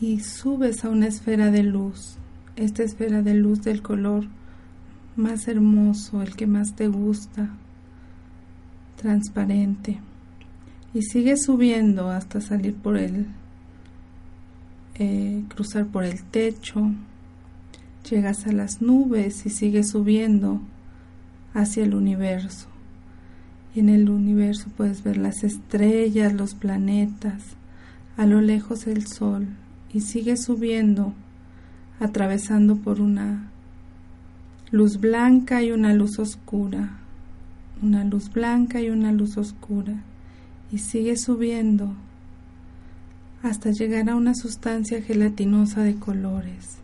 y 0.00 0.20
subes 0.20 0.84
a 0.84 0.88
una 0.88 1.08
esfera 1.08 1.50
de 1.50 1.62
luz, 1.62 2.16
esta 2.56 2.82
esfera 2.82 3.22
de 3.22 3.34
luz 3.34 3.60
del 3.62 3.82
color 3.82 4.24
más 5.16 5.46
hermoso, 5.46 6.22
el 6.22 6.34
que 6.36 6.46
más 6.46 6.74
te 6.74 6.88
gusta, 6.88 7.50
transparente, 8.96 10.00
y 10.94 11.02
sigues 11.02 11.42
subiendo 11.42 12.08
hasta 12.08 12.40
salir 12.40 12.76
por 12.76 12.96
el, 12.96 13.26
eh, 14.94 15.42
cruzar 15.48 15.86
por 15.86 16.04
el 16.04 16.22
techo, 16.22 16.92
llegas 18.08 18.46
a 18.46 18.52
las 18.52 18.80
nubes 18.80 19.44
y 19.44 19.50
sigues 19.50 19.90
subiendo 19.90 20.60
hacia 21.52 21.82
el 21.82 21.96
universo. 21.96 22.68
Y 23.74 23.80
en 23.80 23.88
el 23.88 24.08
universo 24.08 24.70
puedes 24.76 25.02
ver 25.02 25.16
las 25.16 25.42
estrellas, 25.42 26.32
los 26.32 26.54
planetas, 26.54 27.42
a 28.16 28.24
lo 28.24 28.40
lejos 28.40 28.86
el 28.86 29.08
sol 29.08 29.48
y 29.92 30.00
sigue 30.00 30.36
subiendo, 30.36 31.12
atravesando 31.98 32.76
por 32.76 33.00
una 33.00 33.50
luz 34.70 35.00
blanca 35.00 35.60
y 35.60 35.72
una 35.72 35.92
luz 35.92 36.20
oscura, 36.20 36.98
una 37.82 38.04
luz 38.04 38.32
blanca 38.32 38.80
y 38.80 38.90
una 38.90 39.10
luz 39.10 39.36
oscura 39.36 40.04
y 40.74 40.78
sigue 40.78 41.16
subiendo 41.16 41.94
hasta 43.44 43.70
llegar 43.70 44.10
a 44.10 44.16
una 44.16 44.34
sustancia 44.34 45.00
gelatinosa 45.00 45.82
de 45.82 45.94
colores, 45.94 46.78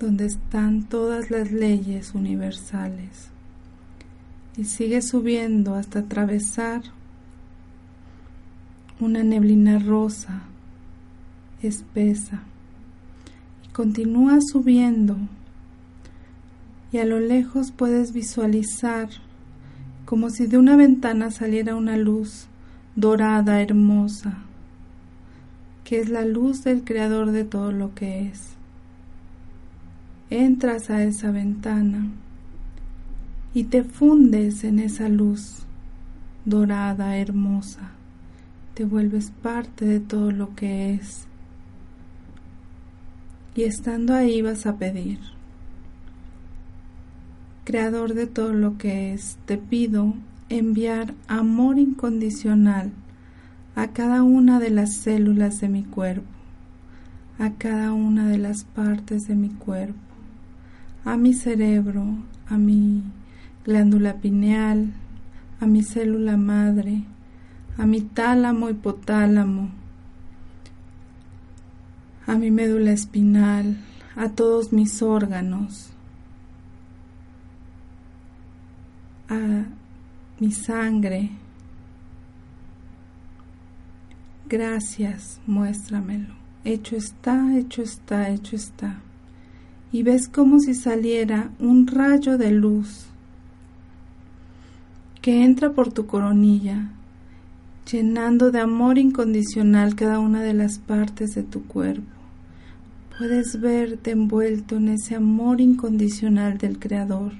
donde 0.00 0.26
están 0.26 0.82
todas 0.82 1.30
las 1.30 1.52
leyes 1.52 2.12
universales. 2.12 3.28
Y 4.56 4.64
sigue 4.64 5.00
subiendo 5.00 5.76
hasta 5.76 6.00
atravesar 6.00 6.82
una 8.98 9.22
neblina 9.22 9.78
rosa 9.78 10.42
espesa. 11.62 12.42
Y 13.64 13.68
continúa 13.68 14.40
subiendo. 14.40 15.16
Y 16.90 16.98
a 16.98 17.04
lo 17.04 17.20
lejos 17.20 17.70
puedes 17.70 18.12
visualizar 18.12 19.08
como 20.04 20.30
si 20.30 20.46
de 20.46 20.58
una 20.58 20.76
ventana 20.76 21.30
saliera 21.30 21.76
una 21.76 21.96
luz 21.96 22.46
dorada, 22.96 23.60
hermosa, 23.60 24.38
que 25.82 26.00
es 26.00 26.08
la 26.08 26.24
luz 26.24 26.64
del 26.64 26.84
creador 26.84 27.30
de 27.30 27.44
todo 27.44 27.72
lo 27.72 27.94
que 27.94 28.28
es. 28.28 28.50
Entras 30.30 30.90
a 30.90 31.02
esa 31.02 31.30
ventana 31.30 32.08
y 33.54 33.64
te 33.64 33.84
fundes 33.84 34.64
en 34.64 34.78
esa 34.78 35.08
luz 35.08 35.64
dorada, 36.44 37.16
hermosa. 37.16 37.90
Te 38.74 38.84
vuelves 38.84 39.30
parte 39.30 39.84
de 39.84 40.00
todo 40.00 40.32
lo 40.32 40.54
que 40.54 40.94
es. 40.94 41.26
Y 43.54 43.62
estando 43.62 44.14
ahí 44.14 44.42
vas 44.42 44.66
a 44.66 44.76
pedir. 44.76 45.33
Creador 47.64 48.12
de 48.12 48.26
todo 48.26 48.52
lo 48.52 48.76
que 48.76 49.14
es, 49.14 49.38
te 49.46 49.56
pido 49.56 50.12
enviar 50.50 51.14
amor 51.28 51.78
incondicional 51.78 52.92
a 53.74 53.88
cada 53.88 54.22
una 54.22 54.60
de 54.60 54.68
las 54.68 54.96
células 54.96 55.62
de 55.62 55.70
mi 55.70 55.82
cuerpo, 55.82 56.28
a 57.38 57.52
cada 57.52 57.94
una 57.94 58.28
de 58.28 58.36
las 58.36 58.64
partes 58.64 59.26
de 59.28 59.34
mi 59.34 59.48
cuerpo, 59.48 59.98
a 61.06 61.16
mi 61.16 61.32
cerebro, 61.32 62.04
a 62.50 62.58
mi 62.58 63.02
glándula 63.64 64.16
pineal, 64.16 64.92
a 65.58 65.64
mi 65.64 65.82
célula 65.82 66.36
madre, 66.36 67.04
a 67.78 67.86
mi 67.86 68.02
tálamo 68.02 68.68
hipotálamo, 68.68 69.70
a 72.26 72.34
mi 72.36 72.50
médula 72.50 72.92
espinal, 72.92 73.78
a 74.16 74.28
todos 74.28 74.74
mis 74.74 75.00
órganos, 75.00 75.93
a 79.28 79.64
mi 80.40 80.50
sangre. 80.52 81.30
Gracias, 84.48 85.40
muéstramelo. 85.46 86.34
Hecho 86.64 86.96
está, 86.96 87.56
hecho 87.56 87.82
está, 87.82 88.30
hecho 88.30 88.56
está. 88.56 89.00
Y 89.92 90.02
ves 90.02 90.28
como 90.28 90.60
si 90.60 90.74
saliera 90.74 91.50
un 91.58 91.86
rayo 91.86 92.36
de 92.36 92.50
luz 92.50 93.06
que 95.22 95.44
entra 95.44 95.72
por 95.72 95.92
tu 95.92 96.06
coronilla, 96.06 96.90
llenando 97.90 98.50
de 98.50 98.60
amor 98.60 98.98
incondicional 98.98 99.94
cada 99.94 100.18
una 100.18 100.42
de 100.42 100.52
las 100.52 100.78
partes 100.78 101.34
de 101.34 101.42
tu 101.42 101.64
cuerpo. 101.64 102.02
Puedes 103.16 103.60
verte 103.60 104.10
envuelto 104.10 104.76
en 104.76 104.88
ese 104.88 105.14
amor 105.14 105.60
incondicional 105.60 106.58
del 106.58 106.78
Creador 106.78 107.32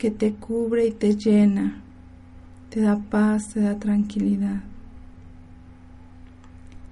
que 0.00 0.10
te 0.10 0.32
cubre 0.32 0.86
y 0.86 0.92
te 0.92 1.14
llena, 1.14 1.82
te 2.70 2.80
da 2.80 2.96
paz, 2.96 3.50
te 3.52 3.60
da 3.60 3.78
tranquilidad. 3.78 4.62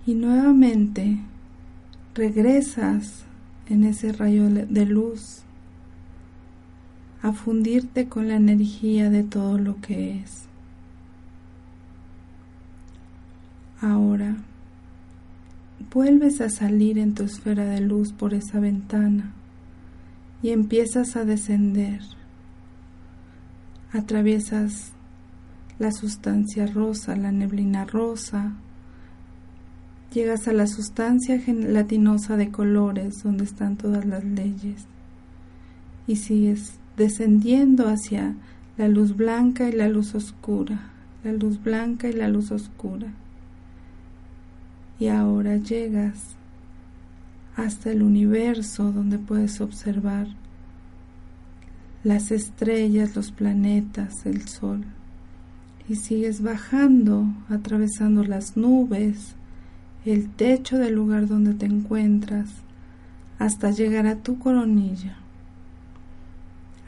Y 0.04 0.12
nuevamente 0.12 1.18
regresas 2.14 3.24
en 3.66 3.84
ese 3.84 4.12
rayo 4.12 4.50
de 4.50 4.84
luz 4.84 5.40
a 7.22 7.32
fundirte 7.32 8.10
con 8.10 8.28
la 8.28 8.36
energía 8.36 9.08
de 9.08 9.22
todo 9.22 9.56
lo 9.56 9.80
que 9.80 10.18
es. 10.18 10.42
Ahora 13.80 14.36
vuelves 15.94 16.42
a 16.42 16.50
salir 16.50 16.98
en 16.98 17.14
tu 17.14 17.22
esfera 17.22 17.64
de 17.64 17.80
luz 17.80 18.12
por 18.12 18.34
esa 18.34 18.60
ventana 18.60 19.32
y 20.42 20.50
empiezas 20.50 21.16
a 21.16 21.24
descender 21.24 22.17
atraviesas 23.92 24.92
la 25.78 25.92
sustancia 25.92 26.66
rosa, 26.66 27.16
la 27.16 27.32
neblina 27.32 27.84
rosa, 27.84 28.52
llegas 30.12 30.48
a 30.48 30.52
la 30.52 30.66
sustancia 30.66 31.38
gelatinosa 31.38 32.36
de 32.36 32.50
colores 32.50 33.22
donde 33.22 33.44
están 33.44 33.76
todas 33.76 34.04
las 34.04 34.24
leyes 34.24 34.86
y 36.06 36.16
sigues 36.16 36.78
descendiendo 36.96 37.88
hacia 37.88 38.34
la 38.76 38.88
luz 38.88 39.16
blanca 39.16 39.68
y 39.68 39.72
la 39.72 39.88
luz 39.88 40.14
oscura, 40.14 40.90
la 41.22 41.32
luz 41.32 41.62
blanca 41.62 42.08
y 42.08 42.12
la 42.12 42.28
luz 42.28 42.50
oscura. 42.50 43.12
Y 44.98 45.08
ahora 45.08 45.56
llegas 45.56 46.36
hasta 47.56 47.92
el 47.92 48.02
universo 48.02 48.90
donde 48.90 49.18
puedes 49.18 49.60
observar 49.60 50.26
las 52.04 52.30
estrellas, 52.30 53.16
los 53.16 53.32
planetas, 53.32 54.26
el 54.26 54.46
sol. 54.48 54.84
Y 55.88 55.96
sigues 55.96 56.42
bajando, 56.42 57.26
atravesando 57.48 58.24
las 58.24 58.56
nubes, 58.56 59.34
el 60.04 60.28
techo 60.30 60.78
del 60.78 60.94
lugar 60.94 61.26
donde 61.26 61.54
te 61.54 61.66
encuentras, 61.66 62.50
hasta 63.38 63.70
llegar 63.70 64.06
a 64.06 64.16
tu 64.16 64.38
coronilla. 64.38 65.16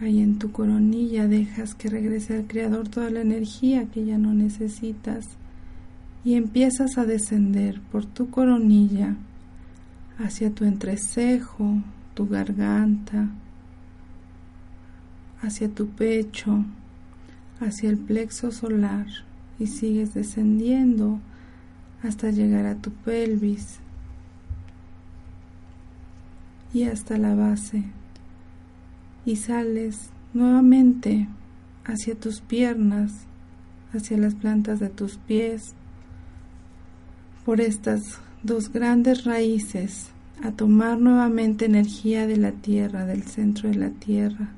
Ahí 0.00 0.20
en 0.20 0.38
tu 0.38 0.50
coronilla 0.50 1.28
dejas 1.28 1.74
que 1.74 1.90
regrese 1.90 2.34
al 2.34 2.46
Creador 2.46 2.88
toda 2.88 3.11
la 3.11 3.20
energía 3.20 3.86
que 3.86 4.04
ya 4.04 4.16
no 4.16 4.32
necesitas 4.32 5.26
y 6.24 6.34
empiezas 6.34 6.96
a 6.96 7.04
descender 7.04 7.80
por 7.92 8.06
tu 8.06 8.30
coronilla 8.30 9.16
hacia 10.18 10.50
tu 10.50 10.64
entrecejo, 10.64 11.82
tu 12.14 12.28
garganta, 12.28 13.28
hacia 15.43 15.68
tu 15.68 15.88
pecho, 15.88 16.64
hacia 17.61 17.91
el 17.91 17.99
plexo 17.99 18.53
solar 18.53 19.07
y 19.59 19.66
sigues 19.66 20.14
descendiendo 20.14 21.20
hasta 22.03 22.30
llegar 22.30 22.66
a 22.66 22.76
tu 22.76 22.91
pelvis 22.91 23.78
y 26.72 26.84
hasta 26.84 27.18
la 27.18 27.34
base 27.34 27.84
y 29.26 29.36
sales 29.36 30.11
nuevamente 30.32 31.28
hacia 31.84 32.14
tus 32.14 32.41
piernas, 32.41 33.12
hacia 33.93 34.16
las 34.16 34.34
plantas 34.34 34.80
de 34.80 34.88
tus 34.88 35.16
pies, 35.16 35.74
por 37.45 37.61
estas 37.61 38.18
dos 38.43 38.72
grandes 38.72 39.24
raíces 39.24 40.11
a 40.43 40.53
tomar 40.53 40.99
nuevamente 40.99 41.66
energía 41.66 42.26
de 42.26 42.36
la 42.36 42.53
tierra, 42.53 43.05
del 43.05 43.24
centro 43.24 43.68
de 43.68 43.74
la 43.74 43.91
tierra 43.91 44.51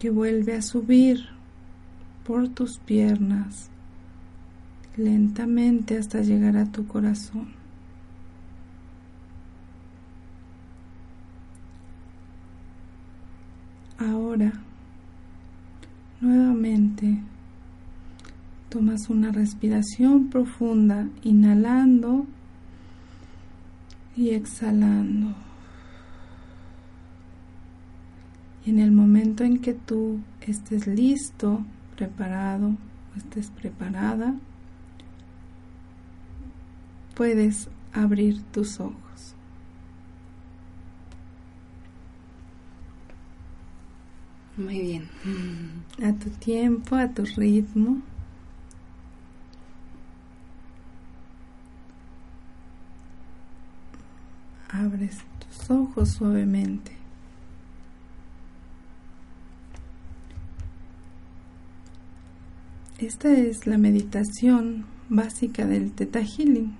que 0.00 0.10
vuelve 0.10 0.56
a 0.56 0.62
subir 0.62 1.26
por 2.24 2.48
tus 2.48 2.78
piernas 2.78 3.68
lentamente 4.96 5.98
hasta 5.98 6.22
llegar 6.22 6.56
a 6.56 6.72
tu 6.72 6.86
corazón. 6.86 7.48
Ahora, 13.98 14.52
nuevamente, 16.22 17.18
tomas 18.70 19.10
una 19.10 19.30
respiración 19.30 20.30
profunda, 20.30 21.06
inhalando 21.22 22.24
y 24.16 24.30
exhalando. 24.30 25.49
Y 28.64 28.70
en 28.70 28.78
el 28.78 28.92
momento 28.92 29.44
en 29.44 29.58
que 29.58 29.72
tú 29.72 30.20
estés 30.40 30.86
listo, 30.86 31.64
preparado 31.96 32.68
o 32.68 33.16
estés 33.16 33.50
preparada, 33.50 34.34
puedes 37.14 37.68
abrir 37.92 38.42
tus 38.44 38.80
ojos. 38.80 39.34
Muy 44.56 44.78
bien. 44.78 45.08
A 46.02 46.12
tu 46.12 46.28
tiempo, 46.30 46.96
a 46.96 47.08
tu 47.08 47.24
ritmo. 47.24 48.02
Abres 54.68 55.18
tus 55.38 55.70
ojos 55.70 56.10
suavemente. 56.10 56.99
Esta 63.00 63.32
es 63.32 63.66
la 63.66 63.78
meditación 63.78 64.84
básica 65.08 65.64
del 65.64 65.90
Theta 65.90 66.22
Healing 66.22 66.76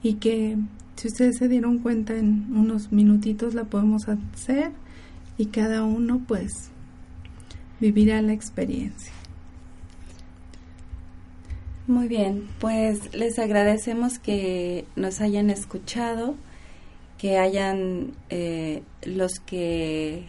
y 0.00 0.14
que 0.14 0.56
si 0.94 1.08
ustedes 1.08 1.38
se 1.38 1.48
dieron 1.48 1.78
cuenta 1.78 2.16
en 2.16 2.56
unos 2.56 2.92
minutitos 2.92 3.54
la 3.54 3.64
podemos 3.64 4.02
hacer 4.08 4.70
y 5.38 5.46
cada 5.46 5.82
uno 5.82 6.22
pues 6.28 6.70
vivirá 7.80 8.22
la 8.22 8.32
experiencia. 8.32 9.12
Muy 11.88 12.06
bien, 12.06 12.48
pues 12.60 13.12
les 13.12 13.40
agradecemos 13.40 14.20
que 14.20 14.84
nos 14.94 15.20
hayan 15.20 15.50
escuchado 15.50 16.36
que 17.18 17.38
hayan 17.38 18.12
eh, 18.30 18.82
los 19.02 19.40
que 19.40 20.26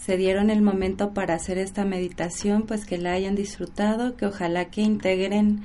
se 0.00 0.16
dieron 0.16 0.50
el 0.50 0.62
momento 0.62 1.12
para 1.12 1.34
hacer 1.34 1.58
esta 1.58 1.84
meditación, 1.84 2.62
pues 2.62 2.86
que 2.86 2.98
la 2.98 3.12
hayan 3.12 3.34
disfrutado, 3.34 4.16
que 4.16 4.26
ojalá 4.26 4.66
que 4.66 4.80
integren 4.80 5.60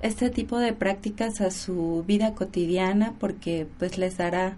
este 0.00 0.30
tipo 0.30 0.58
de 0.58 0.72
prácticas 0.72 1.40
a 1.40 1.50
su 1.50 2.04
vida 2.06 2.34
cotidiana 2.34 3.14
porque 3.18 3.66
pues 3.78 3.98
les 3.98 4.16
dará 4.16 4.56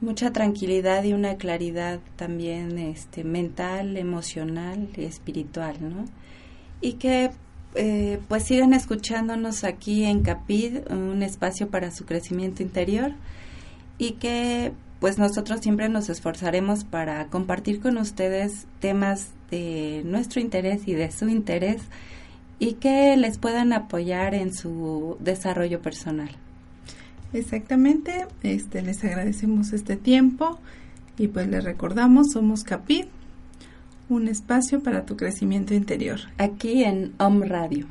mucha 0.00 0.32
tranquilidad 0.32 1.04
y 1.04 1.12
una 1.12 1.36
claridad 1.36 2.00
también 2.16 2.78
este 2.78 3.22
mental, 3.22 3.96
emocional 3.96 4.88
y 4.96 5.04
espiritual, 5.04 5.76
¿no? 5.80 6.06
Y 6.80 6.94
que 6.94 7.30
eh, 7.74 8.18
pues 8.28 8.44
sigan 8.44 8.72
escuchándonos 8.72 9.64
aquí 9.64 10.04
en 10.04 10.22
Capid, 10.22 10.90
un 10.90 11.22
espacio 11.22 11.68
para 11.68 11.90
su 11.90 12.04
crecimiento 12.06 12.62
interior 12.62 13.12
y 13.98 14.12
que 14.12 14.72
pues 15.04 15.18
nosotros 15.18 15.60
siempre 15.60 15.90
nos 15.90 16.08
esforzaremos 16.08 16.84
para 16.84 17.26
compartir 17.26 17.78
con 17.78 17.98
ustedes 17.98 18.66
temas 18.80 19.32
de 19.50 20.00
nuestro 20.06 20.40
interés 20.40 20.88
y 20.88 20.94
de 20.94 21.12
su 21.12 21.28
interés 21.28 21.82
y 22.58 22.76
que 22.76 23.14
les 23.18 23.36
puedan 23.36 23.74
apoyar 23.74 24.34
en 24.34 24.54
su 24.54 25.18
desarrollo 25.20 25.82
personal. 25.82 26.30
Exactamente, 27.34 28.24
este 28.42 28.80
les 28.80 29.04
agradecemos 29.04 29.74
este 29.74 29.96
tiempo 29.96 30.58
y 31.18 31.28
pues 31.28 31.48
les 31.48 31.62
recordamos, 31.64 32.32
somos 32.32 32.64
Capid, 32.64 33.04
un 34.08 34.26
espacio 34.26 34.82
para 34.82 35.04
tu 35.04 35.18
crecimiento 35.18 35.74
interior. 35.74 36.20
Aquí 36.38 36.82
en 36.82 37.12
Om 37.18 37.42
Radio. 37.42 37.88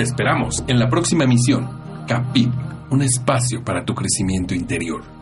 Te 0.00 0.04
esperamos 0.04 0.64
en 0.66 0.78
la 0.78 0.88
próxima 0.88 1.24
emisión. 1.24 1.68
Capit, 2.08 2.48
un 2.88 3.02
espacio 3.02 3.62
para 3.62 3.84
tu 3.84 3.94
crecimiento 3.94 4.54
interior. 4.54 5.19